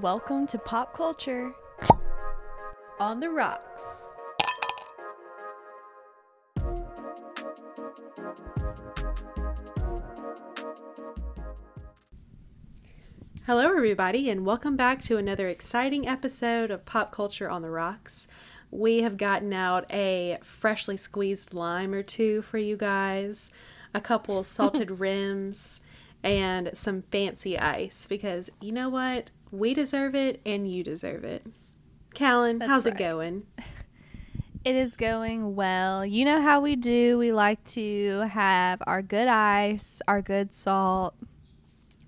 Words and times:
Welcome 0.00 0.48
to 0.48 0.58
Pop 0.58 0.92
Culture 0.92 1.54
on 2.98 3.20
the 3.20 3.30
Rocks. 3.30 4.12
Hello, 13.46 13.72
everybody, 13.76 14.28
and 14.28 14.44
welcome 14.44 14.76
back 14.76 15.00
to 15.02 15.16
another 15.16 15.46
exciting 15.46 16.08
episode 16.08 16.72
of 16.72 16.84
Pop 16.84 17.12
Culture 17.12 17.48
on 17.48 17.62
the 17.62 17.70
Rocks. 17.70 18.26
We 18.72 19.02
have 19.02 19.16
gotten 19.16 19.52
out 19.52 19.88
a 19.92 20.38
freshly 20.42 20.96
squeezed 20.96 21.54
lime 21.54 21.94
or 21.94 22.02
two 22.02 22.42
for 22.42 22.58
you 22.58 22.76
guys, 22.76 23.52
a 23.94 24.00
couple 24.00 24.42
salted 24.42 24.98
rims, 24.98 25.80
and 26.24 26.70
some 26.72 27.02
fancy 27.12 27.56
ice 27.56 28.08
because 28.08 28.50
you 28.60 28.72
know 28.72 28.88
what? 28.88 29.30
We 29.54 29.72
deserve 29.72 30.16
it 30.16 30.40
and 30.44 30.68
you 30.70 30.82
deserve 30.82 31.22
it. 31.22 31.46
Callan, 32.12 32.58
That's 32.58 32.68
how's 32.68 32.86
it 32.86 32.96
going? 32.96 33.46
It 34.64 34.76
is 34.76 34.96
going 34.96 35.56
well. 35.56 36.06
You 36.06 36.24
know 36.24 36.40
how 36.40 36.60
we 36.60 36.74
do. 36.74 37.18
We 37.18 37.32
like 37.32 37.62
to 37.72 38.20
have 38.20 38.82
our 38.86 39.02
good 39.02 39.28
ice, 39.28 40.00
our 40.08 40.22
good 40.22 40.54
salt, 40.54 41.14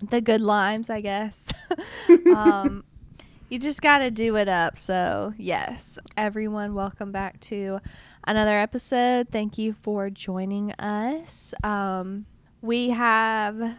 the 0.01 0.21
good 0.21 0.41
limes, 0.41 0.89
I 0.89 1.01
guess. 1.01 1.53
um, 2.35 2.83
you 3.49 3.59
just 3.59 3.83
got 3.83 3.99
to 3.99 4.09
do 4.09 4.37
it 4.37 4.49
up. 4.49 4.75
So, 4.75 5.35
yes, 5.37 5.99
everyone, 6.17 6.73
welcome 6.73 7.11
back 7.11 7.39
to 7.41 7.77
another 8.23 8.57
episode. 8.57 9.29
Thank 9.29 9.59
you 9.59 9.73
for 9.73 10.09
joining 10.09 10.71
us. 10.79 11.53
Um, 11.63 12.25
we 12.63 12.89
have 12.89 13.77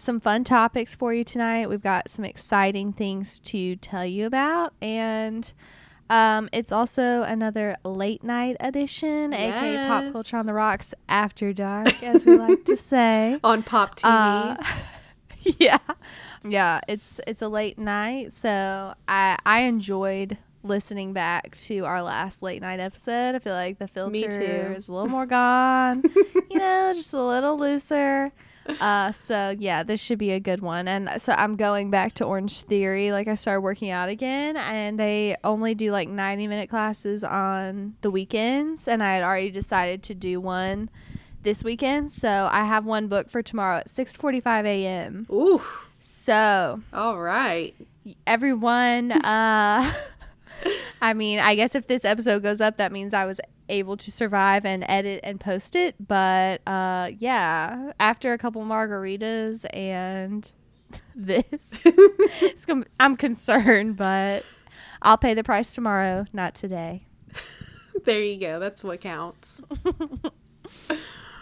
some 0.00 0.18
fun 0.18 0.44
topics 0.44 0.94
for 0.94 1.12
you 1.12 1.22
tonight. 1.22 1.68
We've 1.68 1.82
got 1.82 2.08
some 2.10 2.24
exciting 2.24 2.92
things 2.92 3.38
to 3.40 3.76
tell 3.76 4.04
you 4.04 4.26
about, 4.26 4.72
and 4.80 5.52
um, 6.08 6.48
it's 6.52 6.72
also 6.72 7.22
another 7.22 7.76
late 7.84 8.24
night 8.24 8.56
edition, 8.60 9.32
aka 9.32 9.86
Pop 9.86 10.12
Culture 10.12 10.36
on 10.38 10.46
the 10.46 10.54
Rocks 10.54 10.94
After 11.08 11.52
Dark, 11.52 12.02
as 12.02 12.24
we 12.24 12.36
like 12.36 12.64
to 12.64 12.76
say. 12.76 13.38
On 13.44 13.62
Pop 13.62 13.96
TV. 13.96 14.04
Uh, 14.04 14.56
yeah, 15.58 15.78
yeah. 16.44 16.80
It's 16.88 17.20
it's 17.26 17.42
a 17.42 17.48
late 17.48 17.78
night, 17.78 18.32
so 18.32 18.94
I 19.06 19.36
I 19.44 19.60
enjoyed 19.60 20.38
listening 20.62 21.12
back 21.12 21.56
to 21.56 21.84
our 21.84 22.02
last 22.02 22.42
late 22.42 22.62
night 22.62 22.80
episode. 22.80 23.34
I 23.34 23.38
feel 23.38 23.54
like 23.54 23.78
the 23.78 23.88
filter 23.88 24.30
too. 24.30 24.74
is 24.74 24.88
a 24.88 24.92
little 24.92 25.08
more 25.08 25.26
gone, 25.26 26.02
you 26.50 26.58
know, 26.58 26.92
just 26.94 27.12
a 27.12 27.22
little 27.22 27.58
looser. 27.58 28.32
Uh, 28.80 29.12
so 29.12 29.54
yeah, 29.58 29.82
this 29.82 30.00
should 30.00 30.18
be 30.18 30.32
a 30.32 30.40
good 30.40 30.60
one. 30.60 30.88
And 30.88 31.08
so 31.20 31.32
I'm 31.36 31.56
going 31.56 31.90
back 31.90 32.14
to 32.14 32.24
Orange 32.24 32.62
Theory. 32.62 33.12
Like 33.12 33.28
I 33.28 33.34
started 33.34 33.60
working 33.62 33.90
out 33.90 34.08
again, 34.08 34.56
and 34.56 34.98
they 34.98 35.36
only 35.44 35.74
do 35.74 35.92
like 35.92 36.08
90 36.08 36.46
minute 36.46 36.68
classes 36.70 37.24
on 37.24 37.94
the 38.00 38.10
weekends, 38.10 38.86
and 38.88 39.02
I 39.02 39.14
had 39.14 39.22
already 39.22 39.50
decided 39.50 40.02
to 40.04 40.14
do 40.14 40.40
one 40.40 40.90
this 41.42 41.64
weekend. 41.64 42.10
So 42.10 42.48
I 42.52 42.64
have 42.64 42.84
one 42.84 43.08
booked 43.08 43.30
for 43.30 43.42
tomorrow 43.42 43.78
at 43.78 43.88
6:45 43.88 44.64
a.m. 44.66 45.26
Ooh, 45.32 45.62
So 45.98 46.80
all 46.92 47.18
right. 47.20 47.74
everyone, 48.26 49.12
uh, 49.12 49.92
I 51.02 51.14
mean, 51.14 51.38
I 51.38 51.54
guess 51.54 51.74
if 51.74 51.86
this 51.86 52.04
episode 52.04 52.42
goes 52.42 52.60
up, 52.60 52.76
that 52.76 52.92
means 52.92 53.14
I 53.14 53.24
was 53.24 53.40
able 53.70 53.96
to 53.96 54.10
survive 54.10 54.64
and 54.64 54.84
edit 54.88 55.20
and 55.22 55.40
post 55.40 55.76
it. 55.76 55.94
But 56.06 56.60
uh, 56.66 57.10
yeah, 57.18 57.92
after 57.98 58.32
a 58.32 58.38
couple 58.38 58.62
margaritas 58.64 59.64
and 59.74 60.50
this, 61.14 61.82
it's 61.84 62.66
gonna, 62.66 62.84
I'm 62.98 63.16
concerned, 63.16 63.96
but 63.96 64.44
I'll 65.02 65.18
pay 65.18 65.34
the 65.34 65.44
price 65.44 65.74
tomorrow, 65.74 66.26
not 66.32 66.54
today. 66.54 67.06
There 68.04 68.22
you 68.22 68.40
go. 68.40 68.58
That's 68.58 68.82
what 68.82 69.02
counts. 69.02 69.60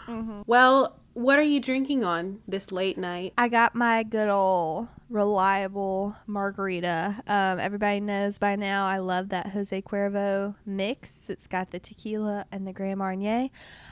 Mm-hmm. 0.08 0.42
Well, 0.47 0.98
what 1.12 1.38
are 1.38 1.42
you 1.42 1.60
drinking 1.60 2.03
on 2.04 2.41
this 2.48 2.72
late 2.72 2.98
night? 2.98 3.34
I 3.36 3.48
got 3.48 3.74
my 3.74 4.03
good 4.03 4.28
old 4.28 4.88
reliable 5.10 6.14
margarita. 6.26 7.16
Um, 7.26 7.58
everybody 7.58 8.00
knows 8.00 8.38
by 8.38 8.56
now 8.56 8.86
I 8.86 8.98
love 8.98 9.30
that 9.30 9.48
Jose 9.48 9.80
Cuervo 9.82 10.54
mix. 10.66 11.30
It's 11.30 11.46
got 11.46 11.70
the 11.70 11.78
tequila 11.78 12.44
and 12.52 12.66
the 12.66 12.72
Grand 12.72 12.98
Marnier. 12.98 13.48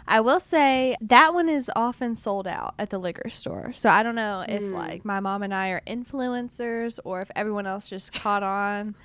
I 0.07 0.21
will 0.21 0.41
say 0.41 0.97
that 1.01 1.33
one 1.35 1.49
is 1.49 1.71
often 1.75 2.15
sold 2.15 2.47
out 2.47 2.75
at 2.79 2.91
the 2.91 2.99
liquor 2.99 3.29
store. 3.29 3.73
So 3.73 3.89
I 3.89 4.03
don't 4.03 4.15
know 4.15 4.45
if 4.49 4.61
Mm. 4.63 4.73
like 4.73 5.05
my 5.05 5.21
mom 5.21 5.43
and 5.43 5.55
I 5.55 5.71
are 5.71 5.83
influencers 5.87 6.99
or 7.05 7.21
if 7.23 7.31
everyone 7.37 7.67
else 7.67 7.89
just 7.89 8.13
caught 8.13 8.43
on. 8.43 8.95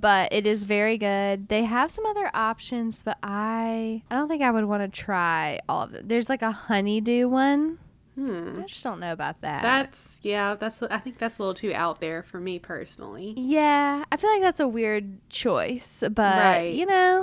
But 0.00 0.32
it 0.32 0.48
is 0.48 0.64
very 0.64 0.98
good. 0.98 1.46
They 1.46 1.62
have 1.62 1.88
some 1.92 2.04
other 2.06 2.28
options, 2.34 3.04
but 3.04 3.18
I 3.22 4.02
I 4.10 4.16
don't 4.16 4.26
think 4.26 4.42
I 4.42 4.50
would 4.50 4.64
want 4.64 4.82
to 4.82 4.88
try 5.00 5.60
all 5.68 5.82
of 5.82 5.94
it. 5.94 6.08
There's 6.08 6.28
like 6.28 6.42
a 6.42 6.50
honeydew 6.50 7.28
one. 7.28 7.78
Hmm. 8.14 8.60
I 8.62 8.66
just 8.66 8.84
don't 8.84 9.00
know 9.00 9.12
about 9.12 9.40
that. 9.40 9.62
That's 9.62 10.18
yeah. 10.22 10.54
That's 10.54 10.82
I 10.82 10.98
think 10.98 11.18
that's 11.18 11.38
a 11.38 11.42
little 11.42 11.54
too 11.54 11.72
out 11.74 12.00
there 12.00 12.22
for 12.22 12.38
me 12.38 12.58
personally. 12.58 13.32
Yeah, 13.36 14.04
I 14.12 14.16
feel 14.18 14.30
like 14.30 14.42
that's 14.42 14.60
a 14.60 14.68
weird 14.68 15.18
choice, 15.30 16.04
but 16.10 16.36
Right. 16.36 16.74
you 16.74 16.84
know, 16.86 17.22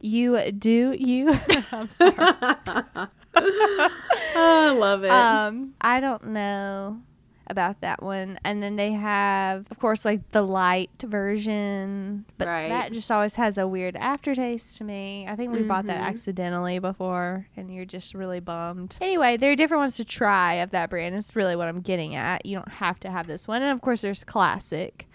you 0.00 0.50
do 0.50 0.92
you. 0.98 1.38
I'm 1.72 1.88
sorry. 1.88 2.14
oh, 2.18 3.08
I 4.36 4.70
love 4.76 5.04
it. 5.04 5.10
um, 5.10 5.74
I 5.80 6.00
don't 6.00 6.26
know 6.28 7.00
about 7.48 7.80
that 7.82 8.02
one. 8.02 8.38
And 8.44 8.62
then 8.62 8.76
they 8.76 8.92
have, 8.92 9.66
of 9.70 9.78
course, 9.78 10.04
like 10.04 10.30
the 10.30 10.42
light 10.42 10.90
version, 11.02 12.24
but 12.38 12.48
Right. 12.48 12.68
that 12.68 12.92
just 12.92 13.10
always 13.12 13.34
has 13.36 13.58
a 13.58 13.66
weird 13.68 13.96
aftertaste 13.96 14.78
to 14.78 14.84
me. 14.84 15.26
I 15.28 15.36
think 15.36 15.52
we 15.52 15.62
bought 15.62 15.86
that 15.86 16.00
Mhm. 16.00 16.06
accidentally 16.06 16.78
before, 16.78 17.46
and 17.56 17.74
you're 17.74 17.84
just 17.84 18.14
really 18.14 18.40
bummed. 18.40 18.96
Anyway, 19.00 19.36
there 19.36 19.52
are 19.52 19.56
different 19.56 19.80
ones 19.82 19.96
to 19.96 20.04
try 20.04 20.54
of 20.54 20.70
that 20.70 20.90
brand. 20.90 21.14
It's 21.14 21.36
really 21.36 21.56
what 21.56 21.68
I'm 21.68 21.80
getting 21.80 22.14
at. 22.14 22.46
You 22.46 22.56
don't 22.56 22.72
have 22.72 22.98
to 23.00 23.10
have 23.10 23.26
this 23.26 23.46
one, 23.46 23.62
and 23.62 23.72
of 23.72 23.80
course, 23.82 24.02
there's 24.02 24.24
classic, 24.24 25.06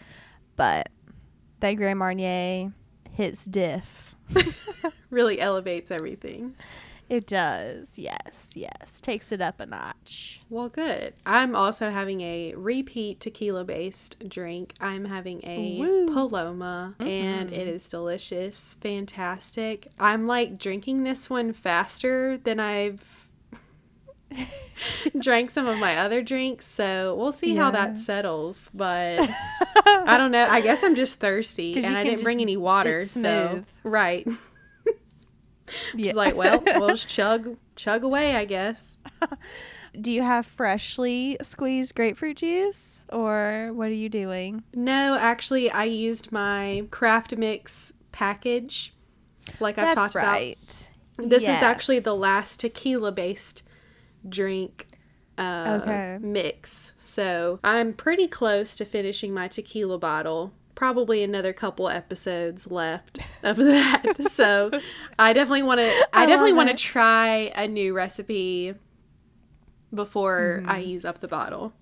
but 0.55 0.89
that 1.61 1.73
Grand 1.73 1.99
Marnier 1.99 2.71
hits 3.11 3.45
diff. 3.45 4.15
really 5.09 5.41
elevates 5.41 5.89
everything. 5.91 6.53
It 7.09 7.25
does, 7.25 7.97
yes, 7.97 8.53
yes. 8.55 9.01
Takes 9.01 9.31
it 9.31 9.41
up 9.41 9.59
a 9.59 9.65
notch. 9.65 10.41
Well, 10.49 10.69
good. 10.69 11.15
I'm 11.25 11.55
also 11.55 11.89
having 11.89 12.21
a 12.21 12.53
repeat 12.55 13.19
tequila 13.19 13.65
based 13.65 14.29
drink. 14.29 14.75
I'm 14.79 15.05
having 15.05 15.41
a 15.43 15.79
Woo. 15.79 16.13
Paloma 16.13 16.95
and 16.99 17.51
it 17.51 17.67
is 17.67 17.89
delicious, 17.89 18.75
fantastic. 18.79 19.87
I'm 19.99 20.27
like 20.27 20.59
drinking 20.59 21.03
this 21.03 21.31
one 21.31 21.51
faster 21.51 22.37
than 22.37 22.59
I've 22.59 23.27
drank 25.19 25.49
some 25.49 25.67
of 25.67 25.79
my 25.79 25.97
other 25.97 26.21
drinks, 26.21 26.65
so 26.67 27.15
we'll 27.17 27.31
see 27.31 27.55
how 27.55 27.71
that 27.71 27.99
settles, 27.99 28.69
but 28.73 29.19
I 29.85 30.15
don't 30.17 30.31
know. 30.31 30.45
I 30.47 30.61
guess 30.61 30.83
I'm 30.83 30.95
just 30.95 31.19
thirsty 31.19 31.75
and 31.83 31.97
I 31.97 32.03
didn't 32.03 32.23
bring 32.23 32.41
any 32.41 32.57
water, 32.57 33.03
so 33.05 33.61
right. 33.83 34.27
Yeah. 35.95 36.05
Just 36.05 36.17
like, 36.17 36.35
well, 36.35 36.63
we'll 36.65 36.89
just 36.89 37.09
chug 37.15 37.57
chug 37.75 38.03
away, 38.03 38.35
I 38.35 38.45
guess. 38.45 38.97
Do 39.99 40.13
you 40.13 40.21
have 40.21 40.45
freshly 40.45 41.37
squeezed 41.41 41.95
grapefruit 41.95 42.37
juice 42.37 43.05
or 43.11 43.71
what 43.73 43.87
are 43.87 43.93
you 43.93 44.09
doing? 44.09 44.63
No, 44.73 45.17
actually, 45.19 45.71
I 45.71 45.85
used 45.85 46.31
my 46.31 46.85
craft 46.91 47.35
mix 47.35 47.93
package, 48.11 48.93
like 49.59 49.77
I've 49.77 49.95
talked 49.95 50.15
right. 50.15 50.57
about. 51.17 51.29
This 51.29 51.43
is 51.43 51.61
actually 51.61 51.99
the 51.99 52.15
last 52.15 52.59
tequila 52.59 53.11
based 53.11 53.63
drink 54.27 54.87
uh, 55.39 55.79
Okay. 55.81 56.17
mix. 56.21 56.93
So 56.97 57.59
I'm 57.63 57.93
pretty 57.93 58.27
close 58.27 58.75
to 58.77 58.85
finishing 58.85 59.33
my 59.33 59.47
tequila 59.47 59.97
bottle. 59.97 60.53
Probably 60.79 61.23
another 61.23 61.51
couple 61.51 61.89
episodes 61.89 62.71
left 62.71 63.19
of 63.43 63.57
that. 63.57 64.15
so 64.21 64.71
I 65.19 65.33
definitely 65.33 65.63
want 65.63 65.81
to. 65.81 65.87
I, 66.13 66.23
I 66.23 66.25
definitely 66.25 66.53
want 66.53 66.69
to 66.69 66.75
try 66.75 67.51
a 67.53 67.67
new 67.67 67.93
recipe 67.93 68.75
before 69.93 70.63
I 70.65 70.79
Mm-hmm. 70.79 70.89
use 70.89 71.03
up 71.03 71.19
the 71.19 71.27
bottle. 71.27 71.73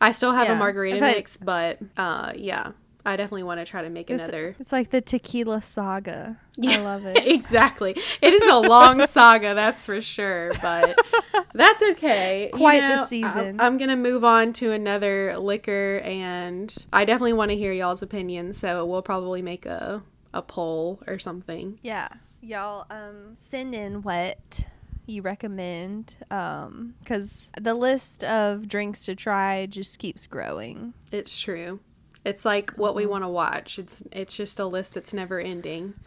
I 0.00 0.12
still 0.12 0.32
have 0.32 0.48
Yeah. 0.48 0.54
a 0.54 0.58
margarita 0.58 0.96
I 0.96 1.00
mix, 1.00 1.36
but 1.36 1.78
uh, 1.98 2.32
yeah, 2.36 2.72
I 3.06 3.16
definitely 3.16 3.44
want 3.44 3.60
to 3.60 3.64
try 3.64 3.82
to 3.82 3.88
make 3.88 4.10
It's, 4.10 4.24
another. 4.24 4.56
it's 4.58 4.72
like 4.72 4.90
the 4.90 5.00
tequila 5.00 5.62
saga. 5.62 6.36
I 6.62 6.78
love 6.78 7.06
it. 7.06 7.26
exactly. 7.26 7.92
It 8.20 8.34
is 8.34 8.46
a 8.48 8.56
long 8.58 9.06
saga, 9.06 9.54
that's 9.54 9.84
for 9.84 10.02
sure, 10.02 10.52
but 10.60 10.98
that's 11.54 11.82
okay. 11.92 12.50
Quite 12.52 12.80
the 12.80 12.96
know, 12.96 13.02
I- 13.02 13.06
season. 13.06 13.60
I'm 13.60 13.78
going 13.78 13.90
to 13.90 13.96
move 13.96 14.24
on 14.24 14.52
to 14.54 14.72
another 14.72 15.38
liquor, 15.38 16.00
and 16.04 16.74
I 16.92 17.04
definitely 17.04 17.34
want 17.34 17.52
to 17.52 17.56
hear 17.56 17.72
y'all's 17.72 18.02
opinions, 18.02 18.58
so 18.58 18.84
we'll 18.84 19.02
probably 19.02 19.40
make 19.40 19.66
a, 19.66 20.02
a 20.34 20.42
poll 20.42 21.00
or 21.06 21.18
something. 21.20 21.78
Yeah. 21.82 22.08
Y'all 22.42 22.86
um 22.90 23.32
send 23.34 23.74
in 23.74 24.02
what 24.02 24.66
you 25.06 25.22
recommend 25.22 26.16
um 26.30 26.94
cuz 27.04 27.50
the 27.60 27.74
list 27.74 28.22
of 28.24 28.68
drinks 28.68 29.04
to 29.06 29.14
try 29.16 29.66
just 29.66 29.98
keeps 29.98 30.26
growing. 30.28 30.92
It's 31.10 31.40
true. 31.40 31.80
It's 32.26 32.44
like 32.44 32.72
what 32.72 32.96
we 32.96 33.06
want 33.06 33.22
to 33.22 33.28
watch. 33.28 33.78
It's 33.78 34.02
it's 34.10 34.36
just 34.36 34.58
a 34.58 34.66
list 34.66 34.94
that's 34.94 35.14
never 35.14 35.38
ending. 35.40 35.94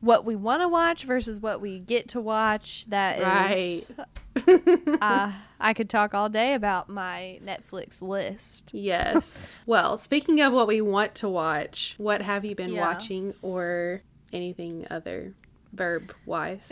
What 0.00 0.26
we 0.26 0.36
want 0.36 0.60
to 0.60 0.68
watch 0.68 1.04
versus 1.04 1.40
what 1.40 1.62
we 1.62 1.78
get 1.78 2.08
to 2.08 2.20
watch. 2.20 2.84
That 2.90 3.52
is, 3.56 3.90
uh, 5.00 5.32
I 5.60 5.72
could 5.74 5.88
talk 5.88 6.12
all 6.12 6.28
day 6.28 6.52
about 6.52 6.90
my 6.90 7.40
Netflix 7.42 8.02
list. 8.02 8.72
Yes. 8.74 9.60
well, 9.66 9.96
speaking 9.96 10.42
of 10.42 10.52
what 10.52 10.66
we 10.66 10.82
want 10.82 11.14
to 11.16 11.28
watch, 11.30 11.94
what 11.96 12.20
have 12.20 12.44
you 12.44 12.54
been 12.54 12.74
Yeah. 12.74 12.82
watching 12.82 13.32
or 13.40 14.02
anything 14.30 14.86
other 14.90 15.32
verb 15.72 16.12
wise? 16.26 16.70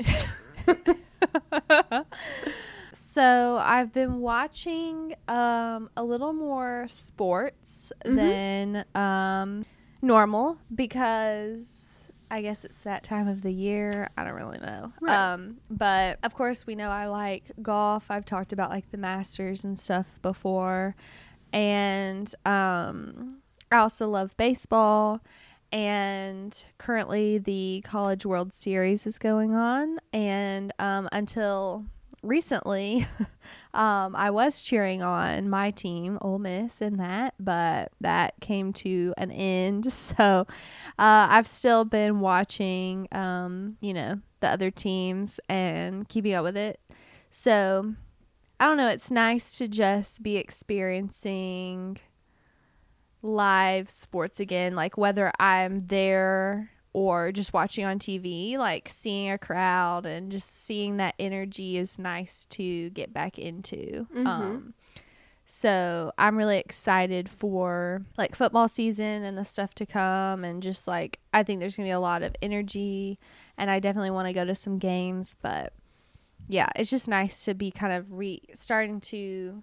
So 2.92 3.58
I've 3.62 3.92
been 3.92 4.20
watching 4.20 5.14
um, 5.26 5.88
a 5.96 6.04
little 6.04 6.32
more 6.32 6.86
sports 6.88 7.90
than 8.04 8.84
um, 8.94 9.64
normal 10.02 10.58
because 10.74 12.10
I 12.30 12.40
guess 12.40 12.64
it's 12.64 12.82
that 12.84 13.02
time 13.02 13.28
of 13.28 13.42
the 13.42 13.52
year. 13.52 14.08
I 14.16 14.24
don't 14.24 14.34
really 14.34 14.58
know. 14.58 14.92
Right. 15.00 15.14
Um, 15.14 15.58
but 15.70 16.18
of 16.22 16.34
course, 16.34 16.66
we 16.66 16.74
know 16.74 16.90
I 16.90 17.06
like 17.06 17.50
golf. 17.60 18.10
I've 18.10 18.24
talked 18.24 18.52
about 18.52 18.70
like 18.70 18.90
the 18.90 18.96
Masters 18.96 19.64
and 19.64 19.78
stuff 19.78 20.18
before, 20.22 20.94
and 21.52 22.34
um, 22.46 23.38
I 23.70 23.76
also 23.76 24.08
love 24.08 24.36
baseball. 24.36 25.20
And 25.72 26.64
currently, 26.76 27.38
the 27.38 27.82
College 27.84 28.26
World 28.26 28.52
Series 28.52 29.06
is 29.06 29.18
going 29.18 29.54
on, 29.54 29.98
and 30.12 30.72
um, 30.78 31.08
until 31.12 31.86
recently, 32.22 33.06
um, 33.74 34.16
I 34.16 34.30
was 34.30 34.60
cheering 34.60 35.02
on 35.02 35.48
my 35.48 35.70
team, 35.70 36.18
Ole 36.20 36.38
Miss, 36.38 36.80
in 36.80 36.96
that, 36.98 37.34
but 37.38 37.92
that 38.00 38.34
came 38.40 38.72
to 38.74 39.14
an 39.16 39.30
end. 39.30 39.86
So 39.92 40.46
uh, 40.98 41.26
I've 41.30 41.46
still 41.46 41.84
been 41.84 42.20
watching, 42.20 43.08
um, 43.12 43.76
you 43.80 43.94
know, 43.94 44.20
the 44.40 44.48
other 44.48 44.70
teams 44.70 45.40
and 45.48 46.08
keeping 46.08 46.34
up 46.34 46.44
with 46.44 46.56
it. 46.56 46.80
So 47.30 47.94
I 48.60 48.66
don't 48.66 48.76
know. 48.76 48.88
It's 48.88 49.10
nice 49.10 49.56
to 49.58 49.68
just 49.68 50.22
be 50.22 50.36
experiencing 50.36 51.98
live 53.22 53.88
sports 53.88 54.40
again, 54.40 54.74
like 54.74 54.98
whether 54.98 55.32
I'm 55.38 55.86
there 55.86 56.70
or 56.92 57.32
just 57.32 57.52
watching 57.52 57.84
on 57.84 57.98
TV, 57.98 58.58
like 58.58 58.88
seeing 58.88 59.30
a 59.30 59.38
crowd 59.38 60.04
and 60.04 60.30
just 60.30 60.64
seeing 60.64 60.98
that 60.98 61.14
energy 61.18 61.76
is 61.78 61.98
nice 61.98 62.44
to 62.46 62.90
get 62.90 63.12
back 63.12 63.38
into. 63.38 64.06
Um, 64.26 64.74
so 65.44 66.12
I'm 66.18 66.36
really 66.36 66.58
excited 66.58 67.28
for 67.28 68.02
like 68.16 68.34
football 68.34 68.68
season 68.68 69.22
and 69.22 69.36
the 69.36 69.44
stuff 69.44 69.74
to 69.74 69.86
come, 69.86 70.44
and 70.44 70.62
just 70.62 70.86
like 70.86 71.18
I 71.32 71.42
think 71.42 71.60
there's 71.60 71.76
gonna 71.76 71.88
be 71.88 71.92
a 71.92 72.00
lot 72.00 72.22
of 72.22 72.36
energy, 72.42 73.18
and 73.56 73.70
I 73.70 73.80
definitely 73.80 74.10
want 74.10 74.28
to 74.28 74.32
go 74.32 74.44
to 74.44 74.54
some 74.54 74.78
games, 74.78 75.36
but 75.42 75.72
yeah, 76.48 76.68
it's 76.76 76.90
just 76.90 77.08
nice 77.08 77.44
to 77.46 77.54
be 77.54 77.70
kind 77.70 77.92
of 77.92 78.12
re 78.12 78.42
starting 78.52 79.00
to 79.00 79.62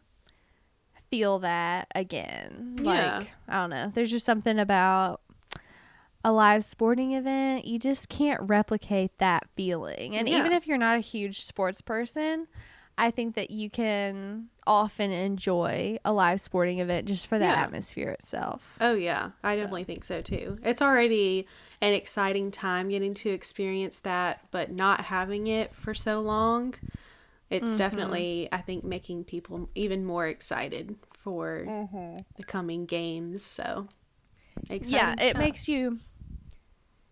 feel 1.09 1.39
that 1.39 1.87
again. 1.95 2.77
Yeah. 2.81 3.19
Like, 3.19 3.31
I 3.47 3.61
don't 3.61 3.69
know. 3.69 3.91
There's 3.93 4.11
just 4.11 4.25
something 4.25 4.59
about 4.59 5.21
a 6.23 6.31
live 6.31 6.63
sporting 6.63 7.13
event. 7.13 7.65
You 7.65 7.79
just 7.79 8.09
can't 8.09 8.41
replicate 8.41 9.17
that 9.19 9.43
feeling. 9.55 10.15
And 10.15 10.27
even 10.27 10.51
if 10.51 10.67
you're 10.67 10.77
not 10.77 10.97
a 10.97 11.01
huge 11.01 11.41
sports 11.41 11.81
person, 11.81 12.47
I 12.97 13.11
think 13.11 13.35
that 13.35 13.49
you 13.51 13.69
can 13.69 14.49
often 14.67 15.11
enjoy 15.11 15.97
a 16.03 16.11
live 16.11 16.41
sporting 16.41 16.79
event 16.79 17.07
just 17.07 17.27
for 17.27 17.39
that 17.39 17.57
Yeah. 17.57 17.63
atmosphere 17.63 18.09
itself. 18.09 18.77
Oh 18.81 18.93
yeah, 18.93 19.31
I 19.43 19.55
definitely 19.55 19.85
think 19.85 20.03
so 20.03 20.21
too. 20.21 20.59
It's 20.63 20.81
already 20.81 21.47
an 21.81 21.93
exciting 21.93 22.51
time 22.51 22.89
getting 22.89 23.13
to 23.15 23.29
experience 23.29 23.99
that, 24.01 24.41
but 24.51 24.69
not 24.71 25.01
having 25.05 25.47
it 25.47 25.73
for 25.73 25.93
so 25.93 26.19
long, 26.19 26.75
it's 27.49 27.63
Mm-hmm. 27.69 27.77
definitely 27.77 28.49
I 28.51 28.57
think 28.57 28.83
making 28.83 29.23
people 29.23 29.69
even 29.75 30.05
more 30.05 30.27
excited 30.27 30.97
for 31.23 31.63
Mm-hmm. 31.65 32.19
the 32.35 32.43
coming 32.43 32.85
games. 32.85 33.43
So 33.43 33.87
exciting 34.69 34.91
yeah, 34.93 35.13
it 35.17 35.29
stuff. 35.31 35.39
makes 35.39 35.67
you 35.69 35.99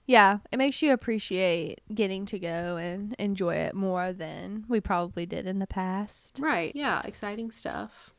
Yeah, 0.09 0.37
it 0.53 0.57
makes 0.57 0.81
you 0.81 0.93
appreciate 0.93 1.81
getting 1.93 2.25
to 2.27 2.39
go 2.39 2.77
and 2.77 3.13
enjoy 3.19 3.55
it 3.55 3.75
more 3.75 4.13
than 4.13 4.63
we 4.69 4.79
probably 4.79 5.25
did 5.25 5.45
in 5.45 5.59
the 5.59 5.67
past. 5.67 6.39
Right. 6.41 6.71
Yeah, 6.73 7.01
exciting 7.03 7.51
stuff. 7.51 8.13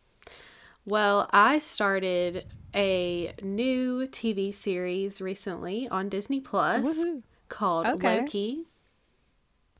Well, 0.84 1.28
I 1.32 1.58
started 1.58 2.44
a 2.74 3.32
new 3.42 4.06
TV 4.06 4.52
series 4.52 5.22
recently 5.22 5.88
on 5.88 6.10
Disney 6.10 6.40
Plus 6.40 6.84
Woohoo. 6.84 7.22
called 7.48 7.86
Okay. 7.86 8.20
Loki. 8.20 8.64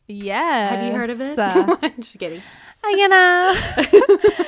Yeah. 0.06 0.70
Have 0.70 0.82
you 0.82 0.93
heard 0.93 1.10
of 1.10 1.20
it? 1.20 1.38
Uh, 1.38 1.76
Just 1.99 2.19
kidding. 2.19 2.40
I, 2.82 2.90
you 2.96 3.08
know, 3.08 4.44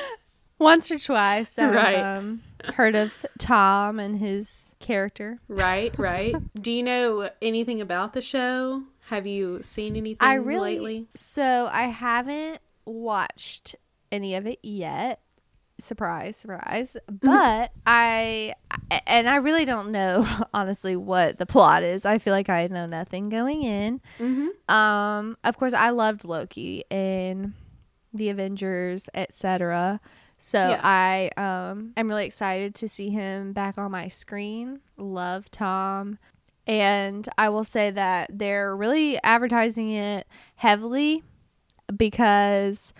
once 0.57 0.91
or 0.91 0.97
twice 0.97 1.59
I've 1.59 1.71
Right. 1.75 2.17
um, 2.17 2.41
heard 2.75 2.95
of 2.95 3.25
Tom 3.37 3.99
and 3.99 4.17
his 4.17 4.75
character. 4.79 5.39
Right, 5.47 5.93
right. 5.97 6.35
Do 6.59 6.71
you 6.71 6.83
know 6.83 7.29
anything 7.41 7.81
about 7.81 8.13
the 8.13 8.21
show? 8.21 8.83
Have 9.07 9.27
you 9.27 9.61
seen 9.61 9.95
anything 9.95 10.27
I 10.27 10.35
really 10.35 10.75
lately? 10.75 11.07
so 11.15 11.69
I 11.71 11.83
haven't 11.83 12.59
watched 12.85 13.75
any 14.11 14.35
of 14.35 14.45
it 14.47 14.59
yet. 14.63 15.21
Surprise, 15.79 16.37
surprise. 16.37 16.95
But 17.11 17.71
I 17.85 18.53
and 19.07 19.27
I 19.27 19.35
really 19.37 19.65
don't 19.65 19.91
know 19.91 20.27
honestly 20.53 20.95
what 20.95 21.39
the 21.39 21.45
plot 21.45 21.83
is. 21.83 22.05
I 22.05 22.19
feel 22.19 22.33
like 22.33 22.49
I 22.49 22.67
know 22.67 22.85
nothing 22.85 23.29
going 23.29 23.63
in. 23.63 24.01
Mm-hmm. 24.19 24.73
Um, 24.73 25.37
of 25.43 25.57
course, 25.57 25.73
I 25.73 25.89
loved 25.89 26.23
Loki 26.23 26.83
and 26.91 27.53
the 28.13 28.29
Avengers, 28.29 29.09
etc. 29.13 29.99
So 30.43 30.71
Yeah. 30.71 30.81
I 30.83 31.29
um 31.37 31.93
am 31.95 32.09
really 32.09 32.25
excited 32.25 32.73
to 32.75 32.87
see 32.89 33.11
him 33.11 33.53
back 33.53 33.77
on 33.77 33.91
my 33.91 34.07
screen. 34.07 34.79
Love 34.97 35.51
Tom. 35.51 36.17
And 36.65 37.29
I 37.37 37.49
will 37.49 37.63
say 37.63 37.91
that 37.91 38.31
they're 38.33 38.75
really 38.75 39.21
advertising 39.23 39.91
it 39.91 40.27
heavily 40.55 41.21
because 41.95 42.91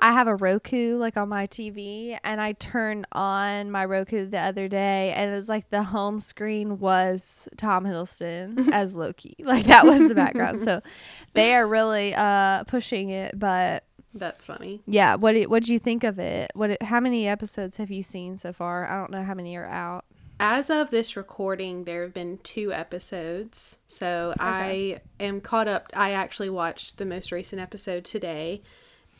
I 0.00 0.12
have 0.12 0.26
a 0.26 0.34
Roku 0.34 0.96
like 0.96 1.16
on 1.16 1.28
my 1.28 1.46
TV 1.46 2.18
and 2.24 2.40
I 2.40 2.52
turned 2.52 3.06
on 3.12 3.70
my 3.70 3.84
Roku 3.84 4.26
the 4.26 4.40
other 4.40 4.66
day 4.66 5.12
and 5.12 5.30
it 5.30 5.34
was 5.34 5.48
like 5.48 5.70
the 5.70 5.84
home 5.84 6.18
screen 6.18 6.80
was 6.80 7.48
Tom 7.56 7.84
Hiddleston 7.84 8.68
as 8.72 8.96
Loki. 8.96 9.36
Like 9.44 9.66
that 9.66 9.84
was 9.84 10.08
the 10.08 10.14
background. 10.16 10.58
So 10.58 10.80
they 11.34 11.54
are 11.54 11.68
really 11.68 12.14
uh 12.16 12.64
pushing 12.64 13.10
it, 13.10 13.38
but 13.38 13.84
That's 14.12 14.44
funny. 14.44 14.80
yeah, 14.86 15.14
what 15.14 15.36
what 15.48 15.62
did 15.62 15.68
you 15.68 15.78
think 15.78 16.04
of 16.04 16.18
it? 16.18 16.50
What 16.54 16.82
how 16.82 17.00
many 17.00 17.28
episodes 17.28 17.76
have 17.76 17.90
you 17.90 18.02
seen 18.02 18.36
so 18.36 18.52
far? 18.52 18.86
I 18.86 18.96
don't 18.98 19.10
know 19.10 19.22
how 19.22 19.34
many 19.34 19.56
are 19.56 19.66
out. 19.66 20.04
As 20.42 20.70
of 20.70 20.90
this 20.90 21.16
recording, 21.16 21.84
there 21.84 22.02
have 22.02 22.14
been 22.14 22.38
two 22.38 22.72
episodes. 22.72 23.76
So 23.86 24.32
I 24.40 25.00
am 25.20 25.42
caught 25.42 25.68
up. 25.68 25.92
I 25.94 26.12
actually 26.12 26.48
watched 26.48 26.96
the 26.96 27.04
most 27.04 27.30
recent 27.30 27.60
episode 27.60 28.04
today. 28.04 28.62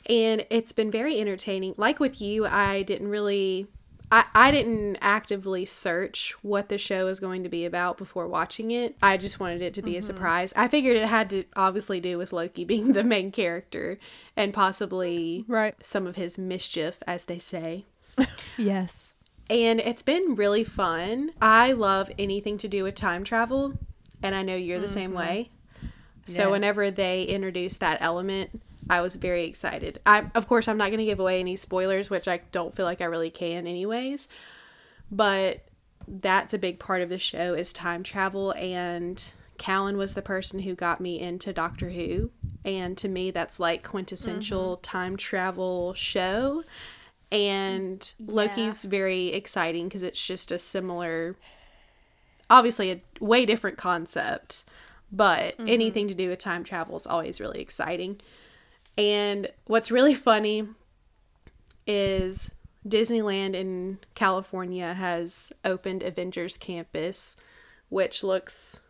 And 0.08 0.46
it's 0.48 0.72
been 0.72 0.90
very 0.90 1.20
entertaining. 1.20 1.74
Like 1.76 2.00
with 2.00 2.22
you, 2.22 2.46
I 2.46 2.82
didn't 2.82 3.08
really. 3.08 3.66
I, 4.12 4.24
I 4.34 4.50
didn't 4.50 4.98
actively 5.00 5.64
search 5.64 6.34
what 6.42 6.68
the 6.68 6.78
show 6.78 7.06
is 7.06 7.20
going 7.20 7.42
to 7.44 7.48
be 7.48 7.64
about 7.64 7.96
before 7.96 8.26
watching 8.26 8.70
it. 8.72 8.96
I 9.02 9.16
just 9.16 9.38
wanted 9.38 9.62
it 9.62 9.74
to 9.74 9.82
be 9.82 9.96
a 9.96 10.00
mm-hmm. 10.00 10.06
surprise. 10.06 10.52
I 10.56 10.68
figured 10.68 10.96
it 10.96 11.08
had 11.08 11.30
to 11.30 11.44
obviously 11.54 12.00
do 12.00 12.18
with 12.18 12.32
Loki 12.32 12.64
being 12.66 12.92
the 12.92 13.04
main 13.04 13.30
character 13.30 13.98
and 14.36 14.52
possibly 14.52 15.44
Right. 15.46 15.74
some 15.84 16.06
of 16.06 16.16
his 16.16 16.38
mischief, 16.38 16.98
as 17.06 17.26
they 17.26 17.38
say 17.38 17.86
Yes. 18.58 19.14
and 19.48 19.80
it's 19.80 20.02
been 20.02 20.34
really 20.34 20.64
fun. 20.64 21.30
I 21.40 21.72
love 21.72 22.10
anything 22.18 22.58
to 22.58 22.68
do 22.68 22.84
with 22.84 22.94
time 22.96 23.22
travel, 23.24 23.74
and 24.22 24.34
I 24.34 24.42
know 24.42 24.56
you're 24.56 24.80
the 24.80 24.88
same 24.88 25.10
mm-hmm. 25.10 25.18
way. 25.20 25.50
So 26.26 26.42
Yes. 26.44 26.50
whenever 26.50 26.90
they 26.90 27.24
introduce 27.24 27.76
that 27.78 28.02
element, 28.02 28.60
I 28.90 29.00
was 29.00 29.14
very 29.16 29.44
excited. 29.44 30.00
I 30.04 30.26
of 30.34 30.46
course 30.48 30.68
I'm 30.68 30.76
not 30.76 30.88
going 30.88 30.98
to 30.98 31.04
give 31.04 31.20
away 31.20 31.40
any 31.40 31.56
spoilers, 31.56 32.10
which 32.10 32.26
I 32.26 32.40
don't 32.50 32.74
feel 32.74 32.84
like 32.84 33.00
I 33.00 33.04
really 33.04 33.30
can 33.30 33.66
anyways. 33.66 34.28
But 35.10 35.64
that's 36.08 36.52
a 36.52 36.58
big 36.58 36.80
part 36.80 37.00
of 37.00 37.08
the 37.08 37.18
show 37.18 37.54
is 37.54 37.72
time 37.72 38.02
travel 38.02 38.52
and 38.52 39.32
Callan 39.58 39.96
was 39.96 40.14
the 40.14 40.22
person 40.22 40.58
who 40.60 40.74
got 40.74 41.00
me 41.00 41.20
into 41.20 41.52
Doctor 41.52 41.90
Who. 41.90 42.30
And 42.64 42.98
to 42.98 43.08
me 43.08 43.30
that's 43.30 43.60
like 43.60 43.84
quintessential 43.84 44.76
mm-hmm. 44.76 44.82
time 44.82 45.16
travel 45.16 45.94
show. 45.94 46.64
And 47.30 48.12
Loki's 48.18 48.84
very 48.84 49.28
exciting 49.28 49.84
because 49.84 50.02
it's 50.02 50.26
just 50.26 50.50
a 50.50 50.58
similar 50.58 51.36
obviously 52.50 52.90
a 52.90 53.00
way 53.20 53.46
different 53.46 53.78
concept, 53.78 54.64
but 55.12 55.56
mm-hmm. 55.56 55.68
anything 55.68 56.08
to 56.08 56.14
do 56.14 56.28
with 56.28 56.40
time 56.40 56.64
travel 56.64 56.96
is 56.96 57.06
always 57.06 57.40
really 57.40 57.60
exciting. 57.60 58.20
And 59.00 59.50
what's 59.66 59.90
really 59.90 60.12
funny 60.12 60.68
is 61.86 62.50
Disneyland 62.86 63.54
in 63.54 63.98
California 64.14 64.92
has 64.92 65.54
opened 65.64 66.02
Avengers 66.02 66.58
Campus, 66.58 67.36
which 67.88 68.22
looks. 68.22 68.80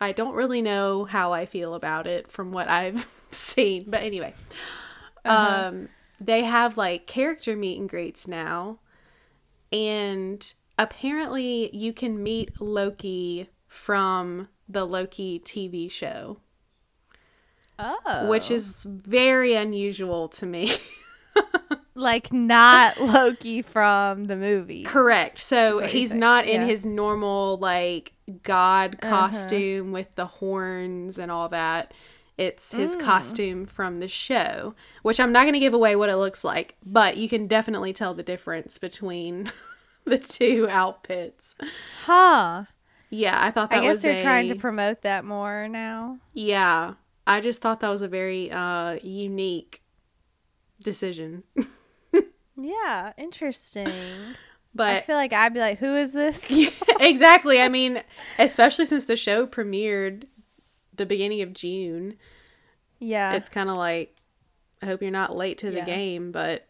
I 0.00 0.10
don't 0.10 0.34
really 0.34 0.60
know 0.60 1.04
how 1.04 1.32
I 1.32 1.46
feel 1.46 1.74
about 1.74 2.08
it 2.08 2.32
from 2.32 2.50
what 2.50 2.68
I've 2.68 3.06
seen, 3.30 3.84
but 3.86 4.02
anyway. 4.02 4.34
Uh-huh. 5.24 5.68
Um, 5.68 5.88
they 6.20 6.42
have 6.42 6.76
like 6.76 7.06
character 7.06 7.54
meet 7.56 7.78
and 7.78 7.88
greets 7.88 8.26
now, 8.26 8.80
and 9.70 10.52
apparently 10.76 11.74
you 11.76 11.92
can 11.92 12.20
meet 12.20 12.60
Loki 12.60 13.48
from 13.68 14.48
the 14.68 14.84
Loki 14.84 15.38
TV 15.38 15.88
show, 15.88 16.38
Oh. 18.06 18.28
which 18.28 18.50
is 18.50 18.84
very 18.84 19.54
unusual 19.54 20.28
to 20.28 20.46
me. 20.46 20.72
like 21.94 22.32
not 22.32 23.00
Loki 23.00 23.62
from 23.62 24.24
the 24.24 24.36
movie. 24.36 24.82
Correct. 24.84 25.38
So 25.38 25.80
he's 25.86 26.14
not 26.14 26.46
in 26.46 26.62
Yeah. 26.62 26.66
his 26.66 26.86
normal 26.86 27.58
like 27.58 28.12
god 28.42 28.96
Uh-huh. 29.02 29.10
costume 29.10 29.92
with 29.92 30.14
the 30.14 30.26
horns 30.26 31.18
and 31.18 31.30
all 31.30 31.48
that. 31.50 31.92
It's 32.38 32.72
his 32.72 32.96
Mm. 32.96 33.00
costume 33.00 33.66
from 33.66 33.96
the 33.96 34.08
show, 34.08 34.74
which 35.02 35.20
I'm 35.20 35.32
not 35.32 35.42
going 35.42 35.52
to 35.52 35.60
give 35.60 35.74
away 35.74 35.96
what 35.96 36.08
it 36.08 36.16
looks 36.16 36.42
like, 36.44 36.76
but 36.84 37.16
you 37.18 37.28
can 37.28 37.46
definitely 37.46 37.92
tell 37.92 38.14
the 38.14 38.22
difference 38.22 38.78
between 38.78 39.52
the 40.06 40.18
two 40.18 40.66
outfits. 40.70 41.54
Huh. 42.04 42.64
Yeah, 43.10 43.36
I 43.38 43.50
thought 43.50 43.68
that 43.70 43.80
I 43.80 43.82
guess 43.82 44.00
they're 44.00 44.16
a, 44.16 44.22
trying 44.22 44.48
to 44.48 44.54
promote 44.54 45.02
that 45.02 45.26
more 45.26 45.68
now. 45.68 46.18
Yeah, 46.32 46.94
I 47.26 47.40
just 47.40 47.60
thought 47.60 47.80
that 47.80 47.88
was 47.90 48.02
a 48.02 48.08
very 48.08 48.50
uh 48.50 48.98
unique 49.02 49.82
decision. 50.82 51.44
Yeah, 52.54 53.12
interesting. 53.16 53.90
But 54.74 54.96
I 54.96 55.00
feel 55.00 55.16
like 55.16 55.32
I'd 55.32 55.54
be 55.54 55.60
like, 55.60 55.78
who 55.78 55.96
is 55.96 56.12
this? 56.12 56.52
exactly. 57.00 57.60
I 57.60 57.68
mean, 57.68 58.02
especially 58.38 58.84
since 58.86 59.06
the 59.06 59.16
show 59.16 59.46
premiered 59.46 60.24
the 60.94 61.06
beginning 61.06 61.40
of 61.42 61.52
June, 61.54 62.14
Yeah. 62.98 63.32
it's 63.34 63.48
kind 63.48 63.68
of 63.70 63.76
like 63.76 64.14
I 64.82 64.86
hope 64.86 65.00
you're 65.02 65.10
not 65.10 65.34
late 65.34 65.58
to 65.58 65.70
the 65.70 65.78
Yeah. 65.78 65.84
game, 65.86 66.30
but 66.30 66.68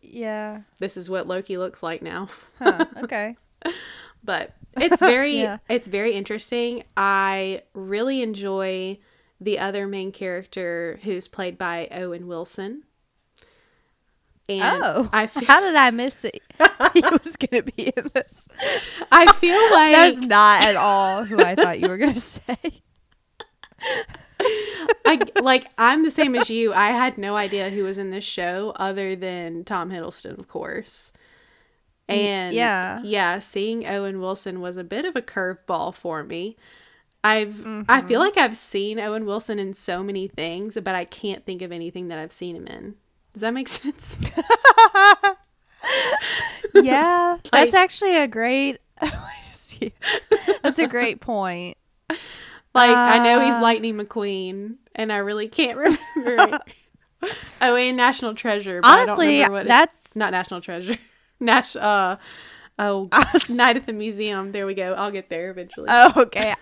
yeah. 0.00 0.62
this 0.78 0.96
is 0.96 1.10
what 1.10 1.26
Loki 1.28 1.58
looks 1.58 1.82
like 1.82 2.02
now. 2.02 2.28
Huh. 2.58 2.86
Okay. 3.04 3.36
but 4.24 4.52
it's 4.78 5.00
very 5.00 5.40
Yeah. 5.42 5.58
it's 5.68 5.86
very 5.86 6.12
interesting. 6.14 6.84
I 6.96 7.62
really 7.74 8.22
enjoy 8.22 8.98
the 9.40 9.58
other 9.58 9.86
main 9.86 10.12
character 10.12 11.00
who's 11.02 11.28
played 11.28 11.56
by 11.56 11.88
Owen 11.90 12.26
Wilson. 12.26 12.84
And 14.48 14.82
oh. 14.82 15.08
I 15.12 15.26
feel, 15.26 15.46
How 15.46 15.60
did 15.60 15.76
I 15.76 15.90
miss 15.90 16.24
it? 16.24 16.42
he 16.92 17.00
was 17.00 17.36
going 17.36 17.62
to 17.64 17.72
be 17.76 17.88
in 17.88 18.06
this. 18.12 18.48
I 19.12 19.26
feel 19.32 19.54
like 19.72 19.92
That's 19.92 20.20
not 20.20 20.62
at 20.64 20.76
all 20.76 21.24
who 21.24 21.40
I 21.42 21.54
thought 21.54 21.80
you 21.80 21.88
were 21.88 21.98
going 21.98 22.14
to 22.14 22.20
say. 22.20 22.56
I 25.06 25.20
like 25.40 25.66
I'm 25.78 26.04
the 26.04 26.10
same 26.10 26.34
as 26.34 26.50
you. 26.50 26.72
I 26.72 26.88
had 26.88 27.16
no 27.16 27.36
idea 27.36 27.70
who 27.70 27.84
was 27.84 27.98
in 27.98 28.10
this 28.10 28.24
show 28.24 28.72
other 28.76 29.16
than 29.16 29.64
Tom 29.64 29.90
Hiddleston, 29.90 30.38
of 30.38 30.48
course. 30.48 31.12
And 32.08 32.54
yeah. 32.54 33.00
yeah, 33.04 33.38
seeing 33.38 33.86
Owen 33.86 34.20
Wilson 34.20 34.60
was 34.60 34.76
a 34.76 34.84
bit 34.84 35.04
of 35.04 35.14
a 35.14 35.22
curveball 35.22 35.94
for 35.94 36.24
me. 36.24 36.56
I've 37.22 37.48
Mm-hmm. 37.54 37.82
I 37.88 38.00
feel 38.02 38.20
like 38.20 38.36
I've 38.38 38.56
seen 38.56 38.98
Owen 38.98 39.26
Wilson 39.26 39.58
in 39.58 39.74
so 39.74 40.02
many 40.02 40.26
things, 40.28 40.78
but 40.82 40.94
I 40.94 41.04
can't 41.04 41.44
think 41.44 41.60
of 41.62 41.70
anything 41.72 42.08
that 42.08 42.18
I've 42.18 42.32
seen 42.32 42.56
him 42.56 42.66
in. 42.66 42.94
Does 43.34 43.42
that 43.42 43.52
make 43.54 43.68
sense? 43.80 44.16
Yeah. 46.74 47.38
that's 47.50 47.72
Like- 47.72 47.74
actually 47.74 48.16
a 48.16 48.26
great. 48.26 48.78
that's 50.62 50.78
a 50.78 50.86
great 50.86 51.20
point. 51.20 51.76
Like 52.74 52.90
I 52.96 53.18
know 53.24 53.40
he's 53.44 53.54
Uh. 53.56 53.62
Lightning 53.62 53.96
McQueen, 53.96 54.76
and 54.94 55.12
I 55.12 55.16
really 55.18 55.48
can't 55.48 55.76
remember. 55.78 56.58
oh, 57.62 57.76
and 57.76 57.96
National 57.96 58.34
Treasure. 58.34 58.80
But 58.82 58.88
I 58.88 58.96
don't 59.00 59.08
Honestly, 59.10 59.26
remember 59.36 59.52
what 59.52 59.66
it- 59.66 59.68
that's 59.68 60.16
not 60.16 60.30
National 60.32 60.60
Treasure. 60.60 60.96
Nash 61.40 61.74
uh 61.76 62.16
oh 62.80 63.08
was- 63.32 63.50
Night 63.50 63.76
at 63.76 63.86
the 63.86 63.92
Museum. 63.92 64.52
There 64.52 64.66
we 64.66 64.74
go. 64.74 64.94
I'll 64.94 65.10
get 65.12 65.28
there 65.28 65.50
eventually. 65.50 65.86
Oh, 65.88 66.12
okay. 66.16 66.54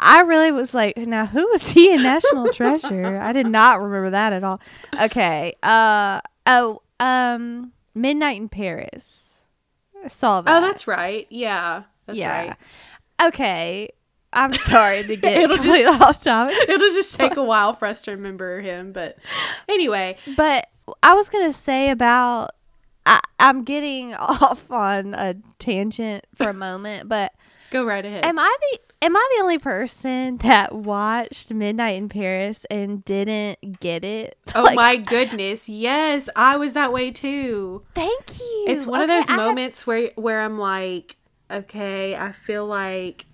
I 0.00 0.20
really 0.20 0.52
was 0.52 0.72
like, 0.74 0.96
now 0.96 1.26
who 1.26 1.46
was 1.52 1.68
he 1.70 1.92
in 1.92 2.02
National 2.02 2.52
Treasure? 2.52 3.18
I 3.20 3.32
did 3.32 3.46
not 3.46 3.80
remember 3.82 4.10
that 4.10 4.32
at 4.32 4.44
all. 4.44 4.60
Okay. 5.00 5.52
Uh 5.62 6.20
oh, 6.46 6.80
um 7.00 7.72
Midnight 7.94 8.38
in 8.38 8.48
Paris. 8.48 9.46
I 10.04 10.08
saw 10.08 10.40
that. 10.40 10.56
oh, 10.56 10.60
that's 10.66 10.86
right. 10.86 11.26
Yeah. 11.30 11.84
That's 12.06 12.18
yeah. 12.18 12.48
right. 12.48 12.56
Okay. 13.28 13.88
I'm 14.32 14.52
sorry 14.52 15.04
to 15.04 15.16
get 15.24 15.42
It'll 15.42 15.56
just- 15.58 16.02
off 16.02 16.22
topic. 16.22 16.56
It'll 16.68 16.88
just 16.88 17.14
take 17.16 17.36
a 17.36 17.42
while 17.44 17.72
for 17.74 17.86
us 17.86 18.02
to 18.02 18.10
remember 18.10 18.60
him, 18.60 18.92
but 18.92 19.16
anyway, 19.68 20.16
But 20.36 20.68
I 21.02 21.14
was 21.14 21.28
gonna 21.28 21.52
say 21.52 21.90
about 21.90 22.50
I, 23.06 23.20
I'm 23.38 23.64
getting 23.64 24.14
off 24.18 24.70
on 24.70 25.14
a 25.14 25.34
tangent 25.58 26.24
for 26.34 26.48
a 26.48 26.54
moment, 26.54 27.08
but 27.08 27.32
go 27.70 27.84
right 27.84 28.04
ahead. 28.04 28.24
Am 28.24 28.38
I 28.38 28.56
the 28.60 28.78
am 29.06 29.16
I 29.16 29.28
the 29.36 29.42
only 29.42 29.58
person 29.58 30.38
that 30.38 30.74
watched 30.74 31.52
Midnight 31.52 31.96
in 31.96 32.08
Paris 32.08 32.64
and 32.70 33.04
didn't 33.04 33.80
get 33.80 34.04
it? 34.04 34.38
oh 34.54 34.62
Like, 34.62 34.76
my 34.76 34.96
goodness. 34.96 35.68
Yes, 35.68 36.28
I 36.36 36.56
was 36.56 36.72
that 36.74 36.92
way 36.92 37.10
too. 37.10 37.84
Thank 37.94 38.38
you. 38.40 38.64
It's 38.68 38.86
one 38.86 39.02
of 39.02 39.08
those 39.08 39.28
I- 39.28 39.36
moments 39.36 39.86
where 39.86 40.10
where 40.16 40.40
I'm 40.40 40.58
like, 40.58 41.16
okay, 41.50 42.16
I 42.16 42.32
feel 42.32 42.64
like 42.66 43.26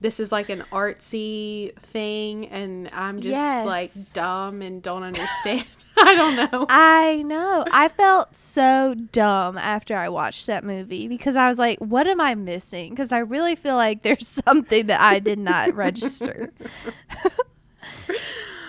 this 0.00 0.18
is 0.18 0.32
like 0.32 0.48
an 0.48 0.60
artsy 0.72 1.76
thing 1.78 2.48
and 2.48 2.88
I'm 2.92 3.20
just 3.20 3.34
Yes. 3.34 3.66
like 3.66 3.90
dumb 4.14 4.60
and 4.62 4.82
don't 4.82 5.02
understand. 5.04 5.64
I 5.98 6.14
don't 6.14 6.36
know. 6.52 6.66
I 6.68 7.22
know. 7.22 7.64
I 7.70 7.88
felt 7.88 8.34
so 8.34 8.94
dumb 8.94 9.58
after 9.58 9.96
I 9.96 10.08
watched 10.08 10.46
that 10.46 10.64
movie 10.64 11.06
because 11.08 11.36
I 11.36 11.48
was 11.48 11.58
like, 11.58 11.78
what 11.80 12.06
am 12.06 12.20
I 12.20 12.34
missing? 12.34 12.90
Because 12.90 13.12
I 13.12 13.18
really 13.18 13.56
feel 13.56 13.76
like 13.76 14.02
there's 14.02 14.26
something 14.46 14.86
that 14.86 15.00
I 15.00 15.18
did 15.18 15.38
not 15.38 15.74
register. 15.74 16.52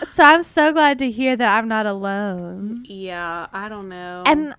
so 0.04 0.24
I'm 0.24 0.44
so 0.44 0.72
glad 0.74 1.00
to 1.00 1.10
hear 1.12 1.36
that 1.36 1.58
I'm 1.58 1.68
not 1.68 1.86
alone. 1.86 2.84
Yeah, 2.88 3.48
I 3.54 3.70
don't 3.70 3.90
know. 3.90 4.24
and 4.26 4.56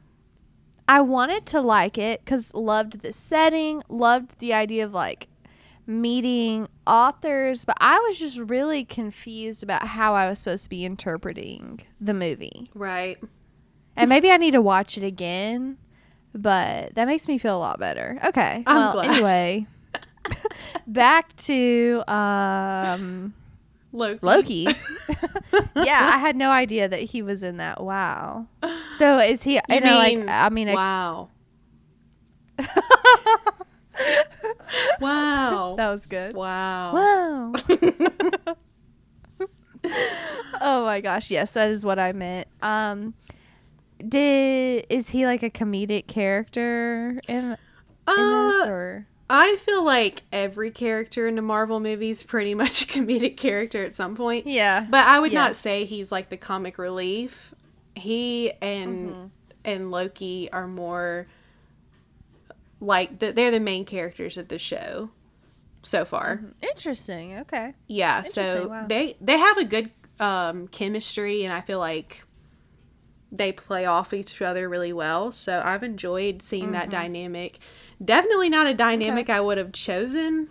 I 0.88 1.00
wanted 1.00 1.46
to 1.46 1.60
like 1.60 1.96
it 1.96 2.24
because 2.24 2.52
loved 2.54 3.00
the 3.00 3.12
setting, 3.12 3.82
loved 3.88 4.38
the 4.38 4.52
idea 4.52 4.84
of 4.84 4.92
like 4.92 5.28
meeting 5.86 6.66
authors, 6.86 7.64
but 7.64 7.76
I 7.80 7.98
was 8.00 8.18
just 8.18 8.38
really 8.38 8.84
confused 8.84 9.62
about 9.62 9.86
how 9.86 10.14
I 10.14 10.28
was 10.28 10.38
supposed 10.38 10.64
to 10.64 10.70
be 10.70 10.84
interpreting 10.84 11.80
the 12.00 12.14
movie. 12.14 12.70
right. 12.74 13.18
And 13.96 14.08
maybe 14.08 14.30
I 14.30 14.38
need 14.38 14.52
to 14.52 14.60
watch 14.62 14.98
it 14.98 15.04
again, 15.04 15.78
but 16.34 16.94
that 16.96 17.06
makes 17.06 17.28
me 17.28 17.38
feel 17.38 17.56
a 17.56 17.60
lot 17.60 17.78
better. 17.78 18.18
Okay. 18.24 18.64
I'm 18.66 18.76
well, 18.76 18.92
glad. 18.94 19.10
anyway, 19.10 19.66
back 20.88 21.36
to 21.36 22.02
um, 22.08 23.34
Loki. 23.92 24.18
Loki. 24.20 24.66
yeah, 25.76 26.10
I 26.14 26.18
had 26.18 26.34
no 26.34 26.50
idea 26.50 26.88
that 26.88 26.98
he 27.00 27.22
was 27.22 27.44
in 27.44 27.58
that. 27.58 27.80
Wow. 27.84 28.48
So 28.94 29.18
is 29.18 29.44
he? 29.44 29.54
You 29.54 29.60
You 29.68 29.80
know, 29.80 30.00
mean, 30.02 30.20
like 30.26 30.28
I 30.30 30.48
mean, 30.48 30.68
a- 30.70 30.74
wow. 35.00 35.74
that 35.78 35.90
was 35.90 36.06
good. 36.06 36.34
Wow. 36.34 36.92
Wow. 36.94 37.52
oh 40.60 40.84
my 40.84 41.00
gosh, 41.00 41.30
yes, 41.30 41.52
that 41.54 41.68
is 41.70 41.84
what 41.84 41.98
I 41.98 42.12
meant. 42.12 42.48
Um, 42.62 43.14
did 44.06 44.86
is 44.88 45.10
he 45.10 45.26
like 45.26 45.42
a 45.42 45.50
comedic 45.50 46.06
character 46.06 47.16
in 47.28 47.44
in 47.46 47.56
this 48.16 48.62
Uh, 48.62 48.66
or? 48.68 49.06
I 49.30 49.56
feel 49.56 49.82
like 49.84 50.22
every 50.32 50.70
character 50.70 51.26
in 51.26 51.34
the 51.36 51.42
Marvel 51.42 51.80
movies 51.80 52.22
pretty 52.22 52.54
much 52.54 52.82
a 52.82 52.86
comedic 52.86 53.36
character 53.38 53.82
at 53.84 53.96
some 53.96 54.14
point. 54.14 54.46
Yeah, 54.46 54.86
But 54.88 55.06
I 55.06 55.18
would 55.18 55.32
Yeah. 55.32 55.40
not 55.44 55.56
say 55.56 55.84
he's 55.86 56.12
like 56.12 56.28
the 56.28 56.36
comic 56.36 56.76
relief. 56.78 57.54
He 57.94 58.52
and 58.60 59.10
Mm-hmm. 59.10 59.26
and 59.64 59.90
Loki 59.90 60.50
are 60.52 60.66
more 60.66 61.26
like 62.84 63.18
the, 63.18 63.32
they're 63.32 63.50
the 63.50 63.60
main 63.60 63.84
characters 63.84 64.36
of 64.36 64.48
the 64.48 64.58
show 64.58 65.10
so 65.82 66.04
far. 66.04 66.40
interesting. 66.62 67.38
Okay. 67.40 67.74
Yeah, 67.86 68.20
Mm-hmm. 68.20 68.26
Interesting, 68.26 68.46
so 68.46 68.68
wow. 68.68 68.86
they 68.86 69.16
they 69.20 69.38
have 69.38 69.58
a 69.58 69.64
good 69.64 69.90
um, 70.20 70.68
chemistry, 70.68 71.44
and 71.44 71.52
I 71.52 71.60
feel 71.60 71.78
like 71.78 72.22
they 73.32 73.50
play 73.52 73.84
off 73.84 74.12
each 74.14 74.40
other 74.40 74.68
really 74.68 74.92
well. 74.92 75.32
So 75.32 75.60
I've 75.64 75.82
enjoyed 75.82 76.40
seeing 76.42 76.70
that 76.72 76.88
dynamic. 76.90 77.58
Definitely 78.04 78.48
not 78.48 78.66
a 78.68 78.74
dynamic 78.74 79.28
I 79.28 79.40
would 79.40 79.58
have 79.58 79.72
chosen 79.72 80.48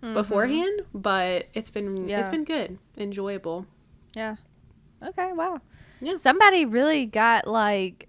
beforehand, 0.00 0.82
but 0.94 1.46
it's 1.54 1.70
been 1.70 2.08
Yeah. 2.08 2.20
it's 2.20 2.28
been 2.28 2.44
good, 2.44 2.78
enjoyable. 2.96 3.66
Yeah. 4.16 4.36
Okay. 5.06 5.32
Wow. 5.32 5.60
Yeah. 6.00 6.16
Somebody 6.16 6.64
really 6.64 7.06
got 7.06 7.46
like 7.46 8.07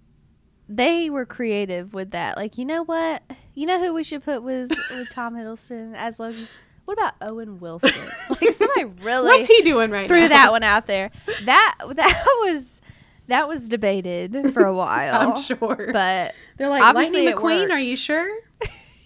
they 0.70 1.10
were 1.10 1.26
creative 1.26 1.92
with 1.94 2.12
that. 2.12 2.36
Like, 2.36 2.56
you 2.56 2.64
know 2.64 2.84
what? 2.84 3.22
You 3.54 3.66
know 3.66 3.78
who 3.80 3.92
we 3.92 4.02
should 4.04 4.22
put 4.24 4.42
with 4.42 4.70
with 4.90 5.10
Tom 5.10 5.34
Hiddleston 5.34 5.94
as 5.96 6.20
Logan? 6.20 6.48
What 6.84 6.94
about 6.94 7.14
Owen 7.20 7.58
Wilson? 7.60 7.90
Like 8.30 8.52
somebody 8.54 8.84
really 9.02 9.26
What's 9.28 9.46
he 9.48 9.62
doing 9.62 9.90
right 9.90 10.08
threw 10.08 10.22
now? 10.22 10.28
that 10.28 10.50
one 10.52 10.62
out 10.62 10.86
there. 10.86 11.10
That 11.44 11.76
that 11.94 12.24
was 12.40 12.80
that 13.26 13.46
was 13.48 13.68
debated 13.68 14.52
for 14.54 14.64
a 14.64 14.72
while. 14.74 15.32
I'm 15.34 15.40
sure. 15.40 15.90
But 15.92 16.34
They're 16.56 16.68
like, 16.68 16.82
obviously 16.82 17.26
Lightning 17.26 17.42
McQueen, 17.44 17.70
are 17.70 17.78
you 17.78 17.96
sure? 17.96 18.28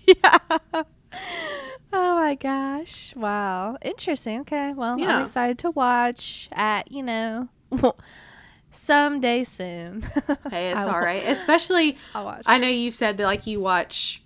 yeah. 0.06 0.38
Oh 1.92 2.14
my 2.16 2.34
gosh. 2.34 3.14
Wow. 3.16 3.76
Interesting. 3.82 4.40
Okay. 4.40 4.72
Well, 4.72 4.98
Yeah. 4.98 5.18
I'm 5.18 5.22
excited 5.24 5.58
to 5.60 5.70
watch 5.70 6.48
at, 6.52 6.90
you 6.90 7.02
know, 7.02 7.48
someday 8.74 9.44
soon. 9.44 10.02
Hey, 10.50 10.70
it's 10.72 10.84
all 10.84 11.00
right. 11.00 11.22
Especially, 11.26 11.96
I'll 12.14 12.24
watch. 12.24 12.42
I 12.46 12.58
know 12.58 12.68
you've 12.68 12.94
said 12.94 13.16
that 13.16 13.24
like 13.24 13.46
you 13.46 13.60
watch 13.60 14.22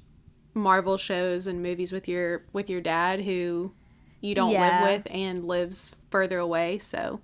Marvel 0.55 0.97
shows 0.97 1.47
and 1.47 1.62
movies 1.62 1.93
with 1.93 2.09
your 2.09 2.45
with 2.52 2.69
your 2.69 2.81
dad 2.81 3.21
who 3.21 3.73
you 4.21 4.35
don't 4.35 4.50
Yeah. 4.50 4.83
live 4.83 5.05
with 5.05 5.12
and 5.14 5.45
lives 5.47 5.95
further 6.11 6.38
away. 6.38 6.78
So, 6.81 7.21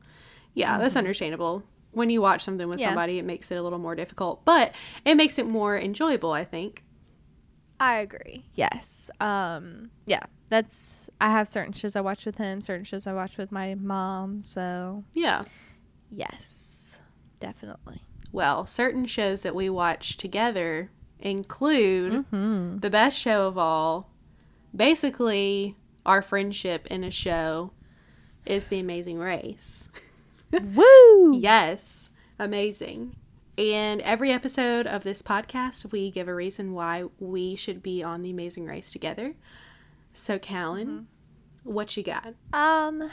yeah, 0.54 0.78
that's 0.78 0.96
understandable. 0.96 1.64
When 1.92 2.10
you 2.10 2.20
watch 2.20 2.42
something 2.44 2.66
with 2.68 2.76
Mm-hmm. 2.76 2.82
Yeah. 2.82 2.88
somebody, 2.90 3.18
it 3.18 3.24
makes 3.24 3.50
it 3.50 3.56
a 3.56 3.62
little 3.62 3.78
more 3.78 3.94
difficult, 3.94 4.44
but 4.44 4.72
it 5.04 5.16
makes 5.16 5.38
it 5.38 5.46
more 5.46 5.76
enjoyable, 5.78 6.32
I 6.32 6.44
think. 6.44 6.84
I 7.80 7.96
agree. 7.96 8.44
Yes. 8.54 9.10
Um 9.20 9.90
yeah. 10.06 10.22
That's 10.50 11.10
I 11.20 11.30
have 11.30 11.48
certain 11.48 11.72
shows 11.72 11.96
I 11.96 12.00
watch 12.00 12.24
with 12.26 12.38
him, 12.38 12.60
certain 12.60 12.84
shows 12.84 13.06
I 13.06 13.12
watch 13.12 13.36
with 13.38 13.50
my 13.50 13.74
mom, 13.74 14.42
so 14.42 15.04
Yeah. 15.12 15.42
yes. 16.10 16.93
Definitely. 17.44 18.02
Well, 18.32 18.66
certain 18.66 19.04
shows 19.06 19.42
that 19.42 19.54
we 19.54 19.68
watch 19.70 20.16
together 20.16 20.90
include 21.20 22.12
Mm-hmm. 22.32 22.78
the 22.78 22.90
best 22.90 23.18
show 23.18 23.46
of 23.46 23.58
all. 23.58 24.10
Basically, 24.74 25.76
our 26.04 26.20
friendship 26.22 26.86
in 26.86 27.04
a 27.04 27.10
show 27.10 27.72
is 28.46 28.66
The 28.66 28.78
Amazing 28.80 29.18
Race. 29.18 29.88
Woo! 30.52 31.36
Yes, 31.38 32.10
amazing. 32.38 33.14
And 33.56 34.00
every 34.00 34.32
episode 34.32 34.86
of 34.86 35.04
this 35.04 35.22
podcast, 35.22 35.92
we 35.92 36.10
give 36.10 36.26
a 36.26 36.34
reason 36.34 36.72
why 36.72 37.04
we 37.20 37.54
should 37.56 37.82
be 37.82 38.02
on 38.02 38.22
The 38.22 38.30
Amazing 38.30 38.66
Race 38.66 38.90
together. 38.90 39.34
So, 40.12 40.38
Callan, 40.38 41.06
what 41.62 41.96
you 41.96 42.02
got? 42.02 42.34
Um, 42.52 43.08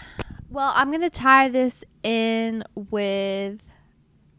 well, 0.50 0.74
I'm 0.76 0.90
going 0.90 1.02
to 1.02 1.10
tie 1.10 1.48
this 1.48 1.84
in 2.04 2.64
with 2.76 3.62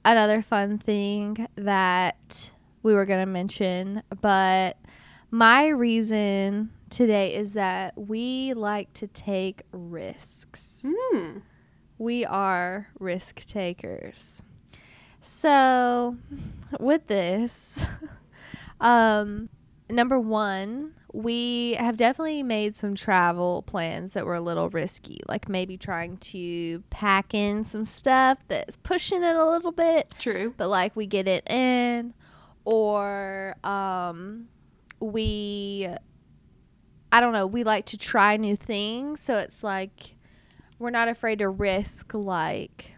another 0.04 0.42
fun 0.42 0.78
thing 0.78 1.46
that 1.56 2.52
we 2.82 2.94
were 2.94 3.06
going 3.06 3.20
to 3.20 3.30
mention, 3.30 4.02
but 4.20 4.76
my 5.30 5.68
reason 5.68 6.70
today 6.90 7.34
is 7.34 7.54
that 7.54 7.96
we 7.96 8.54
like 8.54 8.92
to 8.94 9.06
take 9.06 9.62
risks. 9.72 10.84
Hmm. 10.86 11.38
We 11.98 12.24
are 12.24 12.88
risk 12.98 13.46
takers. 13.46 14.42
So, 15.20 16.16
with 16.80 17.06
this, 17.06 17.84
um, 18.80 19.48
number 19.88 20.18
one, 20.18 20.94
we 21.12 21.74
have 21.74 21.96
definitely 21.96 22.42
made 22.42 22.74
some 22.74 22.94
travel 22.94 23.62
plans 23.62 24.14
that 24.14 24.24
were 24.24 24.34
a 24.34 24.40
little 24.40 24.70
risky, 24.70 25.20
like 25.28 25.48
maybe 25.48 25.76
trying 25.76 26.16
to 26.18 26.80
pack 26.88 27.34
in 27.34 27.64
some 27.64 27.84
stuff 27.84 28.38
that's 28.48 28.76
pushing 28.78 29.22
it 29.22 29.36
a 29.36 29.44
little 29.44 29.72
bit, 29.72 30.12
True. 30.18 30.54
but 30.56 30.68
like 30.68 30.96
we 30.96 31.06
get 31.06 31.28
it 31.28 31.48
in, 31.50 32.14
or 32.64 33.56
um, 33.62 34.48
we, 35.00 35.86
I 37.10 37.20
don't 37.20 37.34
know, 37.34 37.46
we 37.46 37.62
like 37.62 37.86
to 37.86 37.98
try 37.98 38.38
new 38.38 38.56
things. 38.56 39.20
So 39.20 39.38
it's 39.38 39.62
like 39.62 40.14
we're 40.78 40.90
not 40.90 41.08
afraid 41.08 41.40
to 41.40 41.48
risk 41.48 42.14
like 42.14 42.96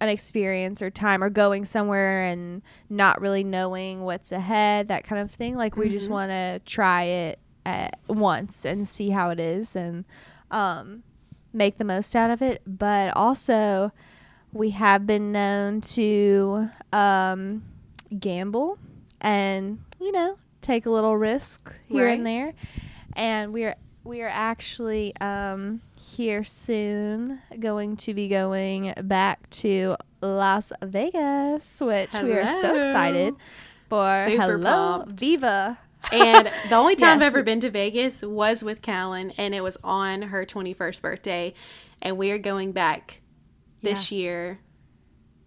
an 0.00 0.08
experience 0.08 0.80
or 0.82 0.90
time 0.90 1.22
or 1.24 1.30
going 1.30 1.64
somewhere 1.64 2.22
and 2.24 2.62
not 2.88 3.20
really 3.20 3.42
knowing 3.44 4.02
what's 4.04 4.30
ahead, 4.32 4.88
that 4.88 5.04
kind 5.04 5.20
of 5.20 5.30
thing. 5.30 5.56
Like 5.56 5.76
we 5.76 5.88
just 5.88 6.06
Mhm. 6.08 6.12
want 6.12 6.30
to 6.30 6.60
try 6.64 7.02
it 7.04 7.38
at 7.66 7.98
once 8.08 8.64
and 8.64 8.86
see 8.86 9.10
how 9.10 9.30
it 9.30 9.40
is 9.40 9.74
and 9.76 10.04
um, 10.50 11.02
make 11.52 11.76
the 11.78 11.84
most 11.84 12.14
out 12.16 12.30
of 12.30 12.40
it. 12.42 12.62
But 12.66 13.14
also, 13.16 13.92
we 14.52 14.70
have 14.70 15.06
been 15.06 15.32
known 15.32 15.80
to 15.82 16.68
um, 16.92 17.62
gamble 18.18 18.78
and 19.20 19.78
you 20.00 20.12
know 20.12 20.38
take 20.62 20.86
a 20.86 20.90
little 20.90 21.16
risk 21.16 21.74
here 21.88 22.06
and 22.08 22.24
there. 22.24 22.54
And 23.14 23.52
we're 23.52 23.74
we 24.04 24.22
are 24.22 24.28
actually 24.32 25.14
um, 25.20 25.82
here 26.18 26.42
soon 26.42 27.38
going 27.60 27.96
to 27.96 28.12
be 28.12 28.26
going 28.26 28.92
back 29.04 29.48
to 29.50 29.94
Las 30.20 30.72
Vegas, 30.82 31.80
which 31.80 32.12
we 32.12 32.32
are 32.32 32.48
so 32.60 32.76
excited 32.76 33.36
for. 33.88 34.24
Super 34.26 34.42
Hello, 34.42 34.98
pumped. 35.04 35.20
Viva! 35.20 35.78
And 36.12 36.50
the 36.68 36.74
only 36.74 36.96
time 36.96 37.18
I've 37.18 37.22
ever 37.22 37.38
we- 37.38 37.42
been 37.44 37.60
to 37.60 37.70
Vegas 37.70 38.22
was 38.24 38.64
with 38.64 38.82
Callan, 38.82 39.30
and 39.38 39.54
it 39.54 39.62
was 39.62 39.78
on 39.84 40.22
her 40.22 40.44
21st 40.44 41.00
birthday. 41.00 41.54
And 42.02 42.18
we 42.18 42.32
are 42.32 42.38
going 42.38 42.72
back 42.72 43.20
this 43.82 44.10
year. 44.10 44.58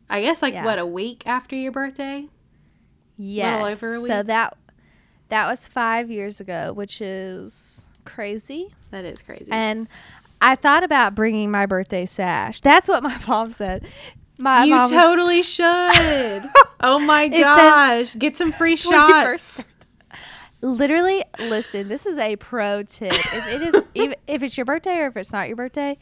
I 0.09 0.21
guess 0.21 0.41
like 0.41 0.53
Yeah. 0.53 0.63
what 0.63 0.79
a 0.79 0.85
week 0.85 1.23
after 1.27 1.55
your 1.57 1.73
birthday. 1.73 2.29
Yes. 3.17 3.61
over 3.83 3.95
a 3.95 3.99
So 3.99 4.23
that 4.23 4.57
that 5.27 5.47
was 5.49 5.67
five 5.67 6.09
years 6.09 6.39
ago, 6.39 6.71
which 6.71 7.01
is 7.01 7.85
crazy. 8.05 8.73
That 8.91 9.03
is 9.05 9.21
crazy. 9.21 9.49
And 9.51 9.87
I 10.41 10.55
thought 10.55 10.83
about 10.83 11.15
bringing 11.15 11.51
my 11.51 11.65
birthday 11.65 12.05
sash. 12.05 12.61
That's 12.61 12.87
what 12.87 13.03
my 13.03 13.17
mom 13.27 13.51
said. 13.51 13.85
My 14.37 14.63
you 14.63 14.71
mom 14.71 14.81
was- 14.81 14.89
totally 14.91 15.43
should. 15.43 15.63
oh 16.81 16.99
my 16.99 17.23
It 17.25 17.33
says 17.33 17.43
gosh, 17.43 18.15
get 18.15 18.35
some 18.37 18.51
free 18.51 18.75
21st 18.75 18.89
shots. 18.91 19.65
literally 20.63 21.23
listen 21.39 21.87
this 21.87 22.05
is 22.05 22.17
a 22.19 22.35
pro 22.35 22.83
tip 22.83 23.11
if 23.13 23.47
it 23.47 23.61
is 23.63 23.83
if, 23.95 24.13
if 24.27 24.43
it's 24.43 24.55
your 24.57 24.65
birthday 24.65 24.97
or 24.97 25.07
if 25.07 25.17
it's 25.17 25.33
not 25.33 25.47
your 25.47 25.57
birthday 25.57 25.97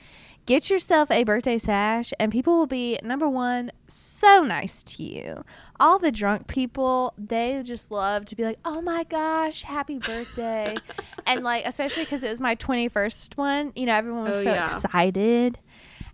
get 0.49 0.67
yourself 0.67 1.12
a 1.12 1.23
birthday 1.23 1.59
sash 1.59 2.12
and 2.19 2.31
people 2.31 2.57
will 2.57 2.65
be 2.65 2.97
number 3.03 3.29
one 3.29 3.71
so 3.88 4.41
nice 4.41 4.81
to 4.81 5.03
you 5.03 5.43
all 5.79 5.99
the 5.99 6.12
drunk 6.12 6.47
people 6.47 7.13
they 7.19 7.62
just 7.63 7.91
love 7.91 8.25
to 8.25 8.35
be 8.35 8.43
like 8.43 8.57
oh 8.65 8.81
my 8.81 9.03
gosh 9.03 9.62
happy 9.62 9.99
birthday 9.99 10.75
and 11.27 11.43
like 11.43 11.63
especially 11.67 12.03
because 12.03 12.23
it 12.23 12.29
was 12.29 12.41
my 12.41 12.55
21st 12.55 13.38
one 13.38 13.71
you 13.75 13.85
know 13.85 13.93
everyone 13.93 14.23
was 14.23 14.38
Oh, 14.38 14.43
so 14.45 14.53
yeah. 14.53 14.65
excited 14.65 15.59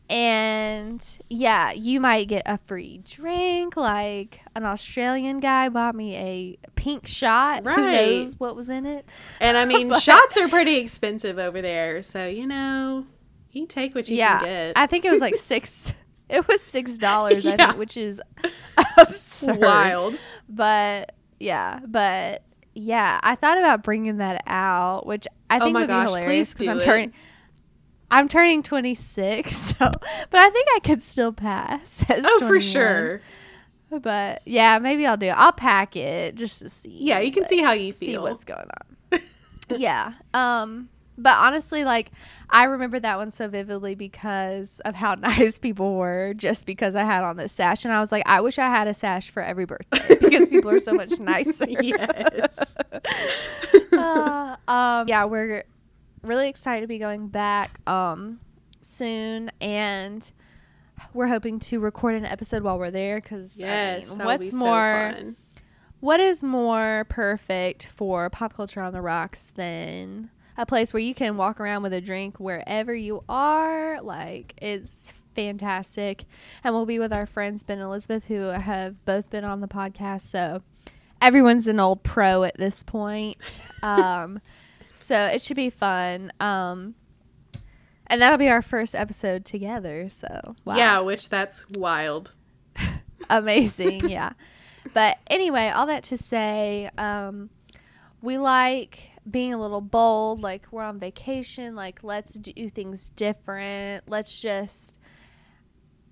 and 0.10 1.20
yeah, 1.30 1.72
you 1.72 2.00
might 2.00 2.28
get 2.28 2.44
a 2.46 2.60
free 2.68 3.02
drink. 3.04 3.76
Like 3.76 4.40
an 4.56 4.64
Australian 4.64 5.40
guy 5.40 5.70
bought 5.70 5.96
me 5.96 6.16
a 6.16 6.58
pink 6.76 7.08
shot. 7.08 7.66
Right. 7.66 7.76
Who 7.76 7.82
knows 8.22 8.40
what 8.40 8.56
was 8.56 8.70
in 8.70 8.86
it? 8.86 9.10
And 9.42 9.58
I 9.58 9.66
mean, 9.72 9.92
shots 10.00 10.38
are 10.38 10.48
pretty 10.48 10.76
expensive 10.76 11.40
over 11.40 11.60
there, 11.60 12.04
so 12.04 12.28
you 12.28 12.46
know, 12.46 13.08
you 13.56 13.66
take 13.68 13.96
what 13.96 14.08
you 14.10 14.18
yeah, 14.18 14.40
can 14.40 14.46
get. 14.46 14.78
I 14.78 14.88
think 14.88 15.06
it 15.06 15.12
was 15.12 15.22
like 15.22 15.36
six. 15.38 15.94
It 16.30 16.48
was 16.48 16.62
six 16.62 16.98
dollars, 16.98 17.46
I 17.46 17.56
think, 17.56 17.78
which 17.78 17.98
is 17.98 18.22
absurd. 18.98 19.60
Wild. 19.60 20.20
But 20.50 21.14
yeah, 21.40 21.80
but 21.88 22.44
yeah, 22.74 23.20
I 23.24 23.36
thought 23.36 23.58
about 23.58 23.84
bringing 23.84 24.18
that 24.18 24.44
out, 24.48 25.06
which 25.06 25.28
I 25.50 25.58
Oh 25.58 25.66
think 25.66 25.74
my 25.74 25.82
would 25.82 25.88
gosh, 25.88 26.06
be 26.08 26.10
hilarious 26.10 26.54
please 26.54 26.68
I'm 26.68 26.80
turning. 26.80 27.14
I'm 28.12 28.28
turning 28.28 28.62
26, 28.64 29.56
so 29.56 29.76
but 29.80 30.40
I 30.40 30.50
think 30.50 30.68
I 30.76 30.80
could 30.84 31.02
still 31.02 31.32
pass. 31.34 32.04
As 32.10 32.24
Oh, 32.28 32.48
for 32.48 32.60
sure. 32.62 33.22
But 33.90 34.42
yeah, 34.46 34.80
maybe 34.80 35.06
I'll 35.06 35.18
do. 35.18 35.28
I'll 35.28 35.52
pack 35.54 35.96
it 35.96 36.36
just 36.36 36.62
to 36.62 36.70
see. 36.70 36.90
Yeah, 36.92 37.20
you 37.20 37.32
can 37.32 37.46
see 37.46 37.62
how 37.62 37.72
you 37.72 37.94
see 37.94 38.08
feel. 38.08 38.24
what's 38.24 38.44
going 38.44 38.68
on. 39.12 39.20
yeah. 39.78 40.14
Um 40.34 40.90
but 41.18 41.36
honestly 41.38 41.84
like 41.84 42.12
I 42.50 42.64
remember 42.66 43.00
that 43.00 43.18
one 43.18 43.32
so 43.32 43.48
vividly 43.48 43.96
because 43.96 44.80
of 44.86 44.96
how 44.96 45.16
nice 45.20 45.58
people 45.58 45.96
were 45.96 46.34
just 46.36 46.66
because 46.66 46.96
I 46.96 47.04
had 47.04 47.24
on 47.24 47.38
this 47.38 47.52
sash 47.52 47.86
and 47.86 47.94
I 47.94 48.00
was 48.02 48.12
like 48.12 48.24
I 48.26 48.42
wish 48.42 48.60
I 48.60 48.68
had 48.68 48.88
a 48.88 48.94
sash 48.94 49.30
for 49.30 49.42
every 49.42 49.66
birthday 49.66 50.16
because 50.22 50.48
people 50.50 50.72
are 50.72 50.80
so 50.80 50.94
much 50.94 51.20
nicer. 51.20 51.66
yes. 51.70 52.76
Uh, 53.92 54.56
um 54.68 55.08
yeah, 55.08 55.24
we're 55.26 55.64
really 56.22 56.50
excited 56.50 56.82
to 56.82 56.88
be 56.88 56.98
going 56.98 57.28
back 57.28 57.80
um 57.88 58.40
soon 58.82 59.52
and 59.62 60.32
we're 61.14 61.28
hoping 61.28 61.60
to 61.60 61.80
record 61.80 62.16
an 62.16 62.26
episode 62.26 62.62
while 62.64 62.78
we're 62.78 62.92
there 62.92 63.22
cuz 63.22 63.58
Yes. 63.60 64.12
I 64.12 64.18
mean, 64.18 64.26
what's 64.26 64.46
be 64.48 64.52
so 64.52 64.58
more 64.58 65.12
fun. 65.16 65.36
what 66.02 66.20
is 66.20 66.44
more 66.44 67.06
perfect 67.10 67.88
for 67.88 68.30
pop 68.30 68.54
culture 68.54 68.82
on 68.82 68.92
the 68.94 69.02
rocks 69.02 69.52
than 69.56 70.30
a 70.58 70.66
place 70.66 70.94
where 70.94 71.02
you 71.02 71.14
can 71.14 71.38
walk 71.38 71.60
around 71.60 71.84
with 71.84 71.94
a 71.94 72.02
drink 72.02 72.40
wherever 72.40 72.94
you 72.94 73.24
are? 73.28 74.02
Like, 74.02 74.54
it's 74.62 75.14
fantastic. 75.36 76.26
And 76.64 76.74
we'll 76.74 76.86
be 76.86 77.00
with 77.00 77.14
our 77.14 77.26
friends, 77.26 77.64
Ben 77.64 77.78
and 77.78 77.86
Elizabeth, 77.88 78.28
who 78.28 78.42
have 78.48 79.04
both 79.06 79.30
been 79.30 79.44
on 79.44 79.62
the 79.62 79.68
podcast. 79.68 80.22
So 80.22 80.64
everyone's 81.22 81.68
an 81.68 81.80
old 81.80 82.04
pro 82.04 82.44
at 82.44 82.58
this 82.58 82.84
point. 82.84 83.62
Um, 83.84 84.42
so 84.96 85.28
it 85.28 85.44
should 85.44 85.58
be 85.58 85.70
fun. 85.70 86.32
Um, 86.40 86.96
and 88.08 88.20
that'll 88.20 88.40
be 88.40 88.50
our 88.50 88.64
first 88.64 88.96
episode 88.96 89.46
together. 89.46 90.10
So 90.10 90.56
wow. 90.64 90.76
Yeah, 90.76 91.00
which 91.02 91.30
that's 91.30 91.70
wild. 91.70 92.32
Amazing, 93.30 94.10
yeah. 94.10 94.32
But 94.94 95.18
anyway, 95.28 95.70
all 95.70 95.88
that 95.88 96.04
to 96.06 96.18
say, 96.18 96.92
um, 96.98 97.50
we 98.22 98.38
like 98.38 99.10
being 99.30 99.54
a 99.54 99.60
little 99.60 99.82
bold. 99.82 100.42
Like 100.42 100.68
we're 100.72 100.84
on 100.84 101.00
vacation. 101.00 101.76
Like 101.76 102.04
let's 102.04 102.34
do 102.34 102.70
things 102.70 103.10
different. 103.12 104.06
Let's 104.08 104.42
just 104.42 105.00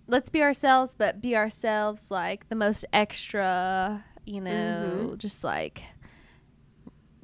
let's 0.08 0.30
be 0.30 0.42
ourselves, 0.42 0.96
but 0.96 1.22
be 1.22 1.36
ourselves 1.36 2.12
like 2.12 2.50
the 2.50 2.56
most 2.56 2.86
extra. 2.94 4.04
You 4.26 4.42
know, 4.42 4.92
mm-hmm. 4.96 5.18
just 5.18 5.44
like 5.44 5.84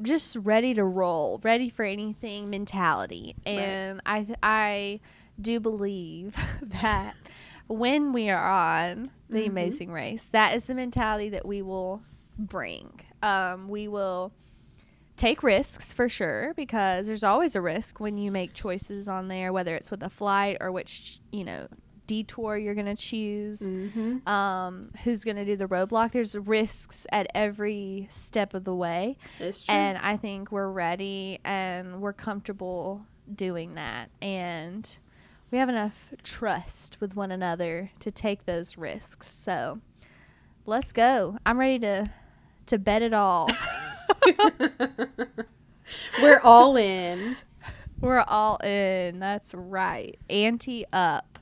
just 0.02 0.36
ready 0.38 0.74
to 0.74 0.84
roll, 0.84 1.40
ready 1.44 1.70
for 1.70 1.86
anything 1.86 2.50
mentality. 2.50 3.36
And 3.46 4.02
right. 4.06 4.28
I 4.30 4.36
I 4.44 5.00
do 5.40 5.60
believe 5.60 6.36
that 6.82 7.16
when 7.68 8.14
we 8.14 8.30
are 8.30 8.50
on 8.50 9.12
the 9.30 9.40
mm-hmm. 9.40 9.52
Amazing 9.52 9.92
Race, 9.92 10.30
that 10.30 10.56
is 10.56 10.68
the 10.68 10.76
mentality 10.76 11.30
that 11.30 11.46
we 11.46 11.62
will 11.62 12.02
bring. 12.38 13.00
Um, 13.22 13.68
we 13.68 13.88
will 13.88 14.34
take 15.20 15.44
risks 15.44 15.92
for 15.92 16.08
sure 16.08 16.54
because 16.56 17.08
there's 17.08 17.26
always 17.26 17.56
a 17.56 17.62
risk 17.62 18.00
when 18.00 18.18
you 18.18 18.32
make 18.32 18.54
choices 18.54 19.10
on 19.10 19.28
there, 19.28 19.52
whether 19.52 19.76
it's 19.76 19.92
with 19.92 20.02
a 20.02 20.10
flight 20.10 20.58
or 20.62 20.72
which 20.72 21.20
you 21.32 21.44
know 21.44 21.68
detour 22.08 22.58
you're 22.58 22.74
going 22.74 22.88
to 22.88 22.96
choose, 22.96 23.62
mm-hmm. 23.62 24.28
um, 24.28 24.90
who's 25.04 25.24
going 25.24 25.36
to 25.36 25.46
do 25.46 25.56
the 25.56 25.68
roadblock. 25.68 26.12
There's 26.12 26.36
risks 26.36 27.06
at 27.12 27.28
every 27.36 28.08
step 28.10 28.56
of 28.56 28.64
the 28.64 28.74
way. 28.74 29.18
And 29.70 29.98
I 30.00 30.18
think 30.18 30.52
we're 30.52 30.72
ready 30.72 31.40
and 31.44 32.02
we're 32.02 32.14
comfortable 32.14 33.06
doing 33.36 33.76
that. 33.76 34.10
And 34.22 34.98
we 35.52 35.60
have 35.60 35.70
enough 35.70 36.14
trust 36.24 37.00
with 37.00 37.16
one 37.16 37.32
another 37.32 37.92
to 38.00 38.10
take 38.10 38.46
those 38.46 38.76
risks. 38.76 39.32
So 39.32 39.80
let's 40.66 40.92
go. 40.92 41.38
I'm 41.46 41.60
ready 41.60 41.78
to 41.80 42.08
to 42.70 42.80
bet 42.80 43.02
it 43.02 43.14
all. 43.14 43.50
we're 46.22 46.40
all 46.44 46.78
in. 46.78 47.36
We're 48.02 48.24
all 48.28 48.58
in. 48.58 49.20
That's 49.20 49.54
right. 49.54 50.18
Ante 50.30 50.86
up. 50.94 51.40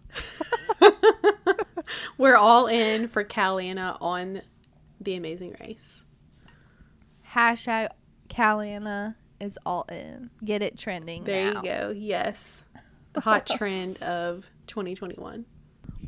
We're 2.17 2.35
all 2.37 2.67
in 2.67 3.07
for 3.07 3.23
Caliana 3.23 3.97
on 4.01 4.41
The 4.99 5.15
Amazing 5.15 5.55
Race. 5.59 6.05
Hashtag 7.31 7.89
Caliana 8.29 9.15
is 9.39 9.59
all 9.65 9.85
in. 9.89 10.29
Get 10.43 10.61
it 10.61 10.77
trending. 10.77 11.23
There 11.23 11.53
now. 11.53 11.61
you 11.61 11.69
go. 11.69 11.93
Yes. 11.95 12.65
The 13.13 13.21
hot 13.21 13.45
trend 13.57 14.01
of 14.01 14.49
2021. 14.67 15.45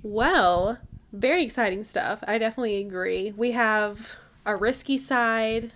Well, 0.01 0.79
very 1.12 1.43
exciting 1.43 1.84
stuff. 1.84 2.23
I 2.27 2.38
definitely 2.38 2.77
agree. 2.77 3.34
We 3.36 3.51
have 3.51 4.15
a 4.45 4.56
risky 4.56 4.97
side, 4.97 5.71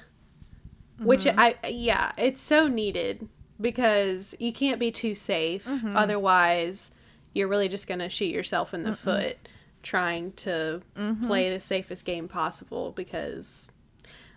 mm-hmm. 0.96 1.06
which 1.06 1.28
I, 1.28 1.56
yeah, 1.68 2.12
it's 2.18 2.42
so 2.42 2.68
needed 2.68 3.28
because 3.60 4.36
you 4.40 4.52
can't 4.54 4.80
be 4.80 4.92
too 4.92 5.16
safe. 5.16 5.66
Mm-hmm. 5.66 5.96
Otherwise, 5.96 6.92
you're 7.34 7.48
really 7.48 7.70
just 7.70 7.88
going 7.88 8.00
to 8.00 8.10
shoot 8.10 8.26
yourself 8.26 8.74
in 8.74 8.84
the 8.84 8.92
Mm-mm. 8.92 8.98
foot 8.98 9.38
trying 9.82 10.32
to 10.32 10.82
mm-hmm. 10.96 11.28
play 11.28 11.50
the 11.50 11.60
safest 11.60 12.06
game 12.06 12.28
possible 12.28 12.92
because 12.92 13.70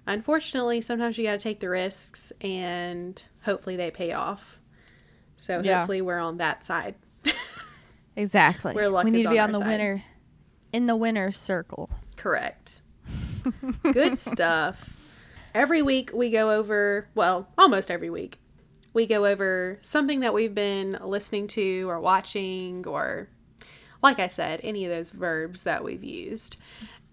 unfortunately 0.06 0.80
sometimes 0.80 1.16
you 1.16 1.24
got 1.24 1.32
to 1.32 1.38
take 1.38 1.60
the 1.60 1.68
risks 1.68 2.32
and 2.40 3.22
hopefully 3.44 3.76
they 3.76 3.90
pay 3.90 4.12
off. 4.12 4.58
So 5.36 5.60
yeah. 5.60 5.78
hopefully 5.78 6.02
we're 6.02 6.18
on 6.18 6.38
that 6.38 6.64
side. 6.64 6.96
exactly. 8.16 8.74
Where 8.74 8.88
luck 8.88 9.04
we 9.04 9.10
need 9.10 9.22
to 9.22 9.30
be 9.30 9.38
on, 9.38 9.50
on 9.50 9.52
the 9.52 9.58
side. 9.60 9.68
winner 9.68 10.04
in 10.72 10.86
the 10.86 10.96
winner's 10.96 11.38
circle. 11.38 11.90
Correct. 12.16 12.82
Good 13.82 14.18
stuff. 14.18 14.92
Every 15.54 15.82
week 15.82 16.10
we 16.12 16.30
go 16.30 16.50
over, 16.50 17.08
well, 17.14 17.48
almost 17.56 17.90
every 17.90 18.10
week 18.10 18.38
we 18.92 19.06
go 19.06 19.26
over 19.26 19.78
something 19.82 20.20
that 20.20 20.32
we've 20.32 20.54
been 20.54 20.98
listening 21.02 21.46
to 21.48 21.88
or 21.88 22.00
watching 22.00 22.86
or 22.86 23.28
like 24.02 24.18
I 24.18 24.28
said, 24.28 24.60
any 24.62 24.84
of 24.84 24.90
those 24.90 25.10
verbs 25.10 25.64
that 25.64 25.82
we've 25.84 26.04
used. 26.04 26.56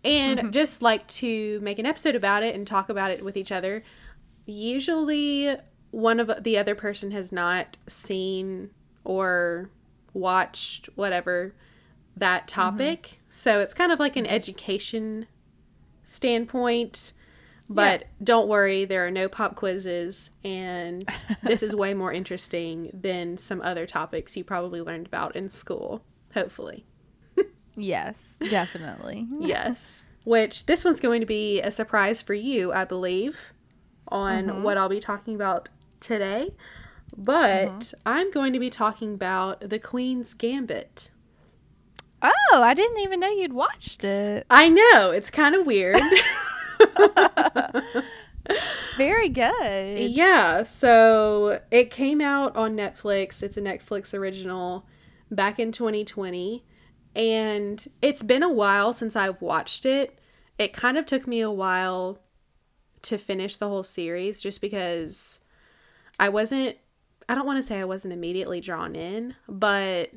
And 0.04 0.40
mm-hmm. 0.40 0.52
just 0.52 0.82
like 0.82 1.08
to 1.08 1.60
make 1.62 1.80
an 1.80 1.86
episode 1.86 2.16
about 2.16 2.44
it 2.44 2.56
and 2.56 2.68
talk 2.68 2.90
about 2.90 3.12
it 3.12 3.24
with 3.24 3.38
each 3.38 3.52
other. 3.52 3.84
Usually 4.46 5.56
one 5.92 6.20
of 6.20 6.44
the 6.44 6.58
other 6.58 6.76
person 6.76 7.12
has 7.12 7.32
not 7.32 7.78
seen 7.88 8.72
or 9.04 9.70
watched 10.14 10.90
whatever 10.96 11.54
that 12.16 12.48
topic. 12.48 13.02
Mm-hmm. 13.04 13.18
So 13.30 13.60
it's 13.60 13.74
kind 13.74 13.92
of 13.92 14.00
like 14.00 14.16
an 14.16 14.28
education 14.28 15.28
standpoint 16.04 17.14
but 17.70 18.02
yeah. 18.02 18.08
don't 18.24 18.48
worry, 18.48 18.86
there 18.86 19.06
are 19.06 19.12
no 19.12 19.28
pop 19.28 19.56
quizzes, 19.56 20.32
and 20.44 21.04
this 21.44 21.64
is 21.64 21.76
way 21.76 21.94
more 21.94 22.12
interesting 22.12 22.92
than 22.94 23.38
some 23.38 23.62
other 23.62 23.86
topics 23.86 24.36
you 24.36 24.44
probably 24.44 24.82
learned 24.82 25.08
about 25.08 25.36
in 25.36 25.50
school, 25.50 26.04
hopefully. 26.34 26.86
yes, 27.76 28.38
definitely. 28.50 29.28
yes. 29.40 30.06
Which 30.24 30.68
this 30.68 30.86
one's 30.86 31.00
going 31.00 31.20
to 31.22 31.26
be 31.28 31.62
a 31.62 31.72
surprise 31.72 32.22
for 32.22 32.34
you, 32.34 32.72
I 32.72 32.86
believe, 32.86 33.54
on 34.08 34.46
mm-hmm. 34.46 34.64
what 34.64 34.78
I'll 34.78 34.90
be 34.90 35.02
talking 35.02 35.36
about 35.36 35.70
today. 36.00 36.54
But 37.16 37.68
mm-hmm. 37.68 38.02
I'm 38.06 38.32
going 38.32 38.54
to 38.54 38.60
be 38.60 38.70
talking 38.70 39.14
about 39.14 39.70
The 39.70 39.80
Queen's 39.80 40.34
Gambit. 40.34 41.10
Oh, 42.24 42.62
I 42.64 42.74
didn't 42.74 43.00
even 43.00 43.20
know 43.20 43.30
you'd 43.30 43.54
watched 43.54 44.04
it. 44.04 44.46
I 44.50 44.70
know. 44.70 45.12
It's 45.12 45.30
kind 45.30 45.56
of 45.56 45.66
weird. 45.66 46.02
Very 48.98 49.30
good. 49.30 50.12
Yeah. 50.12 50.64
So 50.64 51.62
it 51.72 51.92
came 51.92 52.22
out 52.22 52.56
on 52.56 52.76
Netflix. 52.76 53.44
It's 53.44 53.58
a 53.58 53.62
Netflix 53.62 54.18
original 54.18 54.86
back 55.32 55.60
in 55.60 55.72
2020. 55.72 56.64
And 57.16 57.86
it's 58.02 58.24
been 58.24 58.44
a 58.44 58.52
while 58.52 58.94
since 58.94 59.16
I've 59.16 59.42
watched 59.42 59.86
it. 59.86 60.20
It 60.58 60.74
kind 60.74 60.98
of 60.98 61.06
took 61.06 61.28
me 61.28 61.42
a 61.42 61.52
while 61.52 62.20
to 63.04 63.18
finish 63.18 63.58
the 63.58 63.68
whole 63.68 63.84
series 63.84 64.42
just 64.42 64.62
because 64.62 65.42
I 66.20 66.30
wasn't, 66.30 66.78
I 67.28 67.36
don't 67.36 67.46
want 67.46 67.58
to 67.58 67.64
say 67.64 67.80
I 67.80 67.86
wasn't 67.86 68.14
immediately 68.14 68.62
drawn 68.62 68.96
in, 68.96 69.36
but 69.48 70.12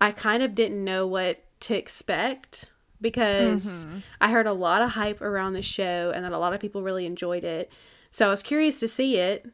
I 0.00 0.12
kind 0.12 0.42
of 0.42 0.54
didn't 0.54 0.84
know 0.84 1.06
what 1.06 1.42
to 1.60 1.76
expect 1.76 2.70
because 3.00 3.84
mm-hmm. 3.84 3.98
I 4.20 4.30
heard 4.30 4.46
a 4.46 4.52
lot 4.52 4.82
of 4.82 4.90
hype 4.90 5.20
around 5.20 5.52
the 5.52 5.62
show 5.62 6.12
and 6.14 6.24
that 6.24 6.32
a 6.32 6.38
lot 6.38 6.52
of 6.52 6.60
people 6.60 6.82
really 6.82 7.06
enjoyed 7.06 7.44
it. 7.44 7.70
So 8.10 8.26
I 8.26 8.30
was 8.30 8.42
curious 8.42 8.80
to 8.80 8.88
see 8.88 9.16
it. 9.16 9.46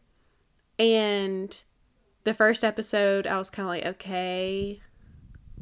And 0.79 1.63
the 2.25 2.35
first 2.35 2.65
episode, 2.65 3.27
I 3.27 3.39
was 3.39 3.51
kind 3.51 3.67
of 3.67 3.71
like, 3.71 3.95
okay, 3.97 4.81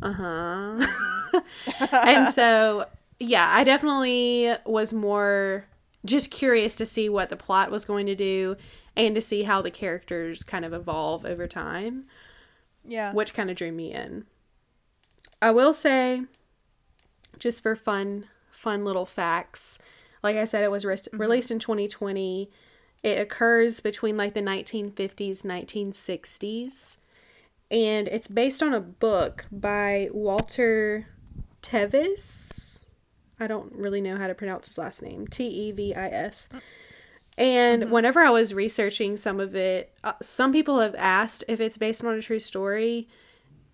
uh 0.02 0.12
huh. 0.12 0.86
and 1.92 2.32
so, 2.32 2.86
yeah, 3.18 3.50
I 3.50 3.64
definitely 3.64 4.54
was 4.64 4.92
more 4.92 5.66
just 6.04 6.30
curious 6.30 6.76
to 6.76 6.86
see 6.86 7.08
what 7.08 7.28
the 7.28 7.36
plot 7.36 7.70
was 7.70 7.84
going 7.84 8.06
to 8.06 8.14
do 8.14 8.56
and 8.96 9.14
to 9.14 9.20
see 9.20 9.42
how 9.42 9.62
the 9.62 9.70
characters 9.70 10.42
kind 10.42 10.64
of 10.64 10.72
evolve 10.72 11.24
over 11.24 11.46
time. 11.46 12.04
Yeah. 12.84 13.12
Which 13.12 13.34
kind 13.34 13.50
of 13.50 13.56
drew 13.56 13.72
me 13.72 13.92
in. 13.92 14.24
I 15.42 15.50
will 15.50 15.72
say 15.72 16.22
just 17.38 17.62
for 17.62 17.74
fun, 17.74 18.26
fun 18.50 18.84
little 18.84 19.06
facts. 19.06 19.78
Like 20.22 20.36
I 20.36 20.44
said, 20.44 20.62
it 20.62 20.70
was 20.70 20.84
re- 20.84 20.94
mm-hmm. 20.94 21.18
released 21.18 21.50
in 21.50 21.58
2020. 21.58 22.50
It 23.02 23.18
occurs 23.18 23.80
between 23.80 24.16
like 24.16 24.34
the 24.34 24.42
1950s, 24.42 25.42
1960s. 25.42 26.98
And 27.70 28.08
it's 28.08 28.28
based 28.28 28.62
on 28.62 28.74
a 28.74 28.80
book 28.80 29.46
by 29.50 30.08
Walter 30.12 31.06
Tevis. 31.62 32.84
I 33.38 33.46
don't 33.46 33.72
really 33.72 34.00
know 34.00 34.16
how 34.16 34.26
to 34.26 34.34
pronounce 34.34 34.68
his 34.68 34.78
last 34.78 35.02
name. 35.02 35.26
T 35.26 35.46
E 35.46 35.72
V 35.72 35.94
I 35.94 36.08
S. 36.08 36.48
And 37.38 37.84
mm-hmm. 37.84 37.92
whenever 37.92 38.20
I 38.20 38.30
was 38.30 38.52
researching 38.52 39.16
some 39.16 39.40
of 39.40 39.54
it, 39.54 39.94
uh, 40.04 40.12
some 40.20 40.52
people 40.52 40.80
have 40.80 40.94
asked 40.96 41.44
if 41.48 41.60
it's 41.60 41.78
based 41.78 42.04
on 42.04 42.14
a 42.14 42.20
true 42.20 42.40
story, 42.40 43.08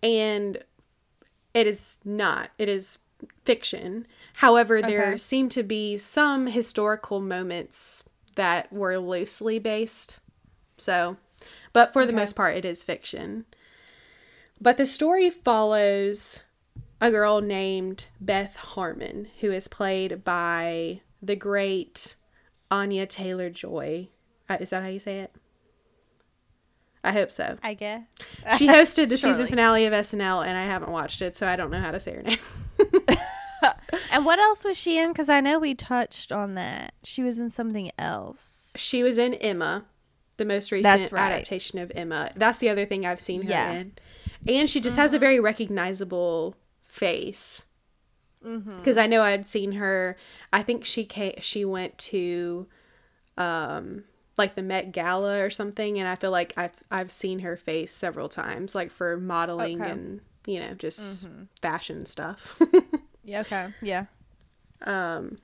and 0.02 0.62
it 1.56 1.66
is 1.66 1.98
not. 2.04 2.50
It 2.58 2.68
is 2.68 2.98
fiction. 3.44 4.06
However, 4.36 4.78
okay. 4.78 4.88
there 4.88 5.16
seem 5.16 5.48
to 5.50 5.62
be 5.62 5.96
some 5.96 6.48
historical 6.48 7.18
moments 7.18 8.04
that 8.34 8.70
were 8.70 8.98
loosely 8.98 9.58
based. 9.58 10.20
So, 10.76 11.16
but 11.72 11.94
for 11.94 12.02
okay. 12.02 12.10
the 12.10 12.16
most 12.16 12.36
part, 12.36 12.56
it 12.56 12.66
is 12.66 12.84
fiction. 12.84 13.46
But 14.60 14.76
the 14.76 14.84
story 14.84 15.30
follows 15.30 16.42
a 17.00 17.10
girl 17.10 17.40
named 17.40 18.08
Beth 18.20 18.56
Harmon, 18.56 19.28
who 19.40 19.50
is 19.50 19.66
played 19.66 20.24
by 20.24 21.00
the 21.22 21.36
great 21.36 22.16
Anya 22.70 23.06
Taylor 23.06 23.48
Joy. 23.48 24.08
Uh, 24.46 24.58
is 24.60 24.70
that 24.70 24.82
how 24.82 24.88
you 24.88 25.00
say 25.00 25.20
it? 25.20 25.32
I 27.06 27.12
hope 27.12 27.30
so. 27.30 27.56
I 27.62 27.74
guess. 27.74 28.02
She 28.58 28.66
hosted 28.66 29.08
the 29.10 29.16
season 29.16 29.46
finale 29.46 29.86
of 29.86 29.92
SNL, 29.92 30.46
and 30.46 30.58
I 30.58 30.64
haven't 30.64 30.90
watched 30.90 31.22
it, 31.22 31.36
so 31.36 31.46
I 31.46 31.56
don't 31.56 31.70
know 31.70 31.80
how 31.80 31.92
to 31.92 32.00
say 32.00 32.14
her 32.14 32.22
name. 32.22 32.38
And 34.12 34.24
what 34.24 34.38
else 34.38 34.64
was 34.64 34.76
she 34.76 34.98
in? 34.98 35.12
Because 35.12 35.28
I 35.28 35.40
know 35.40 35.58
we 35.58 35.74
touched 35.74 36.30
on 36.30 36.54
that. 36.54 36.94
She 37.02 37.22
was 37.22 37.38
in 37.38 37.50
something 37.50 37.90
else. 37.98 38.74
She 38.76 39.02
was 39.02 39.18
in 39.18 39.34
Emma, 39.34 39.84
the 40.36 40.44
most 40.44 40.70
recent 40.72 41.10
right. 41.12 41.32
adaptation 41.32 41.78
of 41.78 41.90
Emma. 41.94 42.30
That's 42.36 42.58
the 42.58 42.68
other 42.68 42.84
thing 42.84 43.06
I've 43.06 43.20
seen 43.20 43.42
her 43.42 43.50
Yeah. 43.50 43.72
in. 43.72 43.92
And 44.46 44.70
she 44.70 44.80
just 44.80 44.96
has 44.96 45.12
a 45.14 45.18
very 45.18 45.40
recognizable 45.40 46.56
face. 46.84 47.66
Because 48.42 48.96
I 48.96 49.06
know 49.06 49.22
I'd 49.22 49.48
seen 49.48 49.72
her. 49.72 50.16
I 50.52 50.62
think 50.62 50.84
she 50.84 51.04
came, 51.04 51.34
she 51.40 51.64
went 51.64 51.98
to, 51.98 52.68
um, 53.36 54.04
like 54.38 54.54
the 54.54 54.62
Met 54.62 54.92
Gala 54.92 55.42
or 55.42 55.50
something, 55.50 55.98
and 55.98 56.06
I 56.08 56.14
feel 56.16 56.30
like 56.30 56.52
I've 56.56 56.72
I've 56.90 57.10
seen 57.10 57.40
her 57.40 57.56
face 57.56 57.92
several 57.94 58.28
times, 58.28 58.74
like 58.74 58.90
for 58.90 59.16
modeling 59.16 59.80
Okay. 59.80 59.90
and 59.90 60.20
you 60.46 60.60
know 60.60 60.74
just 60.74 61.26
fashion 61.62 62.06
stuff. 62.06 62.60
Yeah. 63.28 63.40
Okay. 63.40 63.66
Yeah. 63.82 64.04
um 64.82 65.38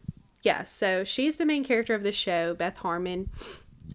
yeah 0.45 0.63
so 0.63 1.03
she's 1.03 1.35
the 1.35 1.45
main 1.47 1.65
character 1.65 1.95
of 1.95 2.05
the 2.05 2.13
show 2.13 2.55
beth 2.55 2.77
harmon 2.77 3.29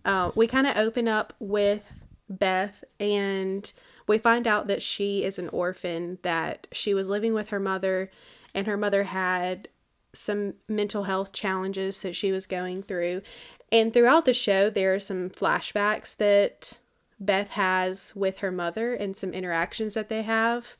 uh, 0.04 0.32
we 0.36 0.46
kind 0.46 0.68
of 0.68 0.76
open 0.76 1.08
up 1.08 1.34
with 1.40 1.90
beth 2.30 2.84
and 3.00 3.72
we 4.08 4.18
find 4.18 4.46
out 4.46 4.68
that 4.68 4.82
she 4.82 5.24
is 5.24 5.40
an 5.40 5.48
orphan 5.50 6.18
that 6.24 6.68
she 6.74 6.94
was 6.94 7.08
living 7.08 7.34
with 7.34 7.48
her 7.50 7.60
mother 7.62 8.12
and 8.54 8.68
her 8.68 8.76
mother 8.78 9.04
had 9.06 9.70
some 10.14 10.56
mental 10.68 11.04
health 11.04 11.32
challenges 11.32 12.02
that 12.02 12.16
she 12.16 12.32
was 12.32 12.46
going 12.46 12.84
through 12.84 13.22
and 13.72 13.94
throughout 13.94 14.26
the 14.26 14.34
show 14.34 14.70
there 14.70 14.94
are 14.94 15.00
some 15.00 15.30
flashbacks 15.30 16.16
that 16.18 16.78
beth 17.20 17.52
has 17.52 18.14
with 18.16 18.40
her 18.40 18.52
mother 18.52 18.94
and 18.94 19.18
some 19.18 19.34
interactions 19.34 19.94
that 19.94 20.10
they 20.10 20.22
have 20.22 20.78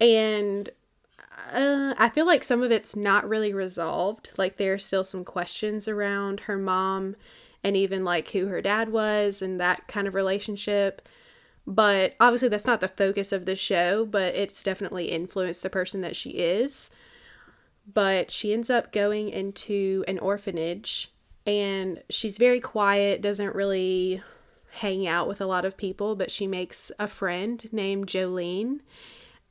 and 0.00 0.70
uh, 1.52 1.94
I 1.96 2.08
feel 2.08 2.26
like 2.26 2.44
some 2.44 2.62
of 2.62 2.70
it's 2.70 2.96
not 2.96 3.28
really 3.28 3.52
resolved. 3.52 4.30
Like 4.36 4.56
there 4.56 4.74
are 4.74 4.78
still 4.78 5.04
some 5.04 5.24
questions 5.24 5.88
around 5.88 6.40
her 6.40 6.58
mom 6.58 7.16
and 7.64 7.76
even 7.76 8.04
like 8.04 8.30
who 8.30 8.46
her 8.46 8.60
dad 8.60 8.90
was 8.90 9.42
and 9.42 9.60
that 9.60 9.88
kind 9.88 10.06
of 10.06 10.14
relationship. 10.14 11.08
But 11.66 12.14
obviously 12.18 12.48
that's 12.48 12.66
not 12.66 12.80
the 12.80 12.88
focus 12.88 13.32
of 13.32 13.44
the 13.44 13.56
show, 13.56 14.04
but 14.04 14.34
it's 14.34 14.62
definitely 14.62 15.06
influenced 15.06 15.62
the 15.62 15.70
person 15.70 16.00
that 16.00 16.16
she 16.16 16.30
is. 16.30 16.90
But 17.92 18.30
she 18.30 18.52
ends 18.52 18.70
up 18.70 18.92
going 18.92 19.28
into 19.28 20.04
an 20.08 20.18
orphanage 20.18 21.11
and 21.46 22.02
she's 22.08 22.38
very 22.38 22.60
quiet, 22.60 23.20
doesn't 23.20 23.54
really 23.54 24.22
hang 24.70 25.06
out 25.06 25.28
with 25.28 25.40
a 25.40 25.46
lot 25.46 25.64
of 25.64 25.76
people, 25.76 26.16
but 26.16 26.30
she 26.30 26.46
makes 26.46 26.90
a 26.98 27.08
friend 27.08 27.68
named 27.72 28.06
Jolene. 28.06 28.80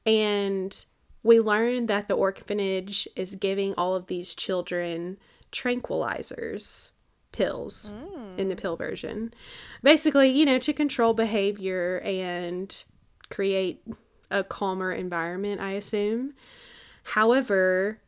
And 0.06 0.86
we 1.24 1.40
learn 1.40 1.86
that 1.86 2.08
the 2.08 2.16
orphanage 2.16 3.08
is 3.16 3.36
giving 3.36 3.74
all 3.76 3.96
of 3.96 4.08
these 4.08 4.34
children 4.34 5.18
tranquilizers 5.52 6.92
pills 7.32 7.94
in 8.38 8.50
the 8.50 8.56
pill 8.56 8.76
version. 8.76 9.34
Basically 9.84 10.30
you 10.30 10.46
know 10.46 10.60
to 10.60 10.74
control 10.74 11.14
behavior 11.14 12.02
and 12.04 12.84
create 13.30 13.84
a 14.30 14.44
calmer 14.44 14.92
environment 14.92 15.62
i 15.62 15.72
assume. 15.72 16.34
However 17.04 18.00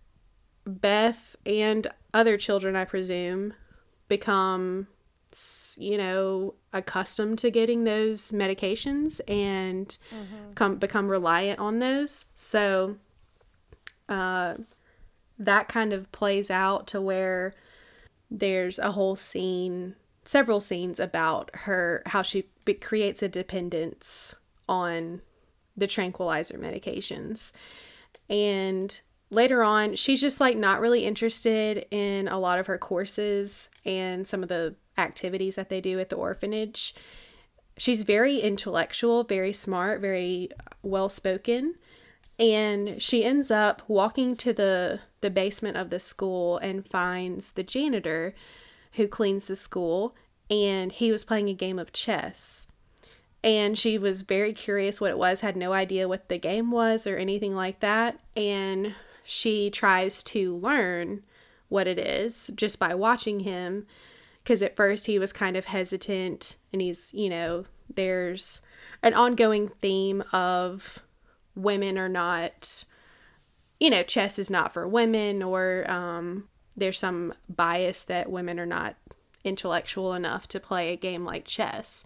beth 0.65 1.35
and 1.45 1.87
other 2.13 2.37
children 2.37 2.75
i 2.75 2.85
presume 2.85 3.53
become 4.07 4.87
you 5.77 5.97
know 5.97 6.53
accustomed 6.73 7.39
to 7.39 7.49
getting 7.49 7.85
those 7.85 8.31
medications 8.31 9.19
and 9.27 9.97
come 10.53 10.77
become 10.77 11.07
reliant 11.07 11.59
on 11.59 11.79
those. 11.79 12.25
So 12.35 12.97
uh 14.09 14.55
that 15.39 15.67
kind 15.67 15.93
of 15.93 16.11
plays 16.11 16.51
out 16.51 16.85
to 16.87 17.01
where 17.01 17.55
there's 18.29 18.77
a 18.79 18.91
whole 18.91 19.15
scene 19.15 19.95
several 20.25 20.59
scenes 20.59 20.99
about 20.99 21.49
her 21.53 22.01
how 22.07 22.21
she 22.21 22.47
be- 22.65 22.73
creates 22.75 23.21
a 23.21 23.27
dependence 23.27 24.35
on 24.69 25.21
the 25.75 25.87
tranquilizer 25.87 26.57
medications. 26.57 27.51
And 28.29 29.01
later 29.33 29.63
on 29.63 29.95
she's 29.95 30.21
just 30.21 30.39
like 30.39 30.57
not 30.57 30.79
really 30.79 31.05
interested 31.05 31.85
in 31.91 32.27
a 32.27 32.39
lot 32.39 32.59
of 32.59 32.67
her 32.67 32.77
courses 32.77 33.69
and 33.85 34.27
some 34.27 34.43
of 34.43 34.49
the 34.49 34.75
activities 34.97 35.55
that 35.55 35.69
they 35.69 35.81
do 35.81 35.99
at 35.99 36.09
the 36.09 36.15
orphanage. 36.15 36.93
She's 37.77 38.03
very 38.03 38.39
intellectual 38.39 39.23
very 39.23 39.53
smart 39.53 40.01
very 40.01 40.49
well 40.81 41.09
spoken 41.09 41.75
and 42.39 43.01
she 43.01 43.23
ends 43.23 43.51
up 43.51 43.81
walking 43.87 44.35
to 44.37 44.53
the 44.53 44.99
the 45.21 45.29
basement 45.29 45.77
of 45.77 45.89
the 45.89 45.99
school 45.99 46.57
and 46.57 46.87
finds 46.87 47.53
the 47.53 47.63
janitor 47.63 48.35
who 48.93 49.07
cleans 49.07 49.47
the 49.47 49.55
school 49.55 50.15
and 50.49 50.91
he 50.91 51.11
was 51.11 51.23
playing 51.23 51.49
a 51.49 51.53
game 51.53 51.79
of 51.79 51.93
chess. 51.93 52.67
And 53.43 53.77
she 53.77 53.97
was 53.97 54.21
very 54.21 54.53
curious 54.53 55.01
what 55.01 55.11
it 55.11 55.17
was 55.17 55.41
had 55.41 55.57
no 55.57 55.73
idea 55.73 56.07
what 56.07 56.29
the 56.29 56.37
game 56.37 56.71
was 56.71 57.05
or 57.05 57.17
anything 57.17 57.55
like 57.55 57.79
that 57.81 58.19
and 58.37 58.93
she 59.23 59.69
tries 59.69 60.23
to 60.23 60.55
learn 60.57 61.23
what 61.69 61.87
it 61.87 61.97
is 61.97 62.51
just 62.55 62.77
by 62.77 62.93
watching 62.93 63.41
him 63.41 63.87
because 64.43 64.61
at 64.61 64.75
first 64.75 65.05
he 65.07 65.17
was 65.17 65.33
kind 65.33 65.55
of 65.55 65.65
hesitant 65.65 66.57
and 66.71 66.81
he's 66.81 67.13
you 67.13 67.29
know 67.29 67.65
there's 67.93 68.61
an 69.01 69.13
ongoing 69.13 69.67
theme 69.67 70.23
of 70.31 71.01
women 71.55 71.97
are 71.97 72.09
not 72.09 72.85
you 73.79 73.89
know 73.89 74.03
chess 74.03 74.37
is 74.37 74.49
not 74.49 74.73
for 74.73 74.87
women 74.87 75.41
or 75.41 75.89
um, 75.89 76.47
there's 76.75 76.99
some 76.99 77.33
bias 77.49 78.03
that 78.03 78.29
women 78.29 78.59
are 78.59 78.65
not 78.65 78.95
intellectual 79.43 80.13
enough 80.13 80.47
to 80.47 80.59
play 80.59 80.93
a 80.93 80.97
game 80.97 81.25
like 81.25 81.45
chess 81.45 82.05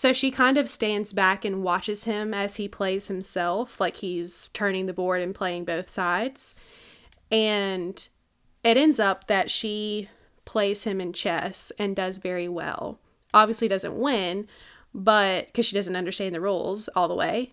so 0.00 0.14
she 0.14 0.30
kind 0.30 0.56
of 0.56 0.66
stands 0.66 1.12
back 1.12 1.44
and 1.44 1.62
watches 1.62 2.04
him 2.04 2.32
as 2.32 2.56
he 2.56 2.66
plays 2.68 3.08
himself, 3.08 3.78
like 3.78 3.96
he's 3.96 4.48
turning 4.54 4.86
the 4.86 4.94
board 4.94 5.20
and 5.20 5.34
playing 5.34 5.66
both 5.66 5.90
sides. 5.90 6.54
And 7.30 8.08
it 8.64 8.78
ends 8.78 8.98
up 8.98 9.26
that 9.26 9.50
she 9.50 10.08
plays 10.46 10.84
him 10.84 11.02
in 11.02 11.12
chess 11.12 11.70
and 11.78 11.94
does 11.94 12.16
very 12.16 12.48
well. 12.48 12.98
Obviously, 13.34 13.68
doesn't 13.68 13.94
win, 13.94 14.48
but 14.94 15.48
because 15.48 15.66
she 15.66 15.76
doesn't 15.76 15.96
understand 15.96 16.34
the 16.34 16.40
rules 16.40 16.88
all 16.96 17.06
the 17.06 17.14
way. 17.14 17.52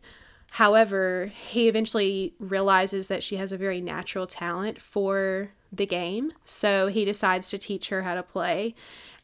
However, 0.51 1.25
he 1.35 1.67
eventually 1.67 2.33
realizes 2.39 3.07
that 3.07 3.23
she 3.23 3.35
has 3.35 3.51
a 3.51 3.57
very 3.57 3.81
natural 3.81 4.25
talent 4.25 4.81
for 4.81 5.51
the 5.69 5.85
game. 5.85 6.31
So 6.45 6.87
he 6.87 7.03
decides 7.03 7.49
to 7.49 7.57
teach 7.57 7.89
her 7.89 8.03
how 8.03 8.15
to 8.15 8.23
play 8.23 8.73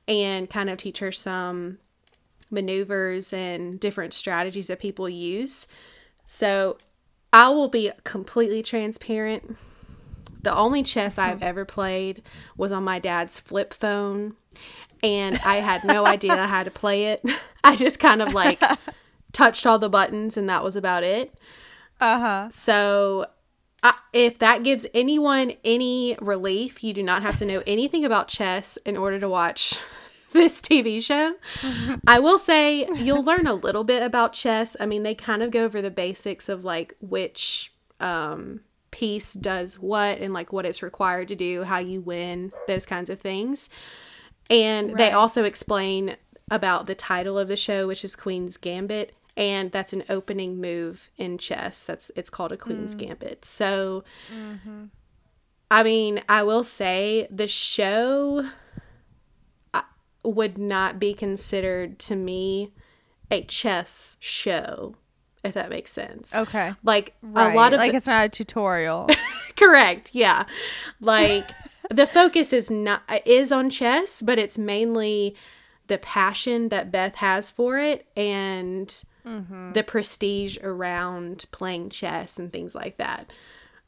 and 0.10 0.50
kind 0.50 0.70
of 0.70 0.78
teach 0.78 1.00
her 1.00 1.14
some 1.14 1.78
maneuvers 2.54 3.34
and 3.34 3.80
different 3.80 4.14
strategies 4.14 4.68
that 4.68 4.80
people 4.80 5.10
use. 5.10 5.68
So 6.26 6.78
I 7.34 7.50
will 7.50 7.68
be 7.68 7.92
completely 8.04 8.62
transparent. 8.62 9.58
The 10.44 10.56
only 10.56 10.84
chess 10.84 11.18
I've 11.18 11.42
ever 11.42 11.66
played 11.66 12.22
was 12.56 12.72
on 12.72 12.84
my 12.84 13.00
dad's 13.00 13.40
flip 13.40 13.74
phone, 13.74 14.36
and 15.02 15.40
I 15.46 15.58
had 15.58 15.84
no 15.84 16.06
idea 16.06 16.48
how 16.48 16.64
to 16.64 16.72
play 16.72 17.08
it. 17.08 17.26
I 17.64 17.76
just 17.76 18.00
kind 18.00 18.22
of 18.22 18.34
like 18.34 18.62
touched 19.34 19.66
all 19.66 19.80
the 19.80 19.90
buttons, 19.90 20.38
and 20.38 20.48
that 20.50 20.64
was 20.64 20.76
about 20.76 21.04
it. 21.04 21.34
Uh 22.00 22.20
huh. 22.20 22.50
So, 22.50 23.28
I, 23.82 23.94
if 24.12 24.38
that 24.40 24.64
gives 24.64 24.86
anyone 24.94 25.54
any 25.64 26.18
relief, 26.20 26.84
you 26.84 26.94
do 26.94 27.02
not 27.02 27.22
have 27.22 27.38
to 27.40 27.46
know 27.46 27.64
anything 27.66 28.04
about 28.04 28.28
chess 28.28 28.78
in 28.86 28.98
order 28.98 29.20
to 29.20 29.30
watch 29.30 29.80
this 30.40 30.60
TV 30.60 31.02
show. 31.02 31.36
Mm-hmm. 31.62 31.96
I 32.08 32.20
will 32.20 32.40
say 32.40 32.88
you'll 32.96 33.24
learn 33.24 33.48
a 33.48 33.54
little 33.54 33.84
bit 33.84 34.02
about 34.02 34.34
chess. 34.34 34.76
I 34.80 34.86
mean, 34.86 35.04
they 35.04 35.16
kind 35.16 35.44
of 35.44 35.52
go 35.52 35.64
over 35.64 35.82
the 35.82 35.92
basics 35.92 36.50
of 36.50 36.66
like 36.66 36.96
which 37.00 37.72
um, 38.00 38.62
piece 38.92 39.34
does 39.34 39.80
what 39.80 40.20
and 40.20 40.34
like 40.34 40.52
what 40.52 40.66
it's 40.66 40.84
required 40.84 41.28
to 41.30 41.36
do, 41.36 41.64
how 41.64 41.80
you 41.80 42.02
win, 42.02 42.52
those 42.68 42.86
kinds 42.86 43.10
of 43.10 43.20
things. 43.20 43.70
And 44.50 44.98
they 44.98 45.12
also 45.12 45.44
explain 45.44 46.18
about 46.52 46.86
the 46.86 46.96
title 46.96 47.40
of 47.40 47.48
the 47.48 47.56
show, 47.56 47.88
which 47.88 48.04
is 48.04 48.16
Queen's 48.16 48.58
Gambit, 48.58 49.16
and 49.38 49.72
that's 49.72 49.94
an 49.94 50.04
opening 50.10 50.60
move 50.60 51.10
in 51.18 51.38
chess. 51.38 51.86
That's 51.86 52.12
it's 52.16 52.30
called 52.30 52.52
a 52.52 52.58
Queen's 52.58 52.94
mm. 52.94 53.00
Gambit. 53.00 53.46
So, 53.46 54.04
mm-hmm. 54.34 54.86
I 55.72 55.84
mean, 55.84 56.22
I 56.28 56.44
will 56.44 56.64
say 56.64 57.28
the 57.32 57.48
show 57.48 58.48
would 60.24 60.58
not 60.58 61.00
be 61.00 61.14
considered 61.14 62.00
to 62.00 62.16
me 62.16 62.72
a 63.32 63.44
chess 63.44 64.18
show, 64.20 64.96
if 65.44 65.54
that 65.54 65.70
makes 65.70 65.92
sense. 65.92 66.36
Okay. 66.36 66.74
Like 66.84 67.14
Right. 67.22 67.54
a 67.54 67.56
lot 67.56 67.74
of 67.74 67.80
like 67.80 67.92
the- 67.92 67.98
it's 67.98 68.08
not 68.08 68.26
a 68.26 68.30
tutorial. 68.30 69.10
Correct. 69.56 70.12
Yeah. 70.14 70.46
Like 71.00 71.50
the 71.90 72.06
focus 72.06 72.54
is 72.54 72.70
not 72.72 73.02
is 73.26 73.52
on 73.52 73.70
chess, 73.70 74.22
but 74.22 74.40
it's 74.40 74.58
mainly 74.58 75.36
the 75.88 75.98
passion 75.98 76.70
that 76.70 76.92
Beth 76.92 77.16
has 77.16 77.52
for 77.52 77.78
it 77.78 78.06
and 78.16 79.04
the 79.26 79.84
prestige 79.88 80.58
around 80.62 81.46
playing 81.52 81.90
chess 81.90 82.38
and 82.38 82.52
things 82.52 82.76
like 82.76 82.98
that. 82.98 83.32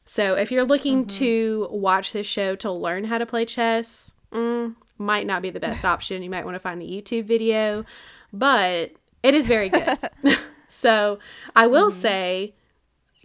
So 0.06 0.34
if 0.34 0.50
you're 0.50 0.64
looking 0.64 1.04
to 1.06 1.68
watch 1.70 2.12
this 2.12 2.26
show 2.26 2.56
to 2.56 2.70
learn 2.70 3.04
how 3.04 3.18
to 3.18 3.26
play 3.26 3.44
chess, 3.44 4.12
mm, 4.32 4.74
might 4.98 5.26
not 5.26 5.42
be 5.42 5.50
the 5.50 5.60
best 5.60 5.84
option. 5.84 6.22
You 6.22 6.30
might 6.30 6.44
want 6.44 6.54
to 6.54 6.60
find 6.60 6.82
a 6.82 6.86
YouTube 6.86 7.24
video, 7.24 7.84
but 8.32 8.92
it 9.22 9.34
is 9.34 9.46
very 9.46 9.68
good. 9.68 9.98
so 10.68 11.18
I 11.54 11.66
will 11.66 11.90
say, 11.90 12.54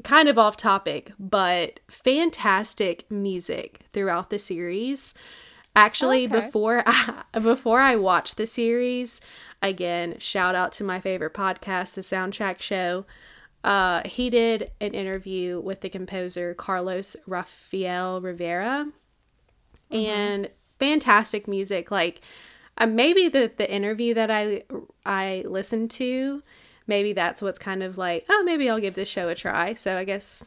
kind 0.03 0.27
of 0.27 0.38
off 0.38 0.57
topic, 0.57 1.12
but 1.19 1.79
fantastic 1.89 3.10
music 3.10 3.81
throughout 3.93 4.29
the 4.29 4.39
series. 4.39 5.13
Actually, 5.75 6.25
Okay. 6.25 6.41
before 6.41 6.84
I, 6.86 7.23
before 7.39 7.79
I 7.79 7.95
watched 7.95 8.36
the 8.38 8.45
series, 8.45 9.21
again, 9.62 10.15
shout 10.19 10.53
out 10.53 10.71
to 10.73 10.84
my 10.84 10.99
favorite 10.99 11.34
podcast, 11.34 11.93
The 11.93 12.01
Soundtrack 12.01 12.62
Show. 12.62 13.05
Uh, 13.63 14.01
he 14.05 14.29
did 14.29 14.71
an 14.81 14.93
interview 14.93 15.60
with 15.62 15.81
the 15.81 15.89
composer 15.89 16.53
Carlos 16.55 17.15
Rafael 17.27 18.19
Rivera, 18.19 18.88
and 19.91 20.49
fantastic 20.81 21.47
music. 21.47 21.91
Like 21.91 22.21
uh, 22.77 22.87
maybe 22.87 23.29
the 23.29 23.51
the 23.55 23.71
interview 23.71 24.13
that 24.15 24.31
I 24.31 24.63
I 25.05 25.45
listened 25.47 25.91
to, 25.91 26.41
maybe 26.87 27.13
that's 27.13 27.41
what's 27.41 27.59
kind 27.59 27.83
of 27.83 27.97
like, 27.97 28.25
oh, 28.29 28.43
maybe 28.43 28.69
I'll 28.69 28.79
give 28.79 28.95
this 28.95 29.07
show 29.07 29.29
a 29.29 29.35
try. 29.35 29.75
So 29.75 29.95
I 29.97 30.03
guess 30.03 30.43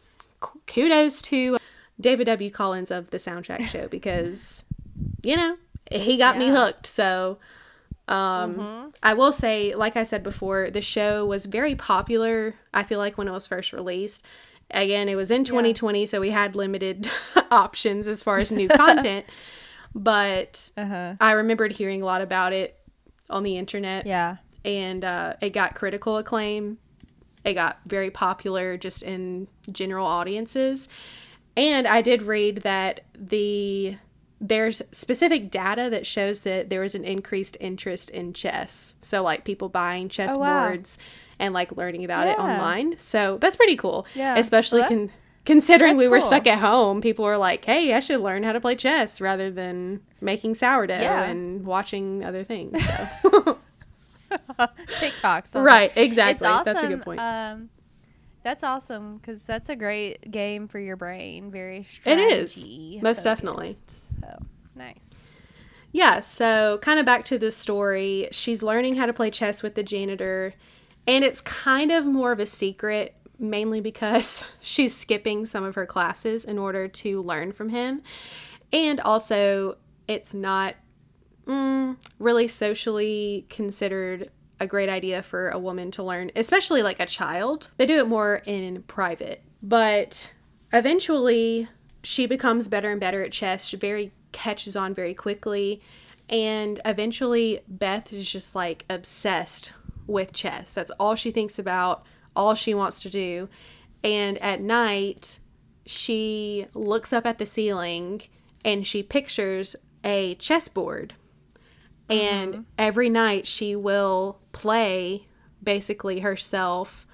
kudos 0.66 1.22
to 1.22 1.58
David 2.00 2.24
W. 2.24 2.50
Collins 2.50 2.90
of 2.90 3.10
the 3.10 3.18
Soundtrack 3.18 3.66
Show 3.74 3.88
because 3.88 4.64
you 5.22 5.36
know 5.36 5.56
he 5.90 6.16
got 6.16 6.36
me 6.36 6.48
hooked. 6.48 6.86
So 6.86 7.38
um, 8.08 8.92
I 9.02 9.14
will 9.14 9.32
say, 9.32 9.74
like 9.74 9.96
I 9.96 10.02
said 10.02 10.22
before, 10.22 10.70
the 10.70 10.82
show 10.82 11.24
was 11.24 11.46
very 11.46 11.74
popular. 11.74 12.54
I 12.74 12.82
feel 12.82 12.98
like 12.98 13.16
when 13.16 13.28
it 13.28 13.32
was 13.32 13.46
first 13.46 13.72
released. 13.72 14.24
Again, 14.70 15.08
it 15.08 15.14
was 15.14 15.30
in 15.30 15.44
2020, 15.44 16.06
so 16.06 16.20
we 16.20 16.30
had 16.30 16.56
limited 16.56 17.08
options 17.50 18.08
as 18.08 18.22
far 18.22 18.38
as 18.38 18.50
new 18.50 18.68
content. 18.68 19.26
But 19.94 20.70
Uh-huh. 20.76 21.14
I 21.20 21.33
remembered 21.33 21.72
hearing 21.72 22.02
a 22.02 22.04
lot 22.04 22.20
about 22.20 22.52
it 22.52 22.78
on 23.30 23.42
the 23.42 23.57
internet, 23.57 24.07
Yeah. 24.07 24.37
and 24.64 25.04
uh, 25.04 25.35
it 25.40 25.50
got 25.50 25.74
critical 25.74 26.16
acclaim. 26.16 26.78
It 27.44 27.54
got 27.54 27.78
very 27.87 28.11
popular 28.11 28.76
just 28.76 29.02
in 29.02 29.48
general 29.70 30.07
audiences. 30.07 30.88
And 31.57 31.87
I 31.87 32.02
did 32.02 32.22
read 32.22 32.59
that 32.62 33.00
the 33.14 33.96
there's 34.40 34.83
specific 34.92 35.50
data 35.50 35.88
that 35.90 36.04
shows 36.07 36.40
that 36.40 36.68
there 36.68 36.80
was 36.80 36.94
an 36.94 37.04
increased 37.04 37.57
interest 37.61 38.11
in 38.11 38.33
chess. 38.35 38.94
So 39.00 39.22
like 39.22 39.44
people 39.44 39.68
buying 39.70 40.09
chess 40.11 40.33
Oh, 40.35 40.38
wow. 40.40 40.68
boards 40.68 40.98
and 41.38 41.54
like 41.54 41.74
learning 41.76 42.04
about 42.04 42.26
it 42.26 42.38
online. 42.38 42.98
So 42.98 43.38
that's 43.40 43.57
pretty 43.57 43.76
cool. 43.76 44.07
Yeah. 44.14 44.37
Especially 44.37 44.80
Well, 44.80 44.88
that- 44.90 44.94
con- 44.96 45.11
considering 45.44 45.96
that's 45.96 46.04
we 46.04 46.09
were 46.09 46.18
cool. 46.18 46.26
stuck 46.28 46.46
at 46.46 46.59
home, 46.59 47.00
people 47.00 47.24
were 47.24 47.37
like, 47.37 47.64
"Hey, 47.64 47.92
I 47.94 48.00
should 48.00 48.20
learn 48.20 48.42
how 48.42 48.52
to 48.52 48.61
play 48.61 48.74
chess 48.76 49.20
rather 49.20 49.50
than 49.50 50.00
making 50.20 50.54
sourdough 50.54 50.94
Yeah. 51.00 51.22
and 51.24 51.64
watching 51.66 52.24
other 52.24 52.44
things." 52.44 52.85
So. 52.85 53.59
TikTok. 54.98 55.46
so 55.46 55.61
right, 55.61 55.90
It's 55.90 55.98
exactly. 55.98 56.46
awesome. 56.48 56.64
That's 56.74 56.85
a 56.85 56.88
good 56.88 57.02
point. 57.02 57.20
Um, 57.20 57.68
that's 58.42 58.62
awesome 58.64 59.16
because 59.18 59.46
that's 59.46 59.68
a 59.68 59.76
great 59.76 60.30
game 60.30 60.68
for 60.68 60.78
your 60.78 60.96
brain. 60.96 61.50
Very 61.50 61.83
strong. 61.83 62.18
It 62.18 62.22
is. 62.33 62.52
strategy 62.52 63.00
Most 63.02 63.22
definitely. 63.22 63.72
So 63.87 64.38
nice. 64.74 65.22
Yeah, 65.92 66.20
so 66.20 66.78
kind 66.83 66.98
of 66.98 67.07
back 67.07 67.24
to 67.26 67.38
the 67.38 67.52
story. 67.52 68.28
She's 68.33 68.62
learning 68.62 68.96
how 68.96 69.07
to 69.07 69.12
play 69.12 69.30
chess 69.30 69.62
with 69.62 69.76
the 69.76 69.85
janitor, 69.85 70.54
and 71.07 71.24
it's 71.24 71.40
kind 71.40 71.92
of 71.92 72.04
more 72.04 72.33
of 72.33 72.40
a 72.40 72.46
secret, 72.46 73.14
mainly 73.38 73.80
because 73.80 74.44
she's 74.60 74.96
skipping 74.96 75.46
some 75.46 75.64
of 75.64 75.74
her 75.74 75.86
classes 75.86 76.44
in 76.44 76.58
order 76.58 76.88
to 76.88 77.22
learn 77.22 77.52
from 77.52 77.68
him. 77.70 78.00
And 78.72 79.00
also, 79.00 79.76
it's 80.08 80.34
not 80.34 80.74
mm, 81.46 81.96
really 82.18 82.48
socially 82.48 83.46
considered 83.48 84.30
a 84.60 84.66
great 84.66 84.88
idea 84.88 85.22
for 85.22 85.50
a 85.50 85.58
woman 85.58 85.90
to 85.92 86.02
learn, 86.02 86.30
especially 86.36 86.82
like 86.82 87.00
a 87.00 87.06
child. 87.06 87.70
They 87.76 87.86
do 87.86 87.98
it 87.98 88.08
more 88.08 88.42
in 88.46 88.82
private. 88.84 89.42
But 89.62 90.32
eventually, 90.72 91.68
she 92.02 92.26
becomes 92.26 92.68
better 92.68 92.90
and 92.90 93.00
better 93.00 93.22
at 93.22 93.32
chess. 93.32 93.66
She 93.66 93.76
very 93.76 94.12
catches 94.32 94.76
on 94.76 94.94
very 94.94 95.14
quickly. 95.14 95.80
And 96.28 96.80
eventually, 96.84 97.60
Beth 97.68 98.12
is 98.12 98.30
just 98.30 98.54
like 98.54 98.84
obsessed 98.88 99.72
with 100.06 100.32
chess. 100.32 100.72
That's 100.72 100.90
all 100.98 101.14
she 101.14 101.30
thinks 101.30 101.58
about, 101.58 102.04
all 102.36 102.54
she 102.54 102.74
wants 102.74 103.00
to 103.02 103.10
do. 103.10 103.48
And 104.02 104.38
at 104.38 104.60
night, 104.60 105.40
she 105.86 106.66
looks 106.74 107.12
up 107.12 107.26
at 107.26 107.38
the 107.38 107.46
ceiling 107.46 108.22
and 108.64 108.86
she 108.86 109.02
pictures 109.02 109.76
a 110.02 110.34
chessboard. 110.36 111.14
And 112.08 112.52
mm-hmm. 112.52 112.62
every 112.78 113.08
night 113.08 113.46
she 113.46 113.74
will 113.74 114.38
play 114.52 115.26
basically 115.62 116.20
herself 116.20 117.06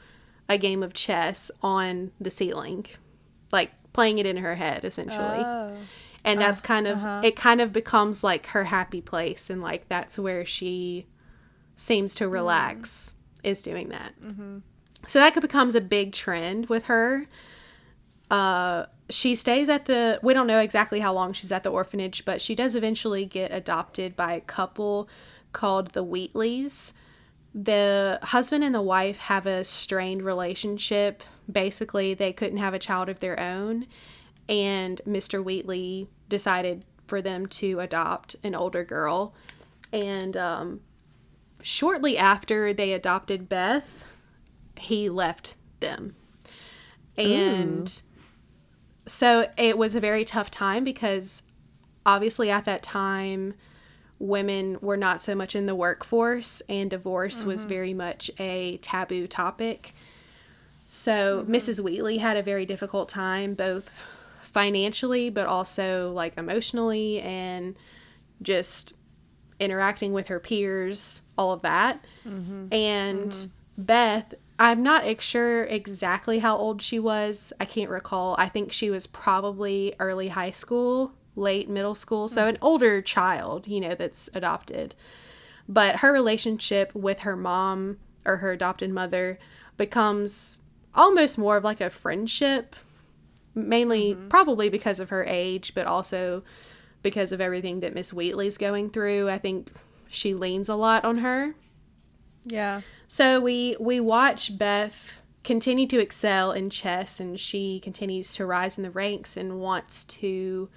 a 0.49 0.59
game 0.59 0.83
of 0.83 0.93
chess 0.93 1.51
on 1.63 2.11
the 2.21 2.31
ceiling, 2.31 2.87
like 3.53 3.71
playing 3.93 4.19
it 4.19 4.27
in 4.27 4.39
her 4.39 4.57
head 4.57 4.85
essentially. 4.85 5.19
Oh. 5.21 5.77
and 6.25 6.41
that's 6.41 6.61
uh, 6.61 6.65
kind 6.65 6.87
of 6.89 6.99
uh-huh. 6.99 7.23
it 7.25 7.37
kind 7.37 7.61
of 7.61 7.73
becomes 7.73 8.25
like 8.25 8.47
her 8.49 8.65
happy 8.65 9.01
place 9.01 9.49
and 9.49 9.63
like 9.63 9.89
that's 9.89 10.19
where 10.19 10.45
she 10.45 11.07
seems 11.77 12.15
to 12.17 12.27
hmm. 12.27 12.33
relax 12.33 13.15
is 13.43 13.63
doing 13.63 13.89
that. 13.89 14.21
Mm-hmm. 14.21 14.59
So 15.07 15.19
that 15.19 15.41
becomes 15.41 15.75
a 15.75 15.81
big 15.81 16.13
trend 16.13 16.69
with 16.69 16.85
her. 16.85 17.27
Uh, 18.31 18.87
she 19.09 19.35
stays 19.35 19.69
at 19.69 19.87
the. 19.87 20.21
We 20.23 20.35
don't 20.35 20.47
know 20.47 20.61
exactly 20.61 21.01
how 21.01 21.13
long 21.13 21.33
she's 21.33 21.51
at 21.51 21.65
the 21.65 21.71
orphanage, 21.71 22.25
but 22.25 22.41
she 22.41 22.55
does 22.55 22.77
eventually 22.77 23.25
get 23.25 23.53
adopted 23.53 24.15
by 24.17 24.35
a 24.35 24.41
couple 24.41 25.09
called 25.53 25.93
the 25.93 26.05
Wheatleys. 26.05 26.93
The 27.53 28.21
husband 28.23 28.63
and 28.63 28.75
the 28.75 28.83
wife 28.83 29.17
have 29.17 29.47
a 29.47 29.65
strained 29.65 30.23
relationship. 30.23 31.25
Basically, 31.51 32.15
they 32.15 32.33
couldn't 32.33 32.59
have 32.59 32.75
a 32.75 32.79
child 32.79 33.09
of 33.09 33.19
their 33.19 33.41
own, 33.41 33.87
and 34.49 35.01
Mr. 35.07 35.43
Wheatley 35.43 36.09
decided 36.29 36.85
for 37.09 37.21
them 37.21 37.47
to 37.47 37.81
adopt 37.81 38.37
an 38.45 38.55
older 38.55 38.85
girl. 38.85 39.35
And 39.93 40.37
um, 40.37 40.81
shortly 41.61 42.17
after 42.17 42.73
they 42.73 42.93
adopted 42.93 43.49
Beth, 43.49 44.07
he 44.81 45.09
left 45.09 45.57
them. 45.81 46.15
And 47.17 48.03
so 49.07 49.51
it 49.57 49.77
was 49.77 49.95
a 49.95 50.01
very 50.01 50.25
tough 50.25 50.51
time 50.51 50.85
because 50.85 51.43
obviously 52.07 52.51
at 52.51 52.65
that 52.65 52.83
time 52.83 53.55
women 54.19 54.79
were 54.81 54.97
not 54.97 55.21
so 55.21 55.35
much 55.35 55.55
in 55.57 55.67
the 55.67 55.75
workforce 55.75 56.63
and 56.69 56.91
divorce 56.91 57.45
was 57.45 57.63
mm-hmm. 57.63 57.69
very 57.69 57.95
much 57.95 58.31
a 58.39 58.79
taboo 58.79 59.27
topic. 59.27 59.95
So 60.87 61.43
mm-hmm. 61.43 61.55
Mrs. 61.55 61.81
Wheatley 61.81 62.19
had 62.19 62.37
a 62.37 62.43
very 62.43 62.67
difficult 62.67 63.09
time 63.09 63.55
both 63.55 64.07
financially 64.43 65.31
but 65.31 65.47
also 65.47 66.13
like 66.13 66.37
emotionally 66.37 67.21
and 67.21 67.77
just 68.43 68.95
interacting 69.59 70.13
with 70.13 70.29
her 70.29 70.41
peers, 70.41 71.23
all 71.37 71.53
of 71.53 71.63
that. 71.63 72.05
Mm-hmm. 72.27 72.73
And 72.73 73.49
Beth, 73.77 74.35
I'm 74.61 74.83
not 74.83 75.23
sure 75.23 75.65
exactly 75.65 76.41
how 76.41 76.55
old 76.55 76.83
she 76.83 76.99
was. 76.99 77.51
I 77.59 77.65
can't 77.65 77.89
recall. 77.89 78.37
I 78.39 78.47
think 78.51 78.73
she 78.73 78.91
was 78.91 79.07
probably 79.07 79.95
early 79.99 80.29
high 80.29 80.51
school, 80.51 81.13
late 81.35 81.71
middle 81.71 81.95
school, 81.95 82.29
so 82.29 82.47
an 82.47 82.59
older 82.61 83.01
child, 83.01 83.67
you 83.67 83.81
know, 83.81 83.95
that's 83.95 84.29
adopted. 84.35 84.95
But 85.67 86.01
her 86.01 86.13
relationship 86.13 86.95
with 86.95 87.21
her 87.21 87.37
mom 87.37 88.01
or 88.27 88.37
her 88.37 88.53
adopted 88.53 88.91
mother 88.91 89.39
becomes 89.79 90.59
almost 90.95 91.39
more 91.39 91.57
of 91.57 91.65
like 91.65 91.81
a 91.81 91.89
friendship, 91.89 92.77
mainly 93.55 94.13
mm-hmm. 94.13 94.29
probably 94.29 94.69
because 94.69 95.01
of 95.01 95.09
her 95.09 95.25
age, 95.25 95.75
but 95.75 95.87
also 95.87 96.43
because 97.03 97.33
of 97.33 97.41
everything 97.41 97.81
that 97.81 97.95
Miss 97.95 98.13
Wheatley's 98.13 98.59
going 98.59 98.91
through. 98.91 99.31
I 99.31 99.39
think 99.39 99.71
she 100.07 100.35
leans 100.35 100.69
a 100.69 100.75
lot 100.75 101.07
on 101.07 101.19
her. 101.19 101.55
Yeah. 102.45 102.83
So 103.13 103.41
we 103.41 103.77
we 103.81 103.99
watch 103.99 104.57
Beth 104.57 105.21
continue 105.43 105.89
to 105.89 105.99
excel 105.99 106.53
in 106.53 106.71
chess 106.71 107.19
and 107.19 107.41
she 107.41 107.81
continues 107.81 108.33
to 108.35 108.47
rise 108.47 108.79
in 108.79 108.85
the 108.85 108.91
ranks 108.93 109.37
and 109.37 109.59
wants 109.59 110.05
to 110.05 110.71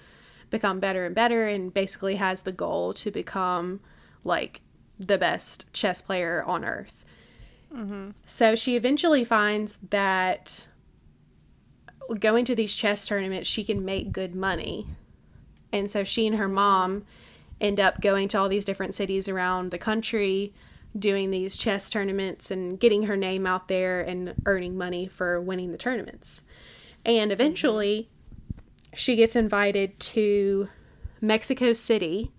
become 0.50 0.80
better 0.80 1.06
and 1.06 1.14
better 1.14 1.48
and 1.48 1.72
basically 1.72 2.16
has 2.16 2.42
the 2.42 2.52
goal 2.52 2.92
to 2.96 3.12
become 3.12 3.82
like 4.24 4.62
the 4.98 5.20
best 5.20 5.72
chess 5.74 6.02
player 6.02 6.44
on 6.48 6.66
earth. 6.66 7.06
Mm-hmm. 7.72 8.10
So 8.26 8.56
she 8.56 8.76
eventually 8.76 9.24
finds 9.24 9.78
that 9.92 10.68
going 12.20 12.46
to 12.46 12.56
these 12.56 12.76
chess 12.76 13.06
tournaments 13.06 13.48
she 13.48 13.64
can 13.64 13.86
make 13.86 14.12
good 14.12 14.34
money 14.34 14.88
And 15.72 15.90
so 15.92 16.04
she 16.04 16.26
and 16.26 16.38
her 16.38 16.48
mom 16.48 17.06
end 17.62 17.80
up 17.80 18.02
going 18.02 18.28
to 18.30 18.40
all 18.40 18.50
these 18.50 18.66
different 18.66 18.96
cities 18.96 19.30
around 19.30 19.70
the 19.70 19.78
country 19.78 20.52
doing 20.98 21.32
these 21.32 21.58
chess 21.58 21.90
tournaments 21.90 22.52
and 22.52 22.80
getting 22.80 23.04
her 23.04 23.18
name 23.18 23.48
out 23.48 23.68
there 23.68 24.02
and 24.02 24.36
earning 24.46 24.78
money 24.78 25.08
for 25.08 25.42
winning 25.42 25.72
the 25.72 25.78
tournaments. 25.78 26.44
And 27.06 27.32
eventually, 27.32 28.10
she 28.94 29.16
gets 29.16 29.36
invited 29.36 30.00
to 30.00 30.70
Mexico 31.20 31.74
City 31.74 32.32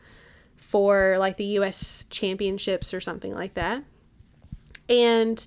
for 0.56 1.16
like 1.18 1.36
the 1.36 1.44
US 1.58 2.04
championships 2.10 2.94
or 2.94 3.00
something 3.00 3.34
like 3.34 3.54
that. 3.54 3.84
And 4.88 5.44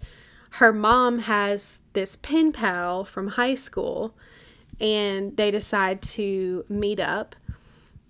her 0.52 0.74
mom 0.74 1.20
has 1.20 1.82
this 1.94 2.16
pen 2.16 2.52
pal 2.52 3.06
from 3.06 3.30
high 3.30 3.56
school, 3.56 4.16
and 4.80 5.36
they 5.38 5.52
decide 5.52 6.02
to 6.02 6.66
meet 6.70 7.00
up 7.00 7.36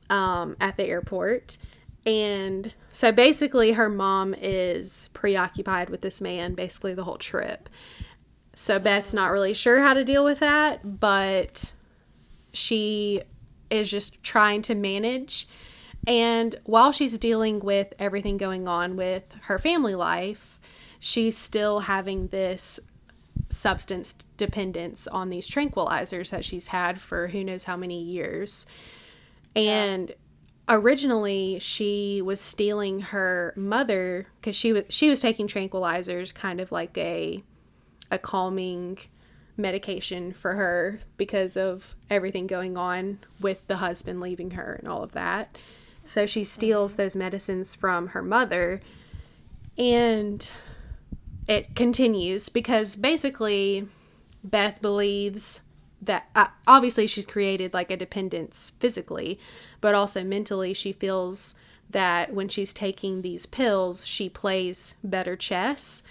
um, 0.09 0.55
at 0.59 0.77
the 0.77 0.85
airport. 0.85 1.57
And 2.05 2.73
so 2.97 3.11
basically, 3.11 3.73
her 3.73 3.89
mom 3.89 4.33
is 4.33 5.11
preoccupied 5.13 5.91
with 5.91 6.01
this 6.01 6.19
man 6.19 6.55
basically 6.55 6.95
the 6.95 7.03
whole 7.03 7.19
trip. 7.19 7.69
So 8.55 8.79
Beth's 8.79 9.13
not 9.13 9.29
really 9.29 9.53
sure 9.53 9.81
how 9.81 9.93
to 9.93 10.03
deal 10.03 10.23
with 10.23 10.39
that, 10.39 10.99
but 10.99 11.73
she 12.53 13.21
is 13.69 13.91
just 13.91 14.23
trying 14.23 14.63
to 14.63 14.73
manage. 14.73 15.47
And 16.07 16.55
while 16.63 16.91
she's 16.91 17.19
dealing 17.19 17.59
with 17.59 17.93
everything 17.99 18.35
going 18.35 18.67
on 18.67 18.95
with 18.95 19.31
her 19.43 19.59
family 19.59 19.93
life, 19.93 20.59
she's 20.97 21.37
still 21.37 21.81
having 21.81 22.29
this 22.29 22.79
substance 23.49 24.13
dependence 24.37 25.05
on 25.05 25.29
these 25.29 25.47
tranquilizers 25.47 26.31
that 26.31 26.43
she's 26.43 26.69
had 26.69 26.99
for 26.99 27.27
who 27.27 27.43
knows 27.43 27.65
how 27.65 27.77
many 27.77 28.01
years. 28.01 28.65
And 29.55 30.15
originally 30.69 31.59
she 31.59 32.21
was 32.21 32.41
stealing 32.41 32.99
her 32.99 33.53
mother 33.55 34.27
cuz 34.41 34.55
she 34.55 34.73
was 34.73 34.83
she 34.89 35.09
was 35.09 35.19
taking 35.19 35.47
tranquilizers 35.47 36.33
kind 36.33 36.59
of 36.59 36.71
like 36.71 36.97
a 36.97 37.43
a 38.11 38.17
calming 38.17 38.97
medication 39.57 40.31
for 40.31 40.53
her 40.53 40.99
because 41.17 41.57
of 41.57 41.95
everything 42.09 42.47
going 42.47 42.77
on 42.77 43.19
with 43.41 43.65
the 43.67 43.77
husband 43.77 44.21
leaving 44.21 44.51
her 44.51 44.73
and 44.73 44.87
all 44.87 45.03
of 45.03 45.13
that. 45.13 45.57
So 46.05 46.25
she 46.25 46.43
steals 46.43 46.95
those 46.95 47.15
medicines 47.15 47.75
from 47.75 48.07
her 48.09 48.21
mother 48.21 48.81
and 49.77 50.49
it 51.47 51.75
continues 51.75 52.49
because 52.49 52.95
basically 52.95 53.87
Beth 54.43 54.81
believes 54.81 55.61
that 56.01 56.29
uh, 56.35 56.47
obviously 56.67 57.07
she's 57.07 57.25
created 57.25 57.73
like 57.73 57.91
a 57.91 57.97
dependence 57.97 58.73
physically, 58.79 59.39
but 59.81 59.95
also 59.95 60.23
mentally 60.23 60.73
she 60.73 60.91
feels 60.91 61.55
that 61.89 62.33
when 62.33 62.49
she's 62.49 62.73
taking 62.73 63.21
these 63.21 63.45
pills, 63.45 64.05
she 64.05 64.29
plays 64.29 64.95
better 65.03 65.35
chess 65.35 66.03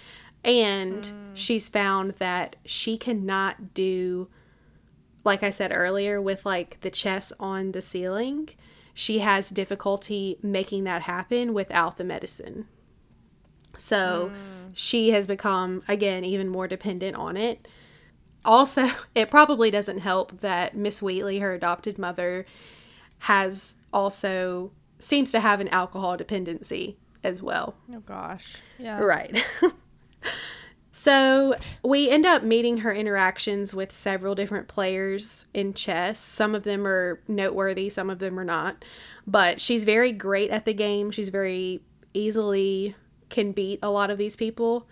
and 0.43 1.03
mm. 1.03 1.11
she's 1.33 1.69
found 1.69 2.11
that 2.19 2.55
she 2.65 2.97
cannot 2.97 3.73
do, 3.73 4.27
like 5.23 5.43
I 5.43 5.49
said 5.49 5.71
earlier, 5.73 6.21
with 6.21 6.45
like 6.45 6.79
the 6.81 6.89
chess 6.89 7.31
on 7.39 7.71
the 7.71 7.81
ceiling. 7.81 8.49
She 8.93 9.19
has 9.19 9.49
difficulty 9.49 10.37
making 10.41 10.85
that 10.85 11.03
happen 11.03 11.53
without 11.53 11.97
the 11.97 12.03
medicine. 12.03 12.67
So 13.77 14.31
mm. 14.33 14.71
she 14.73 15.11
has 15.11 15.27
become, 15.27 15.83
again, 15.87 16.25
even 16.25 16.49
more 16.49 16.67
dependent 16.67 17.15
on 17.15 17.37
it. 17.37 17.67
Also, 18.47 18.87
it 19.15 19.29
probably 19.29 19.69
doesn't 19.69 19.99
help 19.99 20.41
that 20.41 20.75
Miss 20.75 21.01
Wheatley, 21.01 21.39
her 21.39 21.53
adopted 21.53 21.99
mother, 21.99 22.45
has 23.19 23.75
also 23.93 24.71
seems 24.99 25.31
to 25.31 25.39
have 25.39 25.59
an 25.59 25.67
alcohol 25.67 26.17
dependency 26.17 26.97
as 27.23 27.41
well. 27.41 27.75
Oh 27.93 27.99
gosh. 27.99 28.55
Yeah. 28.79 28.99
Right. 28.99 29.45
So 30.97 31.53
we 31.83 32.09
end 32.09 32.25
up 32.25 32.41
meeting 32.41 32.77
her 32.77 32.91
interactions 32.91 33.71
with 33.71 33.91
several 33.91 34.33
different 34.33 34.67
players 34.67 35.45
in 35.53 35.75
chess. 35.75 36.19
Some 36.19 36.55
of 36.55 36.63
them 36.63 36.87
are 36.87 37.21
noteworthy, 37.27 37.91
some 37.91 38.09
of 38.09 38.17
them 38.17 38.39
are 38.39 38.43
not. 38.43 38.83
But 39.27 39.61
she's 39.61 39.85
very 39.85 40.11
great 40.11 40.49
at 40.49 40.65
the 40.65 40.73
game. 40.73 41.11
She's 41.11 41.29
very 41.29 41.83
easily 42.15 42.95
can 43.29 43.51
beat 43.51 43.77
a 43.83 43.91
lot 43.91 44.09
of 44.09 44.17
these 44.17 44.35
people 44.35 44.87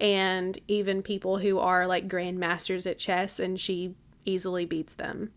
and 0.00 0.58
even 0.66 1.02
people 1.02 1.38
who 1.38 1.58
are 1.58 1.86
like 1.86 2.08
grandmasters 2.08 2.90
at 2.90 2.98
chess 2.98 3.38
and 3.38 3.60
she 3.60 3.94
easily 4.24 4.64
beats 4.64 4.94
them. 4.94 5.30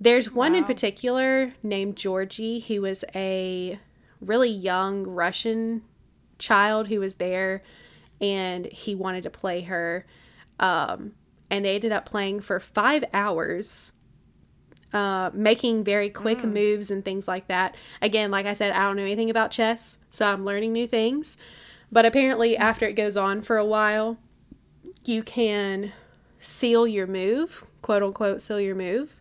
There's 0.00 0.30
one 0.30 0.52
wow. 0.52 0.58
in 0.58 0.64
particular 0.64 1.52
named 1.62 1.96
Georgie 1.96 2.60
who 2.60 2.82
was 2.82 3.04
a 3.14 3.78
really 4.20 4.50
young 4.50 5.04
Russian 5.04 5.82
child 6.38 6.88
who 6.88 7.00
was 7.00 7.16
there 7.16 7.62
and 8.20 8.66
he 8.66 8.94
wanted 8.94 9.22
to 9.24 9.30
play 9.30 9.62
her. 9.62 10.06
Um, 10.58 11.12
and 11.50 11.64
they 11.64 11.74
ended 11.74 11.92
up 11.92 12.06
playing 12.06 12.40
for 12.40 12.60
five 12.60 13.04
hours, 13.12 13.92
uh, 14.92 15.30
making 15.34 15.84
very 15.84 16.10
quick 16.10 16.38
mm. 16.38 16.52
moves 16.52 16.90
and 16.90 17.04
things 17.04 17.26
like 17.26 17.48
that. 17.48 17.74
Again, 18.00 18.30
like 18.30 18.46
I 18.46 18.52
said, 18.52 18.72
I 18.72 18.84
don't 18.84 18.96
know 18.96 19.02
anything 19.02 19.30
about 19.30 19.50
chess, 19.50 19.98
so 20.10 20.26
I'm 20.26 20.44
learning 20.44 20.72
new 20.72 20.86
things. 20.86 21.36
But 21.92 22.06
apparently, 22.06 22.56
after 22.56 22.86
it 22.86 22.94
goes 22.94 23.16
on 23.16 23.42
for 23.42 23.56
a 23.56 23.64
while, 23.64 24.18
you 25.04 25.22
can 25.22 25.92
seal 26.38 26.86
your 26.86 27.06
move, 27.06 27.66
quote 27.82 28.02
unquote, 28.02 28.40
seal 28.40 28.60
your 28.60 28.74
move, 28.74 29.20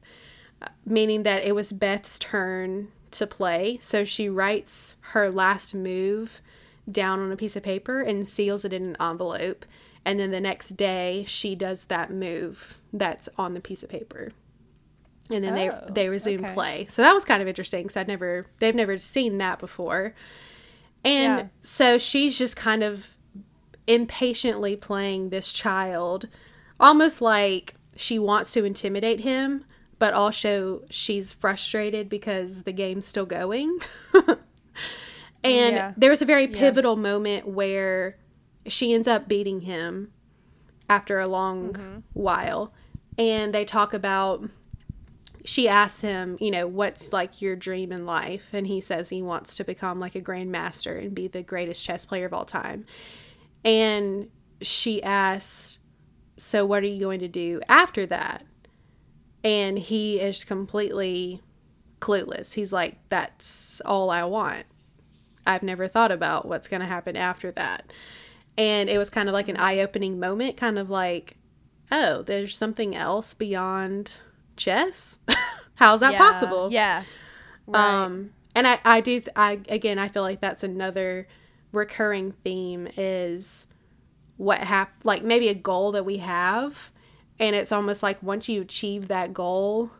uh, 0.62 0.68
meaning 0.86 1.24
that 1.24 1.44
it 1.44 1.56
was 1.56 1.72
Beth's 1.72 2.20
turn 2.20 2.90
to 3.12 3.26
play. 3.26 3.78
So 3.82 4.04
she 4.04 4.30
writes 4.30 4.96
her 5.02 5.30
last 5.30 5.74
move 5.74 6.42
down 6.90 7.20
on 7.20 7.32
a 7.32 7.38
piece 7.38 7.56
of 7.56 7.64
paper 7.64 8.02
and 8.02 8.28
seals 8.28 8.66
it 8.66 8.74
in 8.74 8.84
an 8.84 8.98
envelope. 9.00 9.66
And 10.06 10.20
then 10.20 10.32
the 10.32 10.40
next 10.40 10.70
day, 10.70 11.26
she 11.28 11.56
does 11.56 11.86
that 11.86 12.12
move 12.12 12.78
that's 12.94 13.30
on 13.38 13.54
the 13.54 13.60
piece 13.60 13.84
of 13.84 13.90
paper. 13.90 14.32
And 15.30 15.44
then 15.44 15.54
oh, 15.54 15.86
they 15.88 15.94
they 15.94 16.10
resume 16.10 16.44
okay. 16.44 16.54
play. 16.54 16.86
So 16.88 17.02
that 17.04 17.14
was 17.14 17.26
kind 17.26 17.42
of 17.42 17.48
interesting 17.48 17.84
because 17.84 17.98
I'd 17.98 18.08
never 18.08 18.48
they've 18.60 18.74
never 18.74 18.98
seen 18.98 19.38
that 19.38 19.60
before. 19.60 20.16
And 21.04 21.40
yeah. 21.40 21.48
so 21.62 21.98
she's 21.98 22.38
just 22.38 22.56
kind 22.56 22.84
of 22.84 23.16
impatiently 23.88 24.76
playing 24.76 25.30
this 25.30 25.54
child, 25.54 26.28
almost 26.80 27.22
like 27.22 27.76
she 27.96 28.20
wants 28.20 28.52
to 28.54 28.66
intimidate 28.66 29.22
him, 29.22 29.66
but 29.98 30.14
also 30.14 30.82
she's 30.90 31.34
frustrated 31.34 32.10
because 32.10 32.64
the 32.64 32.74
game's 32.74 33.06
still 33.06 33.26
going. 33.26 33.80
And 35.44 35.76
yeah. 35.76 35.94
there 35.96 36.10
was 36.10 36.22
a 36.22 36.26
very 36.26 36.48
pivotal 36.48 36.96
yeah. 36.96 37.02
moment 37.02 37.48
where 37.48 38.18
she 38.68 38.94
ends 38.94 39.08
up 39.08 39.28
beating 39.28 39.62
him 39.62 40.12
after 40.90 41.20
a 41.20 41.28
long 41.28 41.74
mm-hmm. 41.74 42.00
while. 42.14 42.74
And 43.18 43.54
they 43.54 43.66
talk 43.66 43.94
about 43.94 44.50
she 45.46 45.68
asks 45.68 46.02
him, 46.02 46.38
you 46.40 46.52
know, 46.52 46.68
what's 46.68 47.14
like 47.14 47.42
your 47.42 47.56
dream 47.56 47.92
in 47.92 48.06
life? 48.06 48.50
And 48.54 48.68
he 48.68 48.82
says 48.82 49.10
he 49.10 49.22
wants 49.22 49.58
to 49.58 49.64
become 49.64 50.00
like 50.00 50.16
a 50.16 50.22
grandmaster 50.22 51.00
and 51.00 51.16
be 51.16 51.28
the 51.28 51.44
greatest 51.44 51.84
chess 51.86 52.06
player 52.06 52.26
of 52.26 52.34
all 52.34 52.46
time. 52.46 52.86
And 53.64 54.30
she 54.62 55.02
asks, 55.02 55.80
So 56.38 56.66
what 56.66 56.84
are 56.84 56.88
you 56.88 57.00
going 57.00 57.20
to 57.20 57.28
do 57.28 57.62
after 57.68 58.06
that? 58.08 58.46
And 59.44 59.80
he 59.80 60.20
is 60.20 60.44
completely 60.44 61.42
clueless. 62.00 62.54
He's 62.54 62.74
like, 62.74 62.98
That's 63.10 63.82
all 63.86 64.10
I 64.10 64.24
want. 64.24 64.66
I've 65.46 65.64
never 65.64 65.88
thought 65.88 66.12
about 66.12 66.48
what's 66.48 66.68
going 66.68 66.82
to 66.82 66.88
happen 66.88 67.16
after 67.16 67.52
that. 67.52 67.92
And 68.58 68.90
it 68.90 68.98
was 68.98 69.10
kind 69.10 69.30
of 69.30 69.34
like 69.34 69.48
an 69.48 69.58
eye 69.58 69.80
opening 69.80 70.20
moment, 70.20 70.58
kind 70.58 70.78
of 70.78 70.90
like, 70.90 71.38
oh, 71.92 72.22
there's 72.22 72.58
something 72.58 72.96
else 72.96 73.34
beyond 73.34 74.20
chess. 74.60 75.20
How's 75.76 76.02
that 76.02 76.14
yeah, 76.14 76.18
possible? 76.18 76.70
Yeah. 76.72 77.04
Right. 77.66 78.04
Um, 78.04 78.32
and 78.54 78.68
I, 78.68 78.80
I 78.86 79.02
do, 79.02 79.20
th- 79.20 79.30
I, 79.36 79.62
again, 79.70 79.98
I 79.98 80.08
feel 80.08 80.24
like 80.24 80.40
that's 80.40 80.64
another 80.64 81.28
recurring 81.72 82.34
theme 82.44 82.88
is 82.98 83.68
what 84.38 84.60
hap- 84.60 85.04
like 85.04 85.24
maybe 85.24 85.48
a 85.48 85.56
goal 85.56 85.92
that 85.94 86.06
we 86.06 86.18
have. 86.18 86.92
And 87.40 87.56
it's 87.56 87.72
almost 87.72 88.04
like 88.04 88.22
once 88.22 88.50
you 88.50 88.62
achieve 88.62 89.08
that 89.08 89.34
goal, 89.34 89.92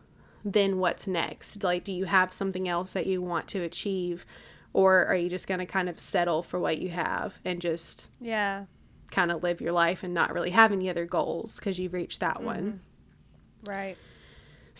then 0.44 0.78
what's 0.78 1.06
next? 1.06 1.64
Like, 1.64 1.84
do 1.84 1.92
you 1.92 2.04
have 2.04 2.32
something 2.32 2.68
else 2.68 2.92
that 2.92 3.06
you 3.06 3.22
want 3.22 3.48
to 3.48 3.62
achieve? 3.62 4.26
or 4.72 5.06
are 5.06 5.16
you 5.16 5.28
just 5.28 5.46
going 5.46 5.60
to 5.60 5.66
kind 5.66 5.88
of 5.88 5.98
settle 5.98 6.42
for 6.42 6.58
what 6.58 6.78
you 6.78 6.88
have 6.88 7.38
and 7.44 7.60
just 7.60 8.10
yeah 8.20 8.64
kind 9.10 9.32
of 9.32 9.42
live 9.42 9.60
your 9.60 9.72
life 9.72 10.04
and 10.04 10.14
not 10.14 10.32
really 10.32 10.50
have 10.50 10.70
any 10.72 10.88
other 10.88 11.04
goals 11.04 11.56
because 11.56 11.78
you've 11.78 11.92
reached 11.92 12.20
that 12.20 12.36
mm-hmm. 12.36 12.46
one 12.46 12.80
right 13.68 13.96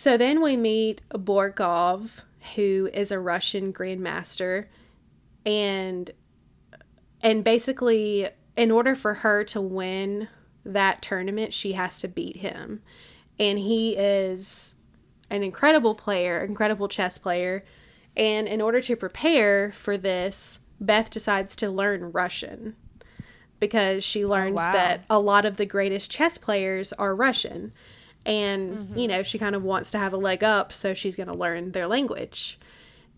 so 0.00 0.16
then 0.16 0.42
we 0.42 0.56
meet 0.56 1.02
borgov 1.10 2.24
who 2.54 2.88
is 2.94 3.10
a 3.10 3.18
russian 3.18 3.72
grandmaster 3.72 4.66
and 5.44 6.10
and 7.22 7.44
basically 7.44 8.28
in 8.56 8.70
order 8.70 8.94
for 8.94 9.14
her 9.14 9.44
to 9.44 9.60
win 9.60 10.28
that 10.64 11.02
tournament 11.02 11.52
she 11.52 11.72
has 11.72 12.00
to 12.00 12.08
beat 12.08 12.36
him 12.38 12.82
and 13.38 13.58
he 13.58 13.96
is 13.96 14.74
an 15.28 15.42
incredible 15.42 15.94
player 15.94 16.40
incredible 16.40 16.88
chess 16.88 17.18
player 17.18 17.64
And 18.16 18.48
in 18.48 18.60
order 18.60 18.80
to 18.82 18.96
prepare 18.96 19.72
for 19.72 19.96
this, 19.96 20.60
Beth 20.80 21.10
decides 21.10 21.54
to 21.56 21.70
learn 21.70 22.12
Russian 22.12 22.76
because 23.58 24.02
she 24.02 24.24
learns 24.24 24.58
oh, 24.58 24.66
wow. 24.66 24.72
that 24.72 25.04
a 25.10 25.18
lot 25.18 25.44
of 25.44 25.56
the 25.56 25.66
greatest 25.66 26.10
chess 26.10 26.38
players 26.38 26.92
are 26.94 27.14
Russian. 27.14 27.72
And, 28.30 28.96
you 28.96 29.08
know, 29.08 29.22
she 29.22 29.38
kind 29.38 29.56
of 29.56 29.64
wants 29.64 29.90
to 29.90 29.98
have 29.98 30.12
a 30.12 30.16
leg 30.16 30.44
up, 30.44 30.72
so 30.72 30.94
she's 30.94 31.16
going 31.16 31.30
to 31.30 31.36
learn 31.36 31.72
their 31.72 31.88
language. 31.88 32.60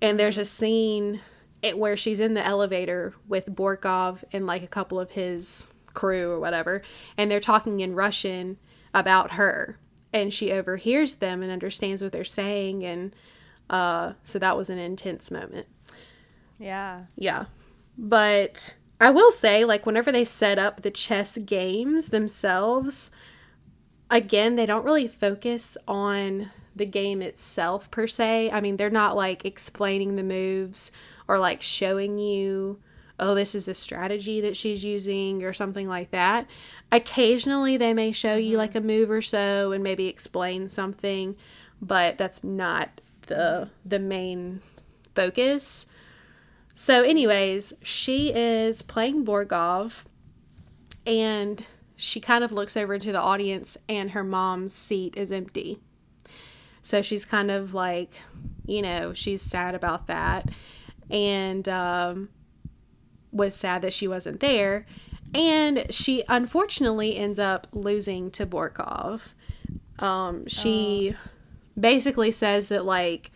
And 0.00 0.18
there's 0.18 0.38
a 0.38 0.44
scene 0.44 1.20
it, 1.60 1.78
where 1.78 1.96
she's 1.96 2.18
in 2.18 2.34
the 2.34 2.44
elevator 2.44 3.14
with 3.28 3.54
Borgov 3.54 4.24
and 4.32 4.46
like 4.46 4.62
a 4.62 4.68
couple 4.68 4.98
of 4.98 5.12
his 5.12 5.70
crew 5.92 6.30
or 6.30 6.40
whatever, 6.40 6.82
and 7.16 7.30
they're 7.30 7.40
talking 7.40 7.80
in 7.80 7.94
Russian 7.94 8.56
about 8.94 9.32
her. 9.32 9.78
And 10.14 10.32
she 10.32 10.52
overhears 10.52 11.16
them 11.16 11.42
and 11.42 11.52
understands 11.52 12.02
what 12.02 12.12
they're 12.12 12.24
saying. 12.24 12.84
And 12.84 13.14
uh, 13.70 14.12
so 14.24 14.38
that 14.38 14.56
was 14.56 14.68
an 14.68 14.78
intense 14.78 15.30
moment. 15.30 15.66
Yeah. 16.58 17.02
Yeah. 17.16 17.46
But 17.96 18.74
I 19.00 19.08
will 19.10 19.30
say, 19.30 19.64
like, 19.64 19.86
whenever 19.86 20.12
they 20.12 20.24
set 20.24 20.58
up 20.58 20.82
the 20.82 20.90
chess 20.90 21.38
games 21.38 22.08
themselves, 22.08 23.10
again, 24.12 24.56
they 24.56 24.66
don't 24.66 24.84
really 24.84 25.08
focus 25.08 25.76
on 25.88 26.50
the 26.76 26.86
game 26.86 27.20
itself 27.22 27.90
per 27.90 28.06
se. 28.06 28.50
I 28.50 28.60
mean, 28.60 28.76
they're 28.76 28.90
not 28.90 29.16
like 29.16 29.44
explaining 29.44 30.16
the 30.16 30.22
moves 30.22 30.92
or 31.26 31.38
like 31.38 31.62
showing 31.62 32.18
you, 32.18 32.78
oh, 33.18 33.34
this 33.34 33.54
is 33.54 33.64
the 33.64 33.74
strategy 33.74 34.40
that 34.42 34.56
she's 34.56 34.84
using 34.84 35.42
or 35.42 35.52
something 35.52 35.88
like 35.88 36.10
that. 36.10 36.46
Occasionally, 36.90 37.76
they 37.76 37.94
may 37.94 38.12
show 38.12 38.36
you 38.36 38.58
like 38.58 38.74
a 38.74 38.78
mm-hmm. 38.78 38.86
move 38.86 39.10
or 39.10 39.22
so 39.22 39.72
and 39.72 39.82
maybe 39.82 40.06
explain 40.06 40.68
something, 40.68 41.34
but 41.80 42.18
that's 42.18 42.44
not 42.44 43.00
the 43.28 43.70
the 43.84 43.98
main 43.98 44.60
focus. 45.14 45.86
So, 46.74 47.02
anyways, 47.02 47.74
she 47.82 48.32
is 48.34 48.82
playing 48.82 49.24
Borgov 49.24 50.04
and 51.06 51.64
she 51.96 52.20
kind 52.20 52.42
of 52.42 52.52
looks 52.52 52.76
over 52.76 52.94
into 52.94 53.12
the 53.12 53.20
audience 53.20 53.76
and 53.88 54.10
her 54.12 54.24
mom's 54.24 54.72
seat 54.72 55.16
is 55.16 55.30
empty. 55.30 55.78
So 56.82 57.00
she's 57.00 57.24
kind 57.24 57.50
of 57.50 57.74
like, 57.74 58.12
you 58.66 58.82
know, 58.82 59.14
she's 59.14 59.42
sad 59.42 59.74
about 59.74 60.08
that 60.08 60.50
and 61.10 61.68
um, 61.68 62.28
was 63.30 63.54
sad 63.54 63.82
that 63.82 63.92
she 63.92 64.08
wasn't 64.08 64.40
there. 64.40 64.86
And 65.34 65.86
she 65.90 66.24
unfortunately 66.28 67.16
ends 67.16 67.38
up 67.38 67.66
losing 67.72 68.30
to 68.32 68.46
Borgov. 68.46 69.34
Um, 69.98 70.46
she 70.46 71.14
basically 71.78 72.30
says 72.30 72.68
that, 72.68 72.84
like, 72.84 73.30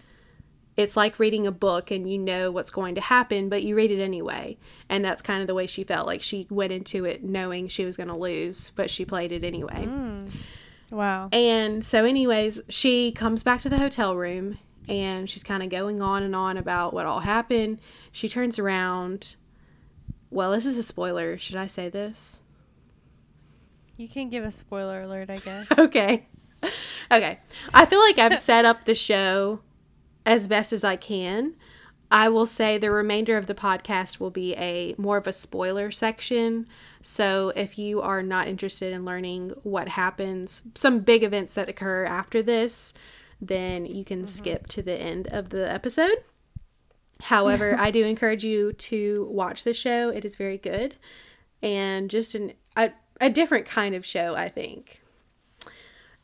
it's 0.76 0.96
like 0.96 1.18
reading 1.18 1.46
a 1.46 1.52
book 1.52 1.90
and 1.90 2.10
you 2.10 2.18
know 2.18 2.50
what's 2.50 2.70
going 2.70 2.94
to 2.96 3.00
happen, 3.00 3.48
but 3.48 3.62
you 3.62 3.74
read 3.74 3.90
it 3.90 4.02
anyway. 4.02 4.58
And 4.88 5.04
that's 5.04 5.22
kind 5.22 5.40
of 5.40 5.46
the 5.46 5.54
way 5.54 5.66
she 5.66 5.84
felt. 5.84 6.06
Like 6.06 6.22
she 6.22 6.46
went 6.50 6.72
into 6.72 7.04
it 7.04 7.24
knowing 7.24 7.68
she 7.68 7.84
was 7.84 7.96
going 7.96 8.08
to 8.08 8.16
lose, 8.16 8.70
but 8.76 8.90
she 8.90 9.04
played 9.04 9.32
it 9.32 9.42
anyway. 9.42 9.84
Hmm. 9.84 10.26
Wow. 10.90 11.30
And 11.32 11.84
so, 11.84 12.04
anyways, 12.04 12.60
she 12.68 13.10
comes 13.10 13.42
back 13.42 13.60
to 13.62 13.68
the 13.68 13.78
hotel 13.78 14.14
room 14.14 14.58
and 14.88 15.28
she's 15.28 15.42
kind 15.42 15.62
of 15.62 15.68
going 15.68 16.00
on 16.00 16.22
and 16.22 16.36
on 16.36 16.56
about 16.56 16.92
what 16.92 17.06
all 17.06 17.20
happened. 17.20 17.80
She 18.12 18.28
turns 18.28 18.58
around. 18.58 19.36
Well, 20.30 20.52
this 20.52 20.66
is 20.66 20.76
a 20.76 20.82
spoiler. 20.82 21.38
Should 21.38 21.56
I 21.56 21.66
say 21.66 21.88
this? 21.88 22.40
You 23.96 24.08
can 24.08 24.28
give 24.28 24.44
a 24.44 24.50
spoiler 24.50 25.02
alert, 25.02 25.30
I 25.30 25.38
guess. 25.38 25.66
Okay. 25.78 26.26
Okay. 27.10 27.38
I 27.72 27.86
feel 27.86 28.00
like 28.00 28.18
I've 28.18 28.38
set 28.38 28.64
up 28.64 28.84
the 28.84 28.94
show 28.94 29.60
as 30.26 30.48
best 30.48 30.72
as 30.72 30.84
I 30.84 30.96
can. 30.96 31.54
I 32.10 32.28
will 32.28 32.46
say 32.46 32.76
the 32.76 32.90
remainder 32.90 33.36
of 33.36 33.46
the 33.46 33.54
podcast 33.54 34.20
will 34.20 34.30
be 34.30 34.54
a 34.56 34.94
more 34.98 35.16
of 35.16 35.26
a 35.26 35.32
spoiler 35.32 35.90
section. 35.90 36.66
So 37.00 37.52
if 37.56 37.78
you 37.78 38.00
are 38.00 38.22
not 38.22 38.48
interested 38.48 38.92
in 38.92 39.04
learning 39.04 39.52
what 39.62 39.88
happens, 39.88 40.62
some 40.74 41.00
big 41.00 41.22
events 41.22 41.54
that 41.54 41.68
occur 41.68 42.04
after 42.04 42.42
this, 42.42 42.92
then 43.40 43.86
you 43.86 44.04
can 44.04 44.18
mm-hmm. 44.18 44.26
skip 44.26 44.66
to 44.68 44.82
the 44.82 45.00
end 45.00 45.28
of 45.28 45.48
the 45.48 45.70
episode. 45.70 46.18
However, 47.22 47.76
I 47.78 47.90
do 47.90 48.04
encourage 48.04 48.44
you 48.44 48.72
to 48.72 49.28
watch 49.30 49.64
the 49.64 49.74
show. 49.74 50.10
It 50.10 50.24
is 50.24 50.36
very 50.36 50.58
good 50.58 50.96
and 51.62 52.10
just 52.10 52.34
an 52.34 52.52
a, 52.76 52.92
a 53.20 53.30
different 53.30 53.66
kind 53.66 53.94
of 53.94 54.04
show, 54.04 54.34
I 54.36 54.48
think. 54.48 55.02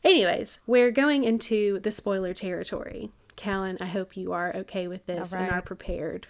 Anyways, 0.03 0.59
we're 0.67 0.91
going 0.91 1.23
into 1.23 1.79
the 1.79 1.91
spoiler 1.91 2.33
territory. 2.33 3.11
Callan, 3.35 3.77
I 3.81 3.85
hope 3.85 4.15
you 4.17 4.33
are 4.33 4.55
okay 4.55 4.87
with 4.87 5.05
this 5.05 5.33
and 5.33 5.51
are 5.51 5.61
prepared. 5.61 6.27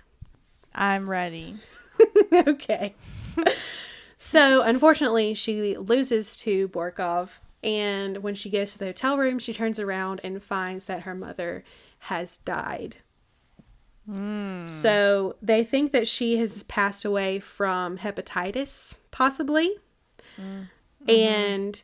I'm 0.73 1.09
ready. 1.09 1.57
okay. 2.33 2.95
so, 4.17 4.61
unfortunately, 4.61 5.33
she 5.33 5.77
loses 5.77 6.35
to 6.37 6.67
Borgov, 6.69 7.39
and 7.63 8.17
when 8.17 8.35
she 8.35 8.49
goes 8.49 8.73
to 8.73 8.79
the 8.79 8.85
hotel 8.85 9.17
room, 9.17 9.39
she 9.39 9.53
turns 9.53 9.79
around 9.79 10.21
and 10.23 10.41
finds 10.41 10.87
that 10.87 11.03
her 11.03 11.15
mother 11.15 11.63
has 11.99 12.37
died. 12.39 12.97
Hmm. 14.09 14.65
So, 14.65 15.35
they 15.41 15.63
think 15.63 15.91
that 15.91 16.07
she 16.07 16.37
has 16.37 16.63
passed 16.63 17.05
away 17.05 17.39
from 17.39 17.99
hepatitis, 17.99 18.97
possibly. 19.11 19.75
Mm. 20.39 20.69
Mm-hmm. 21.05 21.09
And 21.09 21.83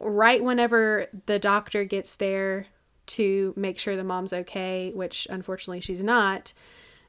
right 0.00 0.42
whenever 0.42 1.06
the 1.26 1.38
doctor 1.38 1.84
gets 1.84 2.16
there 2.16 2.66
to 3.08 3.52
make 3.56 3.78
sure 3.78 3.96
the 3.96 4.04
mom's 4.04 4.32
okay, 4.32 4.92
which 4.94 5.26
unfortunately 5.30 5.80
she's 5.80 6.02
not, 6.02 6.52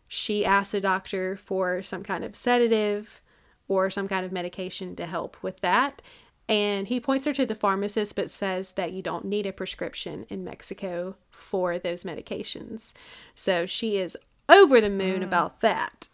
she 0.07 0.43
asks 0.43 0.71
the 0.71 0.81
doctor 0.81 1.35
for 1.37 1.83
some 1.83 2.03
kind 2.03 2.23
of 2.23 2.35
sedative 2.35 3.21
or 3.67 3.89
some 3.89 4.07
kind 4.07 4.25
of 4.25 4.31
medication 4.31 4.95
to 4.95 5.05
help 5.05 5.41
with 5.43 5.59
that. 5.61 6.01
And 6.49 6.87
he 6.87 6.99
points 6.99 7.25
her 7.25 7.33
to 7.33 7.45
the 7.45 7.53
pharmacist, 7.53 8.15
but 8.15 8.31
says 8.31 8.71
that 8.71 8.91
you 8.91 9.03
don't 9.03 9.25
need 9.25 9.45
a 9.45 9.53
prescription 9.53 10.25
in 10.29 10.43
Mexico 10.43 11.15
for 11.29 11.77
those 11.77 12.03
medications. 12.03 12.93
So 13.35 13.67
she 13.67 13.97
is 13.97 14.17
over 14.49 14.81
the 14.81 14.89
moon 14.89 15.21
about 15.21 15.61
that. 15.61 16.09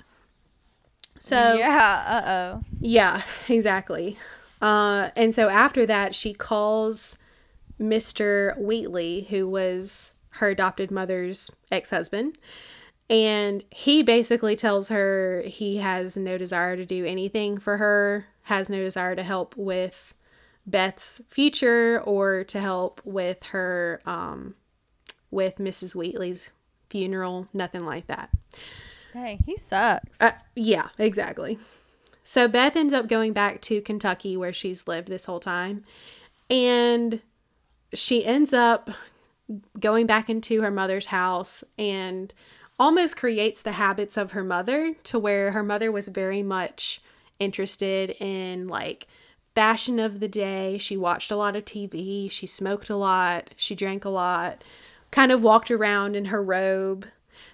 So, 1.19 1.53
yeah. 1.53 2.03
Uh 2.05 2.29
oh. 2.29 2.63
yeah, 2.81 3.21
exactly. 3.47 4.17
Uh, 4.61 5.09
and 5.15 5.33
so 5.33 5.47
after 5.47 5.85
that, 5.85 6.13
she 6.13 6.33
calls 6.33 7.17
Mr. 7.79 8.57
Wheatley, 8.57 9.27
who 9.29 9.47
was 9.47 10.13
her 10.31 10.49
adopted 10.49 10.91
mother's 10.91 11.51
ex 11.71 11.89
husband. 11.89 12.37
And 13.09 13.63
he 13.69 14.01
basically 14.01 14.55
tells 14.55 14.89
her 14.89 15.43
he 15.45 15.77
has 15.77 16.17
no 16.17 16.37
desire 16.37 16.75
to 16.75 16.85
do 16.85 17.05
anything 17.05 17.57
for 17.57 17.77
her, 17.77 18.27
has 18.43 18.69
no 18.69 18.77
desire 18.77 19.15
to 19.15 19.23
help 19.23 19.55
with 19.55 20.15
Beth's 20.65 21.21
future 21.29 22.01
or 22.03 22.43
to 22.45 22.59
help 22.59 22.99
with 23.05 23.43
her, 23.47 24.01
um, 24.05 24.55
with 25.29 25.57
Mrs. 25.57 25.93
Wheatley's 25.93 26.49
funeral, 26.89 27.47
nothing 27.53 27.85
like 27.85 28.07
that. 28.07 28.31
Dang, 29.13 29.43
he 29.45 29.55
sucks. 29.55 30.19
Uh, 30.19 30.31
yeah, 30.55 30.89
exactly. 30.97 31.59
So 32.23 32.47
Beth 32.47 32.75
ends 32.75 32.93
up 32.93 33.07
going 33.07 33.33
back 33.33 33.61
to 33.61 33.81
Kentucky 33.81 34.35
where 34.35 34.51
she's 34.51 34.87
lived 34.87 35.09
this 35.09 35.25
whole 35.25 35.39
time. 35.39 35.83
And 36.49 37.21
she 37.95 38.25
ends 38.25 38.53
up 38.53 38.89
going 39.79 40.07
back 40.07 40.29
into 40.29 40.61
her 40.61 40.71
mother's 40.71 41.07
house 41.07 41.63
and 41.77 42.33
almost 42.79 43.15
creates 43.17 43.61
the 43.61 43.73
habits 43.73 44.17
of 44.17 44.31
her 44.31 44.43
mother 44.43 44.95
to 45.03 45.19
where 45.19 45.51
her 45.51 45.63
mother 45.63 45.91
was 45.91 46.07
very 46.07 46.43
much 46.43 47.01
interested 47.39 48.11
in 48.19 48.67
like 48.67 49.07
fashion 49.53 49.99
of 49.99 50.19
the 50.19 50.27
day. 50.27 50.77
She 50.77 50.97
watched 50.97 51.31
a 51.31 51.35
lot 51.35 51.55
of 51.55 51.65
TV, 51.65 52.29
she 52.29 52.45
smoked 52.45 52.89
a 52.89 52.95
lot, 52.95 53.51
she 53.55 53.75
drank 53.75 54.03
a 54.03 54.09
lot, 54.09 54.63
kind 55.11 55.31
of 55.31 55.43
walked 55.43 55.71
around 55.71 56.15
in 56.15 56.25
her 56.25 56.43
robe. 56.43 57.05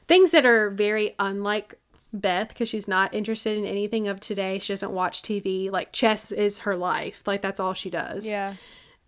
Things 0.08 0.32
that 0.32 0.46
are 0.46 0.70
very 0.70 1.14
unlike 1.20 1.76
Beth 2.14 2.50
because 2.50 2.68
she's 2.68 2.88
not 2.88 3.14
interested 3.14 3.58
in 3.58 3.66
anything 3.66 4.08
of 4.08 4.20
today. 4.20 4.60
She 4.60 4.74
doesn't 4.74 4.92
watch 4.92 5.22
TV. 5.22 5.72
Like 5.72 5.92
chess 5.92 6.32
is 6.32 6.60
her 6.60 6.76
life. 6.76 7.24
Like 7.26 7.42
that's 7.42 7.60
all 7.60 7.74
she 7.74 7.90
does. 7.90 8.26
yeah. 8.26 8.56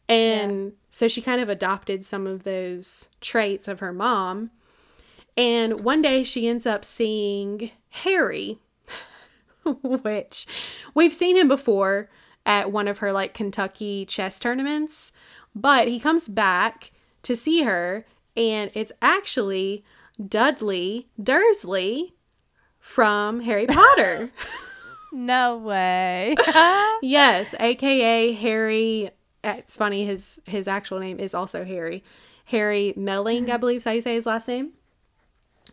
And 0.07 0.73
so 0.93 1.07
she 1.07 1.23
kind 1.23 1.41
of 1.41 1.49
adopted 1.49 2.05
some 2.05 2.27
of 2.27 2.43
those 2.43 3.09
traits 3.19 3.67
of 3.67 3.79
her 3.79 3.91
mom. 3.91 4.51
And 5.35 5.79
one 5.79 6.03
day 6.03 6.21
she 6.21 6.47
ends 6.47 6.67
up 6.67 6.85
seeing 6.85 7.71
Harry, 7.89 8.59
which 9.65 10.45
we've 10.93 11.11
seen 11.11 11.35
him 11.35 11.47
before 11.47 12.11
at 12.45 12.71
one 12.71 12.87
of 12.87 12.99
her 12.99 13.11
like 13.11 13.33
Kentucky 13.33 14.05
chess 14.05 14.39
tournaments, 14.39 15.11
but 15.55 15.87
he 15.87 15.99
comes 15.99 16.27
back 16.29 16.91
to 17.23 17.35
see 17.35 17.63
her 17.63 18.05
and 18.37 18.69
it's 18.75 18.91
actually 19.01 19.83
Dudley 20.23 21.09
Dursley 21.21 22.13
from 22.79 23.39
Harry 23.39 23.65
Potter. 23.65 24.29
No 25.15 25.57
way. 25.57 26.35
Yes, 27.03 27.53
aka 27.59 28.31
Harry. 28.31 29.11
It's 29.43 29.75
funny 29.77 30.05
his 30.05 30.41
his 30.45 30.67
actual 30.67 30.99
name 30.99 31.19
is 31.19 31.33
also 31.33 31.65
Harry. 31.65 32.03
Harry 32.45 32.93
Melling, 32.95 33.49
I 33.49 33.57
believe 33.57 33.77
is 33.77 33.83
how 33.83 33.91
you 33.91 34.01
say 34.01 34.15
his 34.15 34.25
last 34.25 34.47
name. 34.47 34.73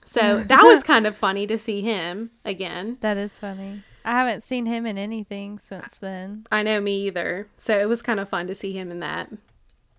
So 0.05 0.43
that 0.45 0.63
was 0.63 0.83
kind 0.83 1.07
of 1.07 1.17
funny 1.17 1.47
to 1.47 1.59
see 1.59 1.81
him 1.83 2.31
again. 2.45 2.99
That 3.01 3.17
is 3.17 3.39
funny. 3.39 3.83
I 4.05 4.13
haven't 4.13 4.43
seen 4.43 4.67
him 4.67 4.87
in 4.87 4.97
anything 4.97 5.59
since 5.59 5.99
then. 5.99 6.47
I 6.51 6.63
know 6.63 6.81
me 6.81 7.07
either. 7.07 7.49
So 7.57 7.79
it 7.79 7.89
was 7.89 8.03
kind 8.03 8.19
of 8.19 8.29
fun 8.29 8.47
to 8.47 8.55
see 8.55 8.73
him 8.73 8.91
in 8.91 9.01
that. 9.01 9.31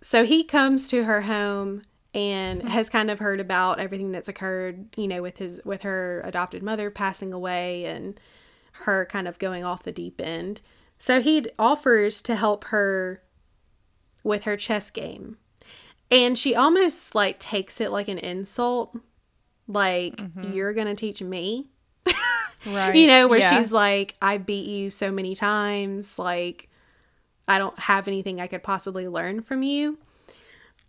So 0.02 0.26
he 0.26 0.44
comes 0.44 0.88
to 0.88 1.04
her 1.04 1.22
home 1.22 1.84
and 2.14 2.64
has 2.70 2.90
kind 2.90 3.12
of 3.12 3.20
heard 3.20 3.40
about 3.40 3.80
everything 3.80 4.12
that's 4.12 4.30
occurred, 4.30 4.88
you 4.98 5.08
know, 5.08 5.22
with 5.22 5.38
his 5.38 5.62
with 5.64 5.84
her 5.84 6.22
adopted 6.26 6.64
mother 6.64 6.90
passing 6.90 7.32
away 7.32 7.86
and 7.86 8.20
her 8.86 9.06
kind 9.06 9.28
of 9.28 9.38
going 9.40 9.64
off 9.64 9.84
the 9.84 9.92
deep 9.92 10.20
end. 10.20 10.62
So 10.98 11.22
he 11.22 11.46
offers 11.60 12.22
to 12.24 12.36
help 12.36 12.66
her 12.66 13.22
with 14.24 14.44
her 14.44 14.58
chess 14.58 14.90
game. 14.90 15.38
And 16.10 16.38
she 16.38 16.56
almost 16.56 17.16
like 17.16 17.40
takes 17.40 17.80
it 17.80 17.92
like 17.92 18.08
an 18.08 18.18
insult. 18.18 18.96
Like, 19.68 20.18
mm-hmm. 20.18 20.52
you're 20.52 20.74
going 20.74 20.88
to 20.88 20.96
teach 20.96 21.22
me 21.22 21.70
Right. 22.66 22.96
you 22.96 23.08
know, 23.08 23.28
where 23.28 23.40
yeah. 23.40 23.58
she's 23.58 23.72
like, 23.72 24.16
I 24.22 24.38
beat 24.38 24.68
you 24.68 24.90
so 24.90 25.12
many 25.12 25.36
times. 25.36 26.20
Like, 26.20 26.70
I 27.48 27.58
don't 27.58 27.78
have 27.80 28.08
anything 28.08 28.40
I 28.40 28.48
could 28.48 28.62
possibly 28.62 29.08
learn 29.08 29.42
from 29.42 29.64
you. 29.64 29.98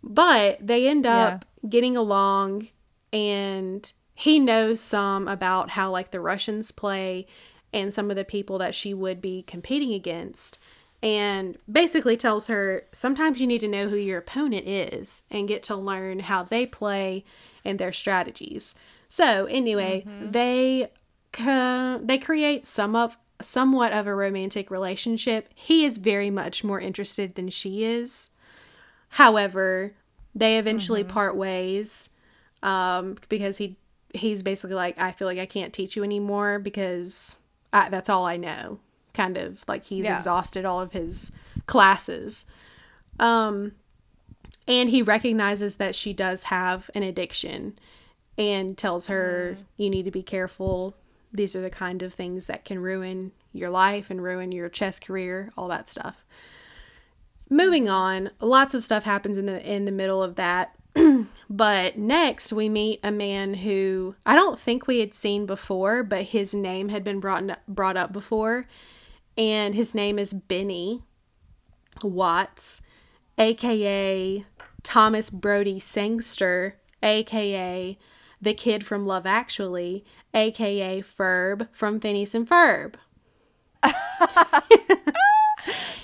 But 0.03 0.65
they 0.65 0.87
end 0.87 1.05
up 1.05 1.45
yeah. 1.63 1.69
getting 1.69 1.97
along, 1.97 2.67
and 3.11 3.91
he 4.13 4.39
knows 4.39 4.79
some 4.81 5.27
about 5.27 5.71
how, 5.71 5.89
like, 5.89 6.11
the 6.11 6.19
Russians 6.19 6.71
play 6.71 7.25
and 7.71 7.91
some 7.91 8.11
of 8.11 8.17
the 8.17 8.25
people 8.25 8.59
that 8.59 8.75
she 8.75 8.93
would 8.93 9.19
be 9.21 9.41
competing 9.43 9.93
against. 9.93 10.59
And 11.03 11.57
basically 11.69 12.15
tells 12.15 12.47
her 12.47 12.85
sometimes 12.93 13.41
you 13.41 13.45
need 13.45 13.59
to 13.59 13.67
know 13.67 13.89
who 13.89 13.97
your 13.97 14.19
opponent 14.19 14.67
is 14.67 15.23
and 15.29 15.49
get 15.49 15.61
to 15.63 15.75
learn 15.75 16.19
how 16.19 16.43
they 16.43 16.65
play 16.65 17.25
and 17.65 17.77
their 17.77 17.91
strategies. 17.91 18.73
So, 19.09 19.45
anyway, 19.45 20.05
mm-hmm. 20.07 20.31
they 20.31 20.89
they 22.05 22.17
create 22.17 22.65
some 22.65 22.95
of 22.95 23.17
somewhat 23.41 23.91
of 23.91 24.07
a 24.07 24.15
romantic 24.15 24.71
relationship. 24.71 25.49
He 25.53 25.83
is 25.83 25.97
very 25.97 26.29
much 26.29 26.63
more 26.63 26.79
interested 26.79 27.35
than 27.35 27.49
she 27.49 27.83
is. 27.83 28.29
However, 29.09 29.93
they 30.33 30.57
eventually 30.57 31.03
mm-hmm. 31.03 31.11
part 31.11 31.35
ways 31.35 32.09
um, 32.63 33.17
because 33.29 33.57
he 33.57 33.77
he's 34.13 34.43
basically 34.43 34.75
like, 34.75 34.97
I 34.99 35.11
feel 35.11 35.27
like 35.27 35.39
I 35.39 35.45
can't 35.45 35.73
teach 35.73 35.95
you 35.95 36.03
anymore 36.03 36.59
because 36.59 37.37
I, 37.71 37.89
that's 37.89 38.09
all 38.09 38.25
I 38.25 38.37
know. 38.37 38.79
Kind 39.13 39.37
of 39.37 39.63
like 39.67 39.85
he's 39.85 40.05
yeah. 40.05 40.17
exhausted 40.17 40.65
all 40.65 40.81
of 40.81 40.91
his 40.91 41.31
classes. 41.65 42.45
Um, 43.19 43.73
and 44.67 44.89
he 44.89 45.01
recognizes 45.01 45.75
that 45.75 45.95
she 45.95 46.13
does 46.13 46.43
have 46.43 46.89
an 46.95 47.03
addiction 47.03 47.77
and 48.37 48.77
tells 48.77 49.07
her, 49.07 49.57
mm. 49.59 49.65
You 49.77 49.89
need 49.89 50.05
to 50.05 50.11
be 50.11 50.23
careful 50.23 50.95
these 51.33 51.55
are 51.55 51.61
the 51.61 51.69
kind 51.69 52.03
of 52.03 52.13
things 52.13 52.45
that 52.45 52.63
can 52.63 52.79
ruin 52.79 53.31
your 53.51 53.69
life 53.69 54.09
and 54.09 54.23
ruin 54.23 54.51
your 54.51 54.69
chess 54.69 54.99
career, 54.99 55.51
all 55.57 55.67
that 55.67 55.89
stuff. 55.89 56.23
Moving 57.49 57.89
on, 57.89 58.29
lots 58.39 58.73
of 58.73 58.83
stuff 58.83 59.03
happens 59.03 59.37
in 59.37 59.47
the 59.47 59.61
in 59.69 59.85
the 59.85 59.91
middle 59.91 60.23
of 60.23 60.35
that. 60.35 60.75
but 61.49 61.97
next 61.97 62.53
we 62.53 62.69
meet 62.69 62.99
a 63.03 63.11
man 63.11 63.55
who 63.55 64.15
I 64.25 64.35
don't 64.35 64.59
think 64.59 64.85
we 64.85 64.99
had 64.99 65.13
seen 65.13 65.45
before, 65.45 66.03
but 66.03 66.23
his 66.23 66.53
name 66.53 66.89
had 66.89 67.03
been 67.03 67.19
brought 67.19 67.43
brought 67.67 67.97
up 67.97 68.13
before, 68.13 68.67
and 69.37 69.75
his 69.75 69.95
name 69.95 70.19
is 70.19 70.33
Benny 70.33 71.03
Watts, 72.01 72.81
aka 73.37 74.45
Thomas 74.83 75.29
Brodie 75.29 75.79
Sangster, 75.79 76.77
aka 77.01 77.97
the 78.41 78.53
kid 78.53 78.85
from 78.85 79.05
Love 79.05 79.25
Actually, 79.25 80.03
aka 80.33 81.01
Ferb 81.01 81.67
from 81.71 81.99
Phineas 81.99 82.35
and 82.35 82.47
Ferb. 82.47 82.95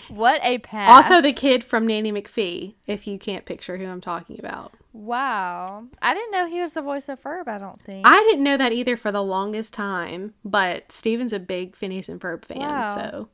what 0.09 0.39
a 0.43 0.57
pass. 0.59 0.89
Also 0.89 1.21
the 1.21 1.33
kid 1.33 1.63
from 1.63 1.85
Nanny 1.85 2.11
McPhee, 2.11 2.75
if 2.87 3.07
you 3.07 3.19
can't 3.19 3.45
picture 3.45 3.77
who 3.77 3.85
I'm 3.85 4.01
talking 4.01 4.39
about. 4.39 4.73
Wow. 4.99 5.85
I 6.01 6.13
didn't 6.13 6.31
know 6.31 6.45
he 6.45 6.59
was 6.59 6.73
the 6.73 6.81
voice 6.81 7.07
of 7.07 7.23
Ferb, 7.23 7.47
I 7.47 7.57
don't 7.57 7.81
think. 7.81 8.05
I 8.05 8.19
didn't 8.29 8.43
know 8.43 8.57
that 8.57 8.73
either 8.73 8.97
for 8.97 9.13
the 9.13 9.23
longest 9.23 9.73
time, 9.73 10.33
but 10.43 10.91
Steven's 10.91 11.31
a 11.31 11.39
big 11.39 11.73
Phineas 11.73 12.09
and 12.09 12.19
Ferb 12.19 12.43
fan, 12.43 12.59
wow. 12.59 12.95
so 12.95 13.29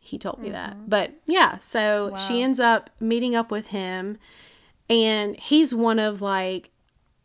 he 0.00 0.18
told 0.18 0.40
me 0.40 0.46
mm-hmm. 0.48 0.54
that. 0.54 0.90
But 0.90 1.12
yeah, 1.24 1.58
so 1.58 2.10
wow. 2.10 2.16
she 2.16 2.42
ends 2.42 2.58
up 2.58 2.90
meeting 2.98 3.36
up 3.36 3.52
with 3.52 3.68
him 3.68 4.18
and 4.90 5.38
he's 5.38 5.72
one 5.72 6.00
of 6.00 6.20
like 6.20 6.70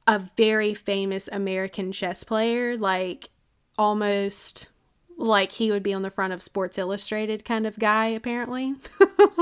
a 0.06 0.30
very 0.38 0.76
famous 0.76 1.28
American 1.28 1.92
chess 1.92 2.24
player, 2.24 2.78
like 2.78 3.30
almost 3.76 4.70
like 5.18 5.54
he 5.54 5.72
would 5.72 5.82
be 5.82 5.96
on 5.96 6.04
the 6.04 6.12
front 6.12 6.32
of 6.32 6.44
Sports 6.44 6.78
Illustrated 6.78 7.44
kind 7.44 7.66
of 7.66 7.80
guy, 7.80 8.06
apparently. 8.06 8.76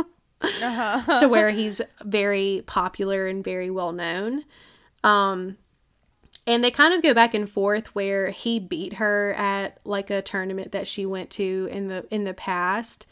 uh-huh. 0.61 1.19
to 1.19 1.27
where 1.27 1.49
he's 1.49 1.81
very 2.03 2.63
popular 2.65 3.27
and 3.27 3.43
very 3.43 3.69
well 3.69 3.91
known. 3.91 4.43
Um, 5.03 5.57
and 6.47 6.63
they 6.63 6.71
kind 6.71 6.93
of 6.93 7.01
go 7.01 7.13
back 7.13 7.33
and 7.33 7.49
forth 7.49 7.95
where 7.95 8.29
he 8.29 8.59
beat 8.59 8.93
her 8.93 9.33
at 9.37 9.79
like 9.83 10.09
a 10.09 10.21
tournament 10.21 10.71
that 10.71 10.87
she 10.87 11.05
went 11.05 11.29
to 11.31 11.67
in 11.71 11.87
the 11.87 12.05
in 12.11 12.23
the 12.23 12.33
past. 12.33 13.07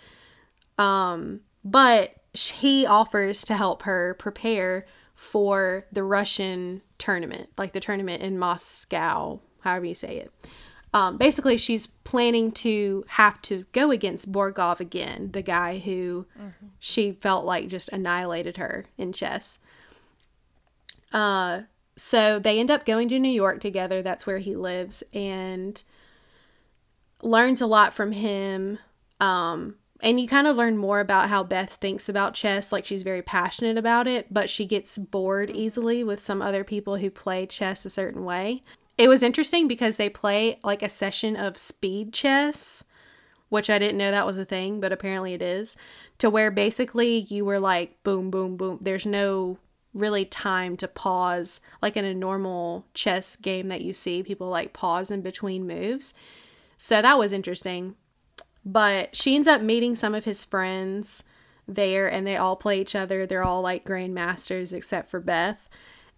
Um, 0.78 1.42
but 1.64 2.16
he 2.34 2.86
offers 2.86 3.44
to 3.46 3.56
help 3.56 3.84
her 3.84 4.16
prepare 4.20 4.86
for 5.16 5.86
the 5.92 6.04
Russian 6.04 6.82
tournament, 6.98 7.50
like 7.58 7.74
the 7.74 7.80
tournament 7.80 8.22
in 8.24 8.38
Moscow, 8.38 9.40
however 9.62 9.86
you 9.86 9.94
say 9.94 10.18
it. 10.18 10.32
Um, 10.94 11.18
basically, 11.18 11.58
she's 11.58 11.88
planning 11.88 12.52
to 12.52 13.04
have 13.10 13.42
to 13.44 13.66
go 13.72 13.90
against 13.90 14.32
Borgov 14.32 14.80
again, 14.80 15.32
the 15.32 15.42
guy 15.42 15.80
who 15.80 16.28
mm-hmm. 16.40 16.68
she 16.80 17.14
felt 17.14 17.46
like 17.46 17.68
just 17.68 17.90
annihilated 17.90 18.58
her 18.58 18.86
in 18.98 19.12
chess. 19.12 19.58
Uh, 21.12 21.62
so 21.96 22.38
they 22.38 22.60
end 22.60 22.70
up 22.70 22.86
going 22.86 23.10
to 23.10 23.20
New 23.20 23.30
York 23.30 23.60
together. 23.60 24.02
That's 24.04 24.28
where 24.28 24.38
he 24.38 24.56
lives, 24.56 25.04
and 25.14 25.82
learns 27.24 27.62
a 27.62 27.68
lot 27.68 27.94
from 27.94 28.12
him. 28.12 28.78
Um, 29.20 29.76
and 30.02 30.20
you 30.20 30.28
kind 30.28 30.46
of 30.48 30.58
learn 30.58 30.78
more 30.78 31.00
about 31.00 31.30
how 31.30 31.44
Beth 31.44 31.74
thinks 31.74 32.10
about 32.10 32.34
chess. 32.34 32.72
Like 32.72 32.86
she's 32.86 33.04
very 33.04 33.22
passionate 33.22 33.78
about 33.78 34.06
it, 34.08 34.32
but 34.32 34.50
she 34.50 34.66
gets 34.66 34.98
bored 34.98 35.50
easily 35.50 36.04
with 36.04 36.22
some 36.22 36.42
other 36.42 36.64
people 36.64 36.98
who 36.98 37.10
play 37.10 37.46
chess 37.46 37.86
a 37.86 37.90
certain 37.90 38.26
way. 38.26 38.64
It 38.98 39.08
was 39.08 39.24
interesting 39.24 39.68
because 39.68 39.96
they 39.96 40.10
play 40.10 40.60
like 40.64 40.84
a 40.84 40.90
session 40.90 41.36
of 41.36 41.58
speed 41.58 42.14
chess, 42.14 42.84
which 43.50 43.70
I 43.70 43.80
didn't 43.80 43.98
know 43.98 44.12
that 44.12 44.26
was 44.26 44.38
a 44.38 44.46
thing, 44.46 44.80
but 44.80 44.92
apparently 44.92 45.34
it 45.34 45.42
is, 45.42 45.76
to 46.20 46.30
where 46.30 46.52
basically 46.52 47.20
you 47.30 47.44
were 47.46 47.60
like 47.60 48.02
boom, 48.04 48.30
boom, 48.30 48.56
boom. 48.56 48.80
There's 48.82 49.06
no 49.06 49.58
really 49.94 50.26
time 50.26 50.76
to 50.78 50.88
pause 50.88 51.62
like 51.82 51.96
in 51.96 52.06
a 52.06 52.14
normal 52.14 52.86
chess 52.94 53.36
game 53.36 53.68
that 53.68 53.82
you 53.82 53.94
see 53.94 54.24
people 54.24 54.48
like 54.50 54.74
pause 54.74 55.12
in 55.12 55.22
between 55.22 55.68
moves. 55.68 56.14
So 56.78 57.02
that 57.02 57.18
was 57.18 57.34
interesting. 57.34 57.96
But 58.66 59.16
she 59.16 59.36
ends 59.36 59.48
up 59.48 59.62
meeting 59.62 59.96
some 59.96 60.16
of 60.16 60.26
his 60.26 60.46
friends 60.46 61.24
there 61.68 62.12
and 62.12 62.26
they 62.26 62.38
all 62.38 62.56
play 62.56 62.82
each 62.82 62.96
other. 62.96 63.26
They're 63.26 63.44
all 63.44 63.62
like 63.62 63.86
grandmasters 63.86 64.74
except 64.74 65.10
for 65.10 65.20
Beth. 65.20 65.70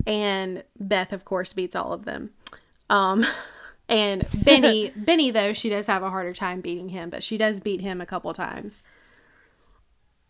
And 0.06 0.64
Beth, 0.80 1.12
of 1.12 1.26
course, 1.26 1.54
beats 1.54 1.76
all 1.76 1.92
of 1.92 2.06
them. 2.06 2.32
Um, 2.90 3.26
and 3.90 4.28
Benny, 4.44 4.92
Benny 4.96 5.32
though, 5.32 5.54
she 5.54 5.70
does 5.70 5.88
have 5.88 6.04
a 6.04 6.10
harder 6.10 6.34
time 6.34 6.62
beating 6.62 6.90
him, 6.90 7.10
but 7.10 7.24
she 7.24 7.38
does 7.38 7.60
beat 7.60 7.82
him 7.82 8.02
a 8.02 8.06
couple 8.06 8.34
times. 8.34 8.84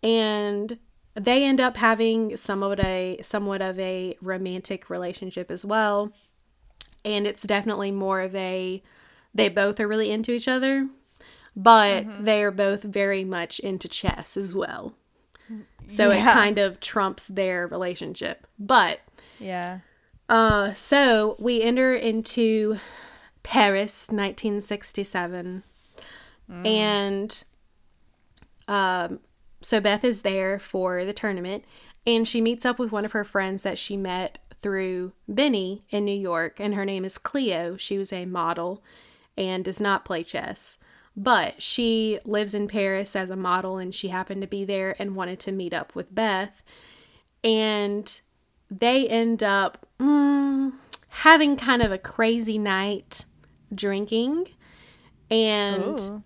And 0.04 0.78
they 1.16 1.46
end 1.46 1.62
up 1.62 1.78
having 1.78 2.38
somewhat 2.38 2.80
a 2.80 3.18
somewhat 3.22 3.62
of 3.62 3.80
a 3.80 4.18
romantic 4.22 4.90
relationship 4.90 5.50
as 5.50 5.66
well. 5.66 6.12
And 7.04 7.26
it's 7.26 7.44
definitely 7.44 7.92
more 7.92 8.22
of 8.22 8.36
a 8.36 8.84
they 9.34 9.50
both 9.50 9.80
are 9.80 9.88
really 9.88 10.12
into 10.12 10.32
each 10.32 10.48
other 10.48 10.88
but 11.56 12.06
mm-hmm. 12.06 12.26
they 12.26 12.44
are 12.44 12.52
both 12.52 12.84
very 12.84 13.24
much 13.24 13.60
into 13.60 13.88
chess 13.88 14.36
as 14.36 14.54
well. 14.54 14.94
So 15.88 16.12
yeah. 16.12 16.30
it 16.30 16.34
kind 16.34 16.58
of 16.58 16.80
trumps 16.80 17.28
their 17.28 17.68
relationship. 17.68 18.48
But 18.60 19.00
yeah. 19.40 19.80
Uh 20.28 20.74
so 20.74 21.36
we 21.40 21.62
enter 21.62 21.94
into 21.94 22.78
Paris 23.44 24.08
1967 24.10 25.64
mm. 26.52 26.68
and 26.68 27.44
um 28.68 29.20
so 29.62 29.80
Beth 29.80 30.04
is 30.04 30.24
there 30.24 30.58
for 30.58 31.06
the 31.06 31.14
tournament 31.14 31.64
and 32.08 32.28
she 32.28 32.42
meets 32.42 32.66
up 32.66 32.80
with 32.80 32.92
one 32.92 33.06
of 33.06 33.12
her 33.12 33.24
friends 33.24 33.64
that 33.64 33.78
she 33.78 33.98
met 33.98 34.40
through 34.62 35.14
Benny 35.28 35.84
in 35.90 36.06
New 36.06 36.20
York 36.20 36.60
and 36.60 36.74
her 36.74 36.86
name 36.86 37.06
is 37.06 37.20
Cleo. 37.20 37.78
She 37.78 38.00
was 38.00 38.12
a 38.12 38.26
model 38.26 38.84
and 39.38 39.64
does 39.64 39.80
not 39.80 40.06
play 40.06 40.24
chess. 40.24 40.78
But 41.18 41.62
she 41.62 42.20
lives 42.26 42.54
in 42.54 42.68
Paris 42.68 43.16
as 43.16 43.30
a 43.30 43.36
model 43.36 43.78
and 43.78 43.96
she 43.96 44.10
happened 44.10 44.42
to 44.42 44.48
be 44.48 44.66
there 44.66 44.96
and 45.00 45.16
wanted 45.16 45.40
to 45.42 45.52
meet 45.52 45.74
up 45.74 45.96
with 45.96 46.14
Beth. 46.14 46.62
And 47.44 48.20
they 48.70 49.08
end 49.08 49.44
up 49.44 49.86
mm, 50.00 50.74
having 51.10 51.56
kind 51.56 51.82
of 51.82 51.92
a 51.92 51.98
crazy 51.98 52.58
night 52.58 53.26
drinking. 53.74 54.48
And 55.30 56.00
Ooh. 56.00 56.24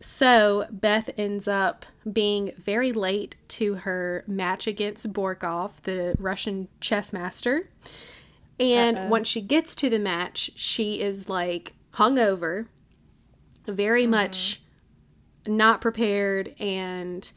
so 0.00 0.66
Beth 0.70 1.10
ends 1.16 1.46
up 1.46 1.86
being 2.10 2.52
very 2.58 2.92
late 2.92 3.36
to 3.48 3.74
her 3.74 4.24
match 4.26 4.66
against 4.66 5.12
Borgov, 5.12 5.82
the 5.82 6.14
Russian 6.18 6.68
chess 6.80 7.12
master. 7.12 7.66
And 8.58 8.96
Uh-oh. 8.96 9.08
once 9.08 9.28
she 9.28 9.40
gets 9.40 9.74
to 9.76 9.90
the 9.90 9.98
match, 9.98 10.50
she 10.56 11.00
is 11.00 11.28
like 11.28 11.74
hungover, 11.94 12.66
very 13.66 14.06
much 14.06 14.60
not 15.46 15.80
prepared, 15.80 16.54
and 16.58 17.30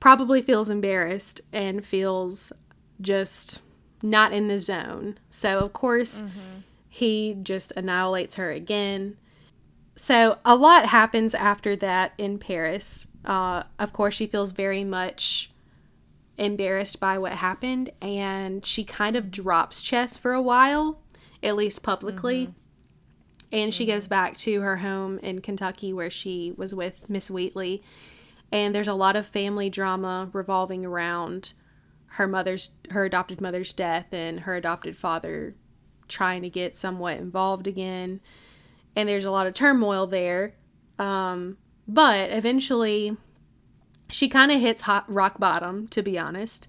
probably 0.00 0.42
feels 0.42 0.68
embarrassed 0.68 1.40
and 1.52 1.84
feels 1.84 2.52
just 3.00 3.62
not 4.02 4.32
in 4.32 4.48
the 4.48 4.58
zone. 4.58 5.18
So, 5.30 5.58
of 5.58 5.72
course, 5.72 6.22
mm-hmm. 6.22 6.60
he 6.88 7.36
just 7.42 7.72
annihilates 7.76 8.34
her 8.34 8.50
again. 8.50 9.16
So, 9.96 10.38
a 10.44 10.56
lot 10.56 10.86
happens 10.86 11.34
after 11.34 11.76
that 11.76 12.12
in 12.18 12.38
Paris. 12.38 13.06
Uh, 13.24 13.64
of 13.78 13.92
course, 13.92 14.14
she 14.14 14.26
feels 14.26 14.52
very 14.52 14.84
much 14.84 15.50
embarrassed 16.40 16.98
by 16.98 17.18
what 17.18 17.32
happened 17.32 17.90
and 18.00 18.64
she 18.64 18.82
kind 18.82 19.14
of 19.14 19.30
drops 19.30 19.82
chess 19.82 20.16
for 20.16 20.32
a 20.32 20.40
while, 20.40 20.98
at 21.42 21.54
least 21.54 21.82
publicly. 21.82 22.46
Mm-hmm. 22.46 22.52
And 23.52 23.74
she 23.74 23.84
goes 23.84 24.04
mm-hmm. 24.04 24.10
back 24.10 24.36
to 24.38 24.62
her 24.62 24.78
home 24.78 25.18
in 25.18 25.40
Kentucky 25.40 25.92
where 25.92 26.10
she 26.10 26.54
was 26.56 26.74
with 26.74 27.08
Miss 27.10 27.30
Wheatley. 27.30 27.82
And 28.50 28.74
there's 28.74 28.88
a 28.88 28.94
lot 28.94 29.16
of 29.16 29.26
family 29.26 29.68
drama 29.68 30.30
revolving 30.32 30.84
around 30.84 31.52
her 32.14 32.26
mother's 32.26 32.70
her 32.90 33.04
adopted 33.04 33.40
mother's 33.40 33.72
death 33.72 34.12
and 34.12 34.40
her 34.40 34.56
adopted 34.56 34.96
father 34.96 35.54
trying 36.08 36.42
to 36.42 36.50
get 36.50 36.76
somewhat 36.76 37.18
involved 37.18 37.66
again. 37.66 38.20
And 38.96 39.08
there's 39.08 39.24
a 39.24 39.30
lot 39.30 39.46
of 39.46 39.54
turmoil 39.54 40.06
there. 40.06 40.54
Um, 40.98 41.56
but 41.86 42.30
eventually 42.30 43.16
she 44.10 44.28
kind 44.28 44.50
of 44.50 44.60
hits 44.60 44.82
hot 44.82 45.04
rock 45.12 45.38
bottom 45.38 45.88
to 45.88 46.02
be 46.02 46.18
honest 46.18 46.68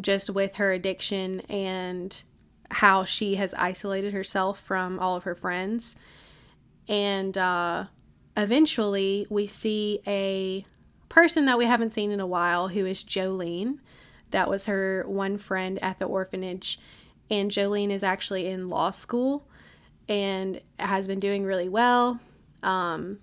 just 0.00 0.30
with 0.30 0.56
her 0.56 0.72
addiction 0.72 1.40
and 1.40 2.22
how 2.70 3.04
she 3.04 3.34
has 3.36 3.54
isolated 3.54 4.12
herself 4.12 4.60
from 4.60 4.98
all 4.98 5.16
of 5.16 5.24
her 5.24 5.34
friends 5.34 5.96
and 6.88 7.36
uh, 7.38 7.84
eventually 8.36 9.26
we 9.30 9.46
see 9.46 10.00
a 10.06 10.64
person 11.08 11.46
that 11.46 11.58
we 11.58 11.64
haven't 11.64 11.92
seen 11.92 12.10
in 12.10 12.20
a 12.20 12.26
while 12.26 12.68
who 12.68 12.86
is 12.86 13.02
jolene 13.04 13.78
that 14.30 14.48
was 14.48 14.66
her 14.66 15.04
one 15.06 15.38
friend 15.38 15.78
at 15.82 15.98
the 15.98 16.04
orphanage 16.04 16.78
and 17.30 17.50
jolene 17.50 17.90
is 17.90 18.02
actually 18.02 18.46
in 18.46 18.68
law 18.68 18.90
school 18.90 19.46
and 20.08 20.60
has 20.78 21.06
been 21.06 21.20
doing 21.20 21.44
really 21.44 21.68
well 21.68 22.20
um, 22.62 23.18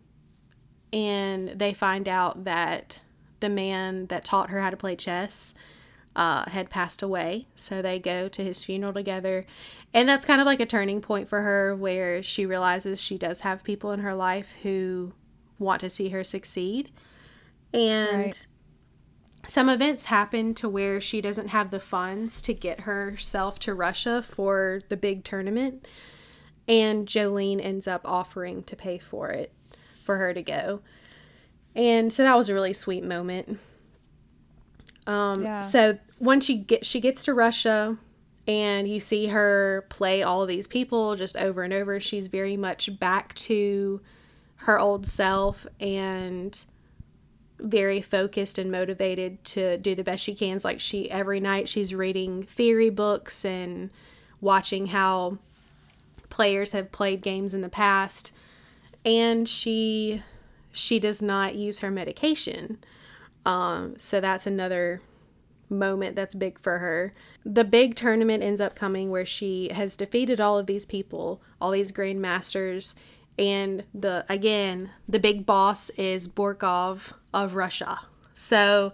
and 0.92 1.50
they 1.50 1.74
find 1.74 2.08
out 2.08 2.46
that 2.46 3.02
the 3.40 3.50
man 3.50 4.08
that 4.08 4.26
taught 4.26 4.50
her 4.50 4.62
how 4.62 4.70
to 4.70 4.78
play 4.78 4.96
chess 4.96 5.54
uh, 6.16 6.50
had 6.50 6.70
passed 6.70 7.04
away. 7.04 7.48
So 7.56 7.82
they 7.82 8.00
go 8.00 8.28
to 8.28 8.44
his 8.44 8.64
funeral 8.64 8.92
together. 8.92 9.46
And 9.94 10.10
that's 10.10 10.26
kind 10.26 10.42
of 10.42 10.48
like 10.48 10.60
a 10.60 10.66
turning 10.66 11.00
point 11.00 11.30
for 11.30 11.44
her 11.44 11.76
where 11.76 12.24
she 12.24 12.46
realizes 12.46 13.00
she 13.00 13.18
does 13.18 13.42
have 13.42 13.64
people 13.64 13.92
in 13.92 14.00
her 14.00 14.16
life 14.16 14.56
who 14.64 15.14
want 15.60 15.80
to 15.82 15.90
see 15.90 16.10
her 16.10 16.24
succeed. 16.24 16.92
And 17.74 18.18
Right. 18.18 18.48
Some 19.48 19.70
events 19.70 20.06
happen 20.06 20.54
to 20.56 20.70
where 20.70 21.00
she 21.00 21.22
doesn't 21.22 21.50
have 21.50 21.72
the 21.72 21.80
funds 21.80 22.42
to 22.44 22.54
get 22.54 22.82
herself 22.82 23.60
to 23.60 23.74
Russia 23.74 24.22
for 24.22 24.82
the 24.90 24.98
big 24.98 25.24
tournament. 25.24 25.88
And 26.68 27.08
Jolene 27.08 27.64
ends 27.64 27.88
up 27.88 28.02
offering 28.04 28.64
to 28.64 28.76
pay 28.76 28.98
for 28.98 29.30
it 29.30 29.54
for 30.04 30.18
her 30.18 30.34
to 30.34 30.42
go. 30.42 30.82
And 31.76 32.12
so 32.12 32.24
that 32.24 32.36
was 32.36 32.50
a 32.50 32.54
really 32.54 32.74
sweet 32.74 33.04
moment. 33.04 33.60
Um, 35.06 35.44
Yeah. 35.44 35.62
So 35.62 35.98
once 36.20 36.46
she 36.46 36.58
get 36.58 36.86
she 36.86 37.00
gets 37.00 37.24
to 37.26 37.34
Russia, 37.34 37.98
and 38.48 38.88
you 38.88 39.00
see 39.00 39.28
her 39.28 39.86
play 39.90 40.24
all 40.24 40.42
of 40.42 40.48
these 40.48 40.68
people 40.68 41.16
just 41.16 41.36
over 41.36 41.64
and 41.64 41.74
over, 41.74 42.00
she's 42.00 42.28
very 42.28 42.58
much 42.58 42.98
back 43.00 43.34
to 43.36 44.02
her 44.62 44.80
old 44.80 45.06
self 45.06 45.68
and 45.80 46.66
very 47.60 48.02
focused 48.02 48.58
and 48.58 48.72
motivated 48.72 49.44
to 49.44 49.78
do 49.78 49.96
the 49.96 50.04
best 50.04 50.24
she 50.24 50.36
can. 50.36 50.56
It's 50.56 50.66
like 50.66 50.80
she 50.80 51.10
every 51.10 51.40
night 51.40 51.68
she's 51.68 51.94
reading 51.94 52.44
theory 52.44 52.90
books 52.90 53.44
and 53.44 53.90
watching 54.42 54.88
how 54.88 55.40
players 56.30 56.72
have 56.72 56.92
played 56.92 57.22
games 57.22 57.54
in 57.54 57.62
the 57.62 57.70
past. 57.70 58.34
And 59.04 59.48
she 59.48 60.24
she 60.72 61.00
does 61.00 61.22
not 61.22 61.56
use 61.56 61.80
her 61.80 61.90
medication. 61.90 62.78
Um, 63.46 63.96
so 63.98 64.20
that's 64.20 64.46
another 64.46 65.02
moment 65.70 66.16
that's 66.16 66.36
big 66.36 66.60
for 66.60 66.80
her. 66.80 67.14
The 67.46 67.64
big 67.64 67.96
tournament 67.96 68.44
ends 68.44 68.62
up 68.62 68.76
coming 68.76 69.10
where 69.10 69.26
she 69.26 69.70
has 69.74 69.98
defeated 69.98 70.40
all 70.40 70.58
of 70.58 70.66
these 70.66 70.86
people 70.86 71.42
all 71.60 71.72
these 71.72 71.92
grandmasters. 71.92 72.94
And 73.40 73.84
the 73.94 74.26
again 74.30 74.92
the 75.08 75.20
big 75.20 75.46
boss 75.46 75.90
is 75.92 76.28
borgov 76.28 77.14
of 77.44 77.56
russia. 77.56 78.02
So 78.34 78.94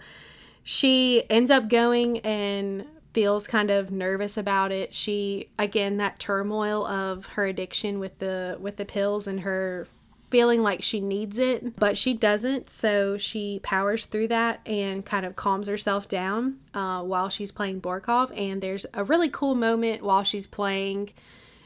she 0.63 1.23
ends 1.29 1.51
up 1.51 1.67
going 1.67 2.19
and 2.19 2.85
feels 3.13 3.45
kind 3.45 3.69
of 3.69 3.91
nervous 3.91 4.37
about 4.37 4.71
it. 4.71 4.93
She 4.93 5.49
again 5.59 5.97
that 5.97 6.19
turmoil 6.19 6.85
of 6.87 7.27
her 7.27 7.45
addiction 7.45 7.99
with 7.99 8.19
the 8.19 8.57
with 8.59 8.77
the 8.77 8.85
pills 8.85 9.27
and 9.27 9.41
her 9.41 9.87
feeling 10.29 10.63
like 10.63 10.81
she 10.81 10.99
needs 10.99 11.37
it 11.37 11.77
but 11.77 11.97
she 11.97 12.13
doesn't. 12.13 12.69
So 12.69 13.17
she 13.17 13.59
powers 13.61 14.05
through 14.05 14.29
that 14.29 14.61
and 14.65 15.05
kind 15.05 15.25
of 15.25 15.35
calms 15.35 15.67
herself 15.67 16.07
down 16.07 16.57
uh, 16.73 17.03
while 17.03 17.29
she's 17.29 17.51
playing 17.51 17.81
borgov. 17.81 18.31
And 18.35 18.61
there's 18.61 18.85
a 18.93 19.03
really 19.03 19.29
cool 19.29 19.53
moment 19.53 20.01
while 20.01 20.23
she's 20.23 20.47
playing. 20.47 21.11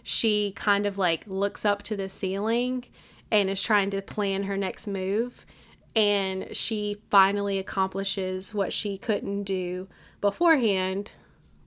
She 0.04 0.52
kind 0.56 0.86
of 0.86 0.98
like 0.98 1.24
looks 1.28 1.64
up 1.64 1.82
to 1.84 1.96
the 1.96 2.10
ceiling 2.10 2.86
and 3.32 3.50
is 3.50 3.62
trying 3.62 3.90
to 3.92 4.02
plan 4.02 4.44
her 4.44 4.58
next 4.58 4.88
move 4.88 5.46
and 5.98 6.56
she 6.56 7.02
finally 7.10 7.58
accomplishes 7.58 8.54
what 8.54 8.72
she 8.72 9.00
couldn't 9.00 9.44
do 9.44 9.88
beforehand 10.22 11.14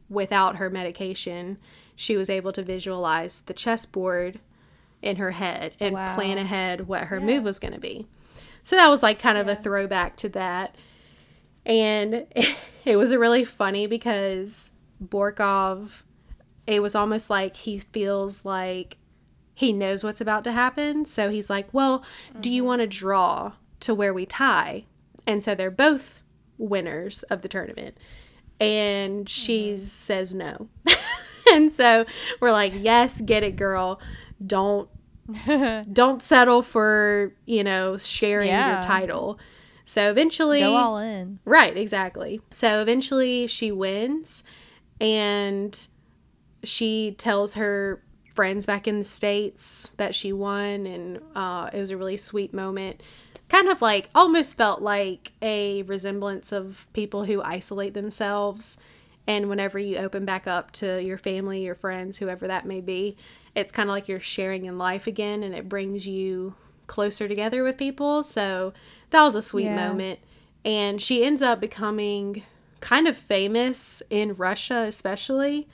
without 0.08 0.56
her 0.56 0.70
medication. 0.70 1.58
She 1.96 2.16
was 2.16 2.30
able 2.30 2.52
to 2.52 2.62
visualize 2.62 3.40
the 3.40 3.52
chessboard 3.52 4.38
in 5.02 5.16
her 5.16 5.32
head 5.32 5.74
and 5.80 5.94
Wow. 5.94 6.14
plan 6.14 6.38
ahead 6.38 6.86
what 6.86 7.04
her 7.04 7.18
move 7.18 7.42
was 7.42 7.58
going 7.58 7.74
to 7.74 7.80
be. 7.80 8.06
So 8.62 8.76
that 8.76 8.88
was 8.88 9.02
like 9.02 9.18
kind 9.18 9.36
of 9.36 9.48
a 9.48 9.56
throwback 9.56 10.14
to 10.18 10.28
that. 10.28 10.76
And 11.66 12.26
it 12.84 12.96
was 12.96 13.12
really 13.14 13.44
funny 13.44 13.88
because 13.88 14.70
borgov 15.04 16.02
it 16.66 16.80
was 16.80 16.94
almost 16.94 17.30
like 17.30 17.56
he 17.56 17.78
feels 17.78 18.44
like 18.44 18.98
he 19.54 19.72
knows 19.72 20.04
what's 20.04 20.20
about 20.20 20.44
to 20.44 20.52
happen. 20.52 21.04
So 21.04 21.30
he's 21.30 21.50
like, 21.50 21.74
Well, 21.74 22.04
do 22.38 22.52
you 22.52 22.62
mm-hmm. 22.62 22.68
want 22.68 22.80
to 22.82 22.86
draw 22.86 23.52
to 23.80 23.94
where 23.94 24.12
we 24.14 24.26
tie? 24.26 24.84
And 25.26 25.42
so 25.42 25.54
they're 25.54 25.70
both 25.70 26.22
winners 26.58 27.22
of 27.24 27.42
the 27.42 27.48
tournament. 27.48 27.96
And 28.60 29.28
she 29.28 29.78
says 29.78 30.34
no. 30.34 30.68
and 31.52 31.72
so 31.72 32.04
we're 32.40 32.52
like, 32.52 32.72
Yes, 32.76 33.20
get 33.20 33.42
it, 33.42 33.56
girl. 33.56 34.00
Don't 34.44 34.88
don't 35.92 36.22
settle 36.22 36.62
for, 36.62 37.32
you 37.46 37.62
know, 37.64 37.96
sharing 37.96 38.48
Yeah. 38.48 38.74
your 38.74 38.82
title. 38.82 39.38
So 39.84 40.10
eventually 40.10 40.60
Go 40.60 40.76
all 40.76 40.98
in. 40.98 41.38
Right, 41.44 41.76
exactly. 41.76 42.40
So 42.50 42.80
eventually 42.82 43.46
she 43.46 43.72
wins 43.72 44.44
and 45.00 45.86
she 46.62 47.12
tells 47.12 47.54
her 47.54 48.02
friends 48.34 48.66
back 48.66 48.86
in 48.86 48.98
the 48.98 49.04
States 49.04 49.92
that 49.96 50.14
she 50.14 50.32
won, 50.32 50.86
and 50.86 51.20
uh, 51.34 51.70
it 51.72 51.78
was 51.80 51.90
a 51.90 51.96
really 51.96 52.16
sweet 52.16 52.52
moment. 52.54 53.02
Kind 53.50 53.68
of 53.68 53.82
like, 53.82 54.08
almost 54.14 54.56
felt 54.56 54.80
like 54.80 55.32
a 55.42 55.82
resemblance 55.82 56.52
of 56.52 56.86
people 56.94 57.24
who 57.24 57.42
isolate 57.42 57.92
themselves. 57.92 58.78
And 59.26 59.48
whenever 59.50 59.78
you 59.78 59.98
open 59.98 60.24
back 60.24 60.46
up 60.46 60.70
to 60.72 61.02
your 61.02 61.18
family, 61.18 61.64
your 61.64 61.74
friends, 61.74 62.18
whoever 62.18 62.46
that 62.46 62.64
may 62.64 62.80
be, 62.80 63.16
it's 63.54 63.72
kind 63.72 63.88
of 63.88 63.92
like 63.92 64.08
you're 64.08 64.20
sharing 64.20 64.64
in 64.64 64.78
life 64.78 65.06
again, 65.06 65.42
and 65.42 65.54
it 65.54 65.68
brings 65.68 66.06
you 66.06 66.54
closer 66.86 67.28
together 67.28 67.62
with 67.62 67.76
people. 67.76 68.22
So 68.22 68.72
that 69.10 69.22
was 69.22 69.34
a 69.34 69.42
sweet 69.42 69.64
Yeah. 69.64 69.88
moment. 69.88 70.20
And 70.64 71.02
she 71.02 71.24
ends 71.24 71.42
up 71.42 71.60
becoming 71.60 72.44
kind 72.80 73.06
of 73.06 73.16
famous 73.16 74.02
in 74.10 74.34
Russia, 74.34 74.84
especially 74.86 75.68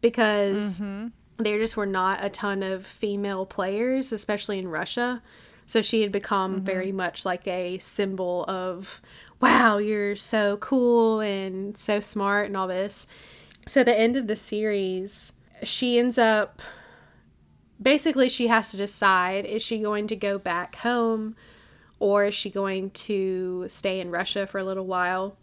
because 0.00 0.80
mm-hmm. 0.80 1.08
there 1.38 1.58
just 1.58 1.76
were 1.76 1.86
not 1.86 2.24
a 2.24 2.28
ton 2.28 2.62
of 2.62 2.84
female 2.86 3.46
players, 3.46 4.12
especially 4.12 4.58
in 4.58 4.68
Russia. 4.68 5.22
So 5.70 5.82
she 5.82 6.02
had 6.02 6.10
become 6.10 6.56
mm-hmm. 6.56 6.64
very 6.64 6.90
much 6.90 7.24
like 7.24 7.46
a 7.46 7.78
symbol 7.78 8.44
of, 8.48 9.00
wow, 9.40 9.78
you're 9.78 10.16
so 10.16 10.56
cool 10.56 11.20
and 11.20 11.78
so 11.78 12.00
smart 12.00 12.46
and 12.46 12.56
all 12.56 12.66
this. 12.66 13.06
So, 13.68 13.84
the 13.84 13.96
end 13.96 14.16
of 14.16 14.26
the 14.26 14.34
series, 14.34 15.32
she 15.62 15.96
ends 15.96 16.18
up 16.18 16.60
basically 17.80 18.28
she 18.28 18.48
has 18.48 18.72
to 18.72 18.76
decide 18.76 19.46
is 19.46 19.62
she 19.62 19.78
going 19.78 20.08
to 20.08 20.16
go 20.16 20.38
back 20.38 20.74
home 20.74 21.36
or 22.00 22.24
is 22.24 22.34
she 22.34 22.50
going 22.50 22.90
to 22.90 23.66
stay 23.68 24.00
in 24.00 24.10
Russia 24.10 24.48
for 24.48 24.58
a 24.58 24.64
little 24.64 24.86
while? 24.86 25.36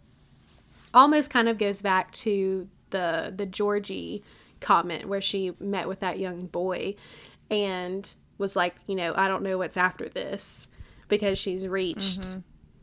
Almost 0.92 1.30
kind 1.30 1.48
of 1.48 1.56
goes 1.56 1.80
back 1.80 2.12
to 2.12 2.68
the 2.90 3.32
the 3.34 3.46
Georgie 3.46 4.22
comment 4.60 5.08
where 5.08 5.22
she 5.22 5.54
met 5.58 5.88
with 5.88 6.00
that 6.00 6.18
young 6.18 6.44
boy 6.44 6.96
and 7.50 8.12
was 8.38 8.56
like, 8.56 8.76
you 8.86 8.94
know, 8.94 9.12
I 9.16 9.28
don't 9.28 9.42
know 9.42 9.58
what's 9.58 9.76
after 9.76 10.08
this 10.08 10.68
because 11.08 11.38
she's 11.38 11.66
reached 11.66 12.20
mm-hmm. 12.20 12.38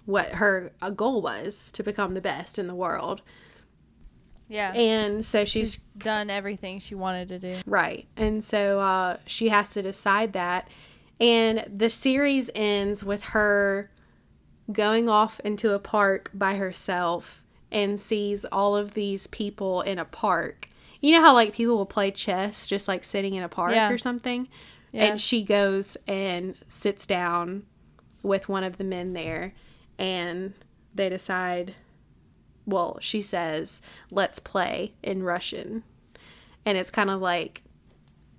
what 0.06 0.34
her 0.34 0.72
goal 0.96 1.22
was 1.22 1.72
to 1.72 1.84
become 1.84 2.14
the 2.14 2.22
best 2.22 2.60
in 2.60 2.68
the 2.68 2.76
world. 2.76 3.22
Yeah. 4.48 4.74
And 4.74 5.26
so 5.26 5.44
she's, 5.44 5.74
she's, 5.74 5.84
done 5.98 6.30
everything 6.30 6.80
she 6.80 6.96
wanted 6.96 7.30
to 7.30 7.40
do. 7.40 7.58
Right. 7.66 8.08
And 8.16 8.44
so 8.44 8.80
uh, 8.80 9.18
she 9.26 9.50
has 9.50 9.72
to 9.72 9.82
decide 9.82 10.34
that. 10.34 10.68
And 11.20 11.66
the 11.74 11.90
series 11.90 12.50
ends 12.54 13.04
with 13.04 13.24
her 13.26 13.90
going 14.72 15.10
off 15.10 15.40
into 15.42 15.74
a 15.74 15.80
park 15.80 16.32
by 16.34 16.56
herself 16.56 17.44
and 17.72 18.00
sees 18.00 18.46
all 18.46 18.76
of 18.76 18.94
these 18.94 19.28
people 19.28 19.82
in 19.82 19.98
a 19.98 20.06
park. 20.06 20.70
You 21.02 21.14
know 21.14 21.22
how 21.22 21.34
like 21.34 21.54
people 21.54 21.78
will 21.78 21.86
play 21.86 22.12
chess 22.12 22.68
just 22.68 22.88
like 22.88 23.04
sitting 23.04 23.34
in 23.34 23.44
a 23.44 23.50
park 23.50 23.74
yeah. 23.74 23.92
or 23.92 23.98
something? 23.98 24.48
Yeah. 24.96 25.06
And 25.06 25.22
she 25.22 25.44
goes 25.44 25.98
and 26.08 26.56
sits 26.70 27.06
down 27.06 27.66
with 28.24 28.48
one 28.48 28.64
of 28.64 28.78
the 28.78 28.84
men 28.84 29.14
there 29.14 29.54
and 30.00 30.54
they 30.94 31.10
decide 31.10 31.76
well, 32.66 32.98
she 33.00 33.22
says, 33.22 33.82
let's 34.10 34.40
play 34.40 34.94
in 35.04 35.24
Russian. 35.24 35.84
And 36.66 36.78
it's 36.78 36.90
kind 36.90 37.10
of 37.10 37.22
like, 37.22 37.62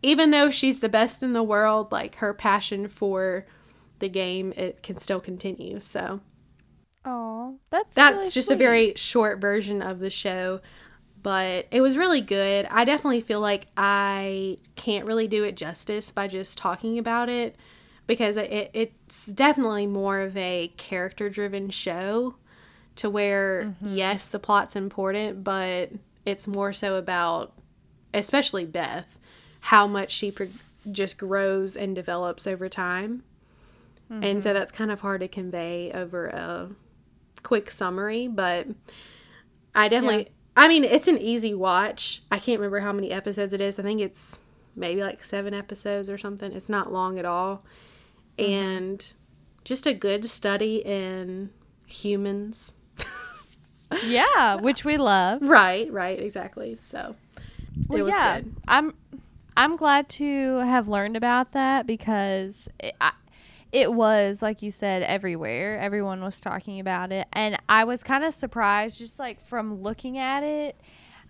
even 0.02 0.30
though 0.30 0.50
she's 0.50 0.80
the 0.80 0.88
best 0.88 1.22
in 1.22 1.32
the 1.32 1.42
world, 1.42 1.92
like 1.92 2.16
her 2.16 2.34
passion 2.34 2.88
for 2.88 3.46
the 3.98 4.08
game, 4.08 4.52
it 4.56 4.82
can 4.82 4.96
still 4.96 5.20
continue. 5.20 5.80
So, 5.80 6.20
oh, 7.04 7.58
that's 7.70 7.94
that's 7.94 8.16
really 8.16 8.30
just 8.30 8.48
sweet. 8.48 8.54
a 8.54 8.58
very 8.58 8.94
short 8.96 9.40
version 9.40 9.80
of 9.80 10.00
the 10.00 10.10
show, 10.10 10.60
but 11.26 11.66
it 11.72 11.80
was 11.80 11.96
really 11.96 12.20
good. 12.20 12.68
I 12.70 12.84
definitely 12.84 13.20
feel 13.20 13.40
like 13.40 13.66
I 13.76 14.58
can't 14.76 15.04
really 15.06 15.26
do 15.26 15.42
it 15.42 15.56
justice 15.56 16.12
by 16.12 16.28
just 16.28 16.56
talking 16.56 17.00
about 17.00 17.28
it 17.28 17.56
because 18.06 18.36
it, 18.36 18.70
it's 18.72 19.26
definitely 19.26 19.88
more 19.88 20.20
of 20.20 20.36
a 20.36 20.72
character 20.76 21.28
driven 21.28 21.68
show 21.70 22.36
to 22.94 23.10
where 23.10 23.64
mm-hmm. 23.64 23.96
yes 23.96 24.24
the 24.24 24.38
plot's 24.38 24.76
important 24.76 25.42
but 25.42 25.90
it's 26.24 26.46
more 26.46 26.72
so 26.72 26.94
about 26.94 27.52
especially 28.14 28.64
beth 28.64 29.18
how 29.62 29.84
much 29.84 30.12
she 30.12 30.30
pro- 30.30 30.46
just 30.92 31.18
grows 31.18 31.74
and 31.74 31.96
develops 31.96 32.46
over 32.46 32.68
time 32.68 33.24
mm-hmm. 34.08 34.22
and 34.22 34.42
so 34.44 34.50
mm-hmm. 34.50 34.60
that's 34.60 34.70
kind 34.70 34.92
of 34.92 35.00
hard 35.00 35.20
to 35.20 35.26
convey 35.28 35.90
over 35.92 36.28
a 36.28 36.68
quick 37.42 37.68
summary 37.68 38.28
but 38.28 38.68
i 39.74 39.88
definitely. 39.88 40.28
I 40.56 40.68
mean 40.68 40.84
it's 40.84 41.08
an 41.08 41.18
easy 41.18 41.54
watch 41.54 42.22
i 42.30 42.38
can't 42.38 42.58
remember 42.58 42.80
how 42.80 42.92
many 42.92 43.10
episodes 43.10 43.52
it 43.52 43.60
is 43.60 43.78
i 43.78 43.82
think 43.82 44.00
it's 44.00 44.40
maybe 44.74 45.02
like 45.02 45.24
seven 45.24 45.54
episodes 45.54 46.08
or 46.08 46.18
something 46.18 46.52
it's 46.52 46.68
not 46.68 46.92
long 46.92 47.18
at 47.18 47.24
all 47.24 47.62
mm-hmm. 48.38 48.52
and 48.52 49.12
just 49.64 49.86
a 49.86 49.94
good 49.94 50.24
study 50.24 50.76
in 50.84 51.50
humans 51.86 52.72
yeah, 54.04 54.56
which 54.56 54.84
we 54.84 54.96
love. 54.96 55.42
Right, 55.42 55.90
right, 55.92 56.20
exactly. 56.20 56.76
So 56.80 57.16
well, 57.88 57.98
it 57.98 58.02
was 58.02 58.14
yeah, 58.14 58.40
good. 58.40 58.56
I'm 58.68 58.94
I'm 59.56 59.76
glad 59.76 60.08
to 60.10 60.58
have 60.58 60.88
learned 60.88 61.16
about 61.16 61.52
that 61.52 61.86
because 61.86 62.68
it, 62.80 62.94
I, 63.00 63.12
it 63.72 63.92
was 63.92 64.42
like 64.42 64.62
you 64.62 64.70
said 64.70 65.02
everywhere. 65.02 65.78
Everyone 65.78 66.22
was 66.22 66.40
talking 66.40 66.80
about 66.80 67.12
it, 67.12 67.26
and 67.32 67.56
I 67.68 67.84
was 67.84 68.02
kind 68.02 68.24
of 68.24 68.32
surprised, 68.32 68.98
just 68.98 69.18
like 69.18 69.44
from 69.46 69.82
looking 69.82 70.18
at 70.18 70.42
it. 70.42 70.80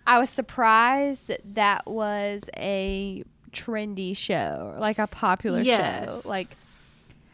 I 0.05 0.19
was 0.19 0.29
surprised 0.29 1.27
that 1.27 1.41
that 1.55 1.87
was 1.87 2.49
a 2.55 3.23
trendy 3.51 4.15
show, 4.15 4.75
like 4.79 4.99
a 4.99 5.07
popular 5.07 5.61
yes. 5.61 6.23
show. 6.23 6.29
Like 6.29 6.55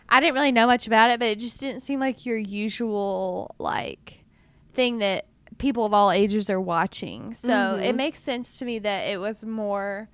I 0.09 0.19
didn't 0.19 0.35
really 0.35 0.51
know 0.51 0.67
much 0.67 0.87
about 0.87 1.11
it, 1.11 1.19
but 1.19 1.27
it 1.27 1.39
just 1.39 1.59
didn't 1.59 1.81
seem 1.81 1.99
like 1.99 2.25
your 2.25 2.37
usual 2.37 3.55
like 3.59 4.23
thing 4.73 4.99
that 4.99 5.25
people 5.57 5.85
of 5.85 5.93
all 5.93 6.11
ages 6.11 6.49
are 6.49 6.61
watching. 6.61 7.33
So 7.33 7.51
mm-hmm. 7.51 7.83
it 7.83 7.95
makes 7.95 8.19
sense 8.19 8.59
to 8.59 8.65
me 8.65 8.79
that 8.79 9.07
it 9.07 9.19
was 9.19 9.43
more 9.43 10.09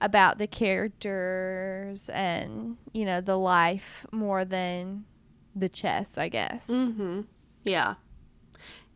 about 0.00 0.38
the 0.38 0.46
characters 0.46 2.08
and, 2.10 2.76
you 2.92 3.04
know, 3.04 3.20
the 3.20 3.36
life 3.36 4.06
more 4.12 4.44
than 4.44 5.04
the 5.54 5.68
chess, 5.68 6.18
I 6.18 6.28
guess. 6.28 6.68
Mm-hmm. 6.68 7.22
Yeah. 7.64 7.94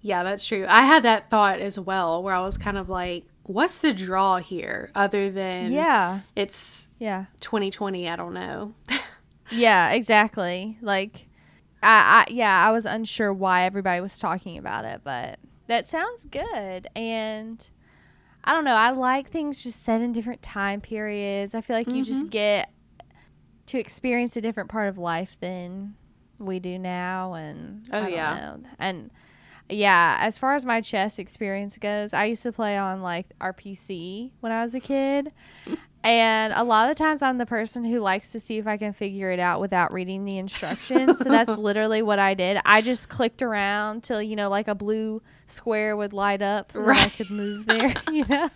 Yeah, 0.02 0.22
that's 0.22 0.46
true. 0.46 0.66
I 0.68 0.82
had 0.82 1.02
that 1.02 1.30
thought 1.30 1.60
as 1.60 1.78
well 1.78 2.22
where 2.22 2.34
I 2.34 2.40
was 2.40 2.56
kind 2.56 2.78
of 2.78 2.88
like, 2.88 3.24
what's 3.42 3.78
the 3.78 3.92
draw 3.92 4.38
here 4.38 4.90
other 4.94 5.30
than 5.30 5.72
Yeah. 5.72 6.20
It's 6.36 6.90
yeah. 6.98 7.26
2020, 7.40 8.08
I 8.08 8.16
don't 8.16 8.34
know. 8.34 8.74
yeah, 9.50 9.90
exactly. 9.92 10.78
Like 10.80 11.26
I, 11.82 12.24
I 12.28 12.32
yeah, 12.32 12.66
I 12.66 12.70
was 12.70 12.86
unsure 12.86 13.32
why 13.32 13.64
everybody 13.64 14.00
was 14.00 14.18
talking 14.18 14.58
about 14.58 14.84
it, 14.84 15.00
but 15.02 15.38
that 15.66 15.88
sounds 15.88 16.24
good. 16.24 16.88
And 16.94 17.68
I 18.44 18.52
don't 18.54 18.64
know, 18.64 18.74
I 18.74 18.90
like 18.90 19.28
things 19.28 19.62
just 19.62 19.82
set 19.82 20.00
in 20.00 20.12
different 20.12 20.42
time 20.42 20.80
periods. 20.80 21.54
I 21.54 21.60
feel 21.60 21.76
like 21.76 21.86
mm-hmm. 21.86 21.96
you 21.96 22.04
just 22.04 22.22
mm-hmm. 22.24 22.30
get 22.30 22.72
to 23.66 23.78
experience 23.78 24.36
a 24.36 24.40
different 24.40 24.68
part 24.68 24.88
of 24.88 24.98
life 24.98 25.36
than 25.40 25.94
we 26.38 26.58
do 26.58 26.78
now 26.78 27.34
and 27.34 27.86
oh 27.92 28.06
yeah 28.06 28.34
know. 28.34 28.68
and 28.78 29.10
yeah 29.70 30.18
as 30.20 30.38
far 30.38 30.54
as 30.54 30.64
my 30.64 30.80
chess 30.80 31.18
experience 31.18 31.78
goes 31.78 32.12
i 32.12 32.24
used 32.24 32.42
to 32.42 32.52
play 32.52 32.76
on 32.76 33.02
like 33.02 33.26
our 33.40 33.52
pc 33.52 34.30
when 34.40 34.52
i 34.52 34.62
was 34.62 34.74
a 34.74 34.80
kid 34.80 35.32
and 36.02 36.54
a 36.54 36.64
lot 36.64 36.88
of 36.88 36.96
the 36.96 37.02
times 37.02 37.20
I'm 37.20 37.36
the 37.36 37.44
person 37.44 37.84
who 37.84 38.00
likes 38.00 38.32
to 38.32 38.40
see 38.40 38.56
if 38.56 38.66
I 38.66 38.78
can 38.78 38.94
figure 38.94 39.30
it 39.30 39.38
out 39.38 39.60
without 39.60 39.92
reading 39.92 40.24
the 40.24 40.38
instructions. 40.38 41.18
so 41.18 41.28
that's 41.28 41.50
literally 41.58 42.00
what 42.00 42.18
I 42.18 42.32
did. 42.32 42.58
I 42.64 42.80
just 42.80 43.10
clicked 43.10 43.42
around 43.42 44.02
till, 44.02 44.22
you 44.22 44.34
know, 44.34 44.48
like 44.48 44.66
a 44.66 44.74
blue 44.74 45.20
square 45.46 45.96
would 45.96 46.14
light 46.14 46.40
up 46.40 46.74
and 46.74 46.86
right. 46.86 47.06
I 47.06 47.08
could 47.10 47.30
move 47.30 47.66
there, 47.66 47.92
you 48.10 48.24
know? 48.26 48.48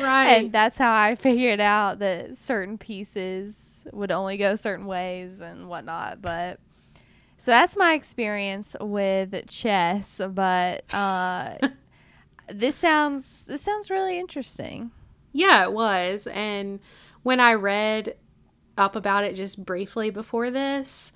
Right. 0.00 0.28
And 0.28 0.52
that's 0.52 0.78
how 0.78 0.94
I 0.94 1.14
figured 1.16 1.60
out 1.60 1.98
that 1.98 2.38
certain 2.38 2.78
pieces 2.78 3.86
would 3.92 4.10
only 4.10 4.38
go 4.38 4.54
certain 4.54 4.86
ways 4.86 5.42
and 5.42 5.68
whatnot. 5.68 6.22
But 6.22 6.58
so 7.38 7.52
that's 7.52 7.76
my 7.76 7.94
experience 7.94 8.76
with 8.80 9.48
chess. 9.48 10.20
But 10.28 10.84
uh, 10.92 11.56
this 12.48 12.76
sounds 12.76 13.44
this 13.44 13.62
sounds 13.62 13.90
really 13.90 14.18
interesting. 14.18 14.90
Yeah, 15.32 15.64
it 15.64 15.72
was. 15.72 16.26
And 16.26 16.80
when 17.22 17.38
I 17.38 17.54
read 17.54 18.16
up 18.76 18.96
about 18.96 19.24
it 19.24 19.36
just 19.36 19.64
briefly 19.64 20.10
before 20.10 20.50
this, 20.50 21.12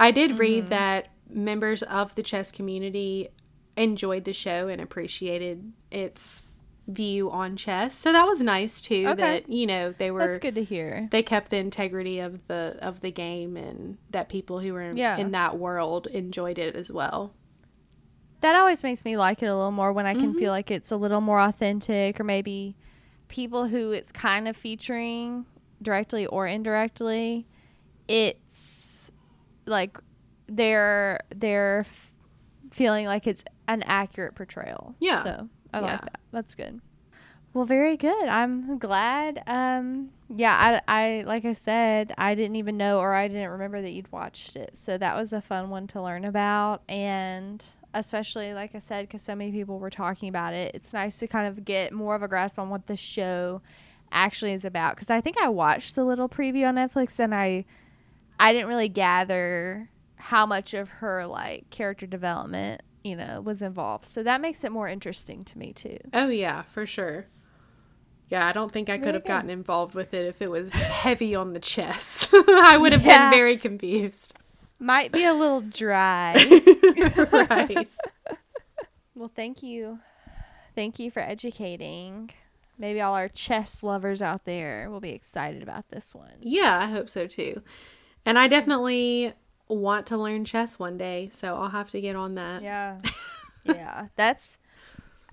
I 0.00 0.10
did 0.10 0.32
mm-hmm. 0.32 0.40
read 0.40 0.70
that 0.70 1.08
members 1.28 1.82
of 1.82 2.14
the 2.14 2.22
chess 2.22 2.50
community 2.50 3.28
enjoyed 3.76 4.24
the 4.24 4.32
show 4.32 4.68
and 4.68 4.80
appreciated 4.80 5.72
its 5.90 6.44
view 6.88 7.30
on 7.30 7.54
chess. 7.54 7.94
So 7.94 8.12
that 8.12 8.24
was 8.24 8.40
nice 8.40 8.80
too 8.80 9.06
okay. 9.08 9.14
that, 9.14 9.48
you 9.48 9.66
know, 9.66 9.92
they 9.96 10.10
were 10.10 10.26
That's 10.26 10.38
good 10.38 10.54
to 10.54 10.64
hear. 10.64 11.08
They 11.10 11.22
kept 11.22 11.50
the 11.50 11.58
integrity 11.58 12.18
of 12.18 12.46
the 12.48 12.76
of 12.80 13.00
the 13.00 13.10
game 13.10 13.56
and 13.56 13.98
that 14.10 14.28
people 14.28 14.60
who 14.60 14.72
were 14.72 14.82
in, 14.82 14.96
yeah. 14.96 15.16
in 15.18 15.30
that 15.32 15.58
world 15.58 16.06
enjoyed 16.08 16.58
it 16.58 16.74
as 16.74 16.90
well. 16.90 17.34
That 18.40 18.56
always 18.56 18.82
makes 18.82 19.04
me 19.04 19.16
like 19.16 19.42
it 19.42 19.46
a 19.46 19.54
little 19.54 19.70
more 19.70 19.92
when 19.92 20.06
I 20.06 20.14
can 20.14 20.30
mm-hmm. 20.30 20.38
feel 20.38 20.52
like 20.52 20.70
it's 20.70 20.90
a 20.90 20.96
little 20.96 21.20
more 21.20 21.40
authentic 21.40 22.18
or 22.18 22.24
maybe 22.24 22.76
people 23.28 23.66
who 23.66 23.92
it's 23.92 24.10
kind 24.10 24.48
of 24.48 24.56
featuring 24.56 25.44
directly 25.82 26.26
or 26.26 26.46
indirectly, 26.46 27.46
it's 28.06 29.10
like 29.66 29.98
they're 30.46 31.20
they're 31.34 31.84
feeling 32.70 33.06
like 33.06 33.26
it's 33.26 33.44
an 33.66 33.82
accurate 33.82 34.34
portrayal. 34.34 34.94
Yeah. 35.00 35.22
So 35.22 35.48
I 35.72 35.80
yeah. 35.80 35.86
like 35.86 36.00
that. 36.00 36.20
That's 36.32 36.54
good. 36.54 36.80
Well, 37.54 37.64
very 37.64 37.96
good. 37.96 38.28
I'm 38.28 38.78
glad. 38.78 39.42
Um, 39.46 40.10
yeah, 40.28 40.80
I, 40.86 41.20
I, 41.20 41.24
like 41.26 41.44
I 41.44 41.54
said, 41.54 42.12
I 42.18 42.34
didn't 42.34 42.56
even 42.56 42.76
know 42.76 42.98
or 43.00 43.14
I 43.14 43.26
didn't 43.26 43.50
remember 43.50 43.80
that 43.80 43.92
you'd 43.92 44.12
watched 44.12 44.54
it. 44.54 44.76
So 44.76 44.98
that 44.98 45.16
was 45.16 45.32
a 45.32 45.40
fun 45.40 45.70
one 45.70 45.86
to 45.88 46.02
learn 46.02 46.24
about. 46.24 46.82
And 46.88 47.64
especially 47.94 48.52
like 48.52 48.74
I 48.74 48.78
said, 48.78 49.08
because 49.08 49.22
so 49.22 49.34
many 49.34 49.50
people 49.50 49.78
were 49.78 49.90
talking 49.90 50.28
about 50.28 50.52
it. 50.52 50.72
It's 50.74 50.92
nice 50.92 51.18
to 51.20 51.26
kind 51.26 51.48
of 51.48 51.64
get 51.64 51.92
more 51.92 52.14
of 52.14 52.22
a 52.22 52.28
grasp 52.28 52.58
on 52.58 52.68
what 52.68 52.86
the 52.86 52.96
show 52.96 53.62
actually 54.12 54.52
is 54.52 54.66
about. 54.66 54.96
Because 54.96 55.10
I 55.10 55.22
think 55.22 55.40
I 55.40 55.48
watched 55.48 55.94
the 55.94 56.04
little 56.04 56.28
preview 56.28 56.68
on 56.68 56.76
Netflix 56.76 57.18
and 57.18 57.34
I, 57.34 57.64
I 58.38 58.52
didn't 58.52 58.68
really 58.68 58.88
gather 58.88 59.88
how 60.16 60.44
much 60.44 60.74
of 60.74 60.88
her 60.88 61.26
like 61.26 61.70
character 61.70 62.06
development 62.06 62.82
you 63.08 63.16
know 63.16 63.40
was 63.40 63.62
involved. 63.62 64.04
So 64.06 64.22
that 64.22 64.40
makes 64.40 64.64
it 64.64 64.72
more 64.72 64.88
interesting 64.88 65.44
to 65.44 65.58
me 65.58 65.72
too. 65.72 65.98
Oh 66.12 66.28
yeah, 66.28 66.62
for 66.62 66.86
sure. 66.86 67.26
Yeah, 68.28 68.46
I 68.46 68.52
don't 68.52 68.70
think 68.70 68.90
I 68.90 68.98
could 68.98 69.14
have 69.14 69.22
good. 69.22 69.28
gotten 69.28 69.50
involved 69.50 69.94
with 69.94 70.12
it 70.12 70.26
if 70.26 70.42
it 70.42 70.50
was 70.50 70.68
heavy 70.68 71.34
on 71.34 71.54
the 71.54 71.60
chess. 71.60 72.28
I 72.34 72.76
would 72.76 72.92
have 72.92 73.02
Yeah. 73.04 73.30
been 73.30 73.38
very 73.38 73.56
confused. 73.56 74.38
Might 74.78 75.12
be 75.12 75.24
a 75.24 75.32
little 75.32 75.62
dry. 75.62 76.34
right. 77.32 77.88
well, 79.16 79.28
thank 79.34 79.62
you. 79.62 79.98
Thank 80.74 80.98
you 80.98 81.10
for 81.10 81.20
educating. 81.20 82.30
Maybe 82.78 83.00
all 83.00 83.14
our 83.14 83.28
chess 83.28 83.82
lovers 83.82 84.22
out 84.22 84.44
there 84.44 84.88
will 84.90 85.00
be 85.00 85.10
excited 85.10 85.62
about 85.62 85.88
this 85.88 86.14
one. 86.14 86.36
Yeah, 86.40 86.78
I 86.80 86.86
hope 86.86 87.10
so 87.10 87.26
too. 87.26 87.62
And 88.24 88.38
I 88.38 88.46
definitely 88.46 89.32
want 89.68 90.06
to 90.06 90.16
learn 90.16 90.44
chess 90.44 90.78
one 90.78 90.96
day, 90.98 91.28
so 91.32 91.54
I'll 91.54 91.68
have 91.70 91.90
to 91.90 92.00
get 92.00 92.16
on 92.16 92.34
that. 92.36 92.62
Yeah. 92.62 93.00
yeah. 93.64 94.08
That's 94.16 94.58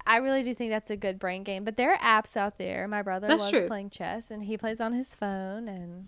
I 0.07 0.17
really 0.17 0.43
do 0.43 0.53
think 0.53 0.71
that's 0.71 0.91
a 0.91 0.97
good 0.97 1.17
brain 1.17 1.43
game. 1.43 1.63
But 1.63 1.77
there 1.77 1.93
are 1.93 1.97
apps 1.97 2.37
out 2.37 2.57
there. 2.57 2.87
My 2.87 3.01
brother 3.01 3.27
That's 3.27 3.43
loves 3.43 3.51
true. 3.51 3.67
playing 3.67 3.89
chess 3.89 4.29
and 4.29 4.43
he 4.43 4.57
plays 4.57 4.79
on 4.79 4.93
his 4.93 5.15
phone 5.15 5.67
and 5.67 6.07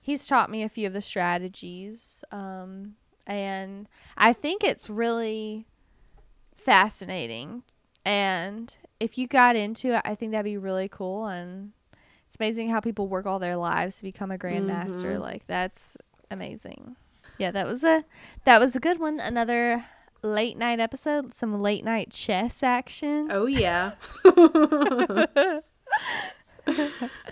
he's 0.00 0.26
taught 0.26 0.50
me 0.50 0.62
a 0.62 0.68
few 0.68 0.86
of 0.86 0.92
the 0.92 1.00
strategies. 1.00 2.22
Um 2.30 2.96
and 3.26 3.88
I 4.16 4.32
think 4.32 4.64
it's 4.64 4.90
really 4.90 5.66
fascinating. 6.54 7.62
And 8.04 8.76
if 8.98 9.16
you 9.16 9.26
got 9.26 9.56
into 9.56 9.94
it, 9.94 10.02
I 10.04 10.14
think 10.14 10.32
that'd 10.32 10.44
be 10.44 10.58
really 10.58 10.88
cool 10.88 11.26
and 11.26 11.72
it's 12.26 12.36
amazing 12.38 12.70
how 12.70 12.80
people 12.80 13.08
work 13.08 13.26
all 13.26 13.38
their 13.38 13.56
lives 13.56 13.98
to 13.98 14.04
become 14.04 14.30
a 14.30 14.38
grandmaster. 14.38 15.16
Mhm. 15.16 15.20
Like 15.20 15.46
that's 15.46 15.96
amazing. 16.30 16.96
Yeah, 17.40 17.50
that 17.52 17.66
was 17.66 17.84
a 17.84 18.04
that 18.44 18.60
was 18.60 18.76
a 18.76 18.80
good 18.80 19.00
one. 19.00 19.18
Another 19.18 19.86
late 20.22 20.58
night 20.58 20.78
episode, 20.78 21.32
some 21.32 21.58
late 21.58 21.84
night 21.84 22.10
chess 22.10 22.62
action. 22.62 23.28
Oh 23.30 23.46
yeah. 23.46 23.92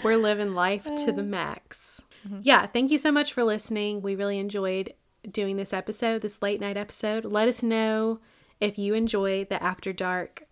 We're 0.02 0.16
living 0.16 0.54
life 0.54 0.84
to 0.84 1.12
the 1.12 1.20
uh, 1.20 1.26
max. 1.26 2.00
Mm-hmm. 2.26 2.40
Yeah, 2.42 2.66
thank 2.66 2.90
you 2.90 2.96
so 2.96 3.12
much 3.12 3.34
for 3.34 3.44
listening. 3.44 4.00
We 4.00 4.16
really 4.16 4.38
enjoyed 4.38 4.94
doing 5.30 5.56
this 5.56 5.74
episode, 5.74 6.22
this 6.22 6.40
late 6.40 6.60
night 6.60 6.78
episode. 6.78 7.26
Let 7.26 7.46
us 7.46 7.62
know 7.62 8.20
if 8.60 8.78
you 8.78 8.94
enjoy 8.94 9.44
the 9.44 9.62
after 9.62 9.92
dark 9.92 10.44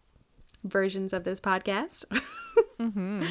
versions 0.65 1.15
of 1.15 1.25
this 1.25 1.41
podcast. 1.41 2.05
Mm-hmm. 2.81 3.25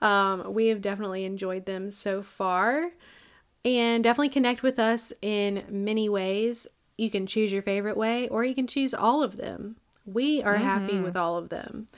um, 0.00 0.54
we 0.54 0.68
have 0.68 0.80
definitely 0.80 1.24
enjoyed 1.24 1.66
them 1.66 1.90
so 1.90 2.22
far. 2.22 2.90
And 3.64 4.02
definitely 4.02 4.30
connect 4.30 4.62
with 4.62 4.78
us 4.78 5.12
in 5.22 5.64
many 5.68 6.08
ways. 6.08 6.66
You 6.98 7.10
can 7.10 7.26
choose 7.26 7.52
your 7.52 7.62
favorite 7.62 7.96
way, 7.96 8.28
or 8.28 8.44
you 8.44 8.54
can 8.54 8.66
choose 8.66 8.92
all 8.92 9.22
of 9.22 9.36
them. 9.36 9.76
We 10.04 10.42
are 10.42 10.56
happy 10.56 10.94
mm-hmm. 10.94 11.04
with 11.04 11.16
all 11.16 11.36
of 11.36 11.48
them. 11.48 11.88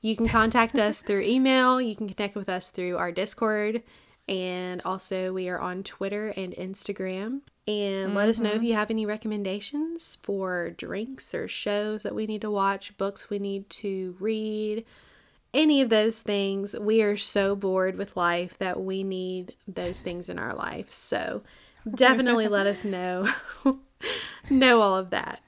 You 0.00 0.16
can 0.16 0.28
contact 0.28 0.76
us 0.76 1.00
through 1.00 1.22
email. 1.22 1.80
You 1.80 1.96
can 1.96 2.08
connect 2.08 2.36
with 2.36 2.48
us 2.48 2.70
through 2.70 2.96
our 2.98 3.10
Discord. 3.10 3.82
And 4.28 4.80
also, 4.84 5.32
we 5.32 5.48
are 5.48 5.58
on 5.58 5.82
Twitter 5.82 6.28
and 6.36 6.52
Instagram. 6.54 7.40
And 7.66 8.14
let 8.14 8.28
us 8.28 8.40
know 8.40 8.50
if 8.50 8.56
mm-hmm. 8.56 8.64
you 8.64 8.74
have 8.74 8.90
any 8.90 9.06
recommendations 9.06 10.18
for 10.22 10.70
drinks 10.70 11.34
or 11.34 11.48
shows 11.48 12.02
that 12.02 12.14
we 12.14 12.26
need 12.26 12.42
to 12.42 12.50
watch, 12.50 12.96
books 12.96 13.28
we 13.28 13.38
need 13.38 13.68
to 13.70 14.16
read, 14.20 14.84
any 15.54 15.80
of 15.80 15.88
those 15.88 16.20
things. 16.20 16.74
We 16.78 17.02
are 17.02 17.16
so 17.16 17.56
bored 17.56 17.96
with 17.96 18.16
life 18.16 18.58
that 18.58 18.80
we 18.80 19.02
need 19.02 19.56
those 19.66 20.00
things 20.00 20.28
in 20.28 20.38
our 20.38 20.54
life. 20.54 20.92
So 20.92 21.42
definitely 21.88 22.48
let 22.48 22.66
us 22.66 22.84
know. 22.84 23.28
know 24.50 24.80
all 24.80 24.96
of 24.96 25.10
that. 25.10 25.40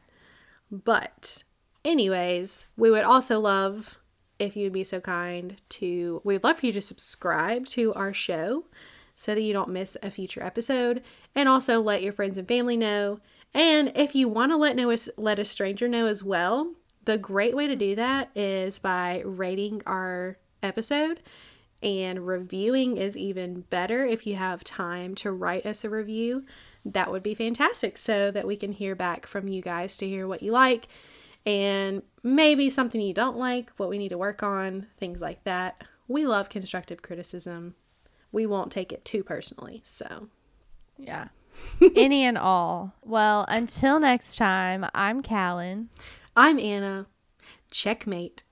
But, 0.71 1.45
anyways, 1.85 2.67
we 2.77 2.91
would 2.91 3.05
also 3.05 3.41
love 3.41 3.99
if 4.39 4.57
you'd 4.57 4.73
be 4.73 4.85
so 4.85 5.01
kind 5.01 5.61
to, 5.69 6.23
we'd 6.25 6.43
love 6.43 6.61
for 6.61 6.67
you 6.67 6.73
to 6.73 6.81
subscribe 6.81 7.67
to 7.67 7.93
our 7.95 8.15
show 8.15 8.65
so 9.15 9.35
that 9.35 9.43
you 9.43 9.53
don't 9.53 9.69
miss 9.69 9.99
a 10.03 10.11
future 10.11 10.43
episode. 10.43 11.03
And 11.35 11.49
also 11.49 11.81
let 11.81 12.03
your 12.03 12.13
friends 12.13 12.39
and 12.39 12.49
family 12.49 12.77
know. 12.77 13.21
And 13.53 13.93
if 13.95 14.15
you 14.15 14.29
want 14.29 14.53
to 14.53 14.57
let 14.57 14.77
know 14.77 14.95
let 15.17 15.39
a 15.39 15.45
stranger 15.45 15.89
know 15.89 16.07
as 16.07 16.23
well, 16.23 16.73
the 17.05 17.19
great 17.19 17.57
way 17.57 17.67
to 17.67 17.77
do 17.77 17.95
that 17.95 18.31
is 18.35 18.79
by 18.79 19.23
rating 19.25 19.83
our 19.87 20.39
episode 20.63 21.21
and 21.83 22.27
reviewing 22.27 22.97
is 22.97 23.17
even 23.17 23.63
better 23.63 24.05
if 24.05 24.27
you 24.27 24.37
have 24.37 24.63
time 24.63 25.15
to 25.17 25.33
write 25.33 25.65
us 25.65 25.85
a 25.85 25.91
review. 25.91 26.45
That 26.85 27.11
would 27.11 27.23
be 27.23 27.35
fantastic 27.35 27.97
so 27.97 28.31
that 28.31 28.47
we 28.47 28.57
can 28.57 28.73
hear 28.73 28.95
back 28.95 29.27
from 29.27 29.49
you 29.49 29.63
guys 29.63 29.97
to 29.99 30.09
hear 30.09 30.27
what 30.27 30.43
you 30.43 30.53
like 30.53 30.89
and 31.47 32.03
maybe 32.23 32.69
something 32.69 33.01
you 33.01 33.15
don't 33.15 33.37
like, 33.37 33.71
what 33.77 33.89
we 33.89 33.99
need 33.99 34.11
to 34.11 34.19
work 34.19 34.43
on, 34.43 34.87
things 34.99 35.21
like 35.21 35.43
that. 35.45 35.83
We 36.07 36.27
love 36.27 36.49
constructive 36.49 37.03
criticism. 37.03 37.75
We 38.33 38.47
won't 38.47 38.73
take 38.73 38.93
it 38.93 39.05
too 39.05 39.25
personally. 39.25 39.81
So, 39.85 40.29
Yeah. 40.99 41.29
Any 41.97 42.25
and 42.25 42.39
all. 42.39 42.95
Well, 43.03 43.45
until 43.49 44.01
next 44.01 44.37
time, 44.37 44.87
I'm 44.95 45.23
Callan. 45.23 45.89
I'm 46.43 46.59
Anna. 46.59 47.07
Checkmate. 47.71 48.45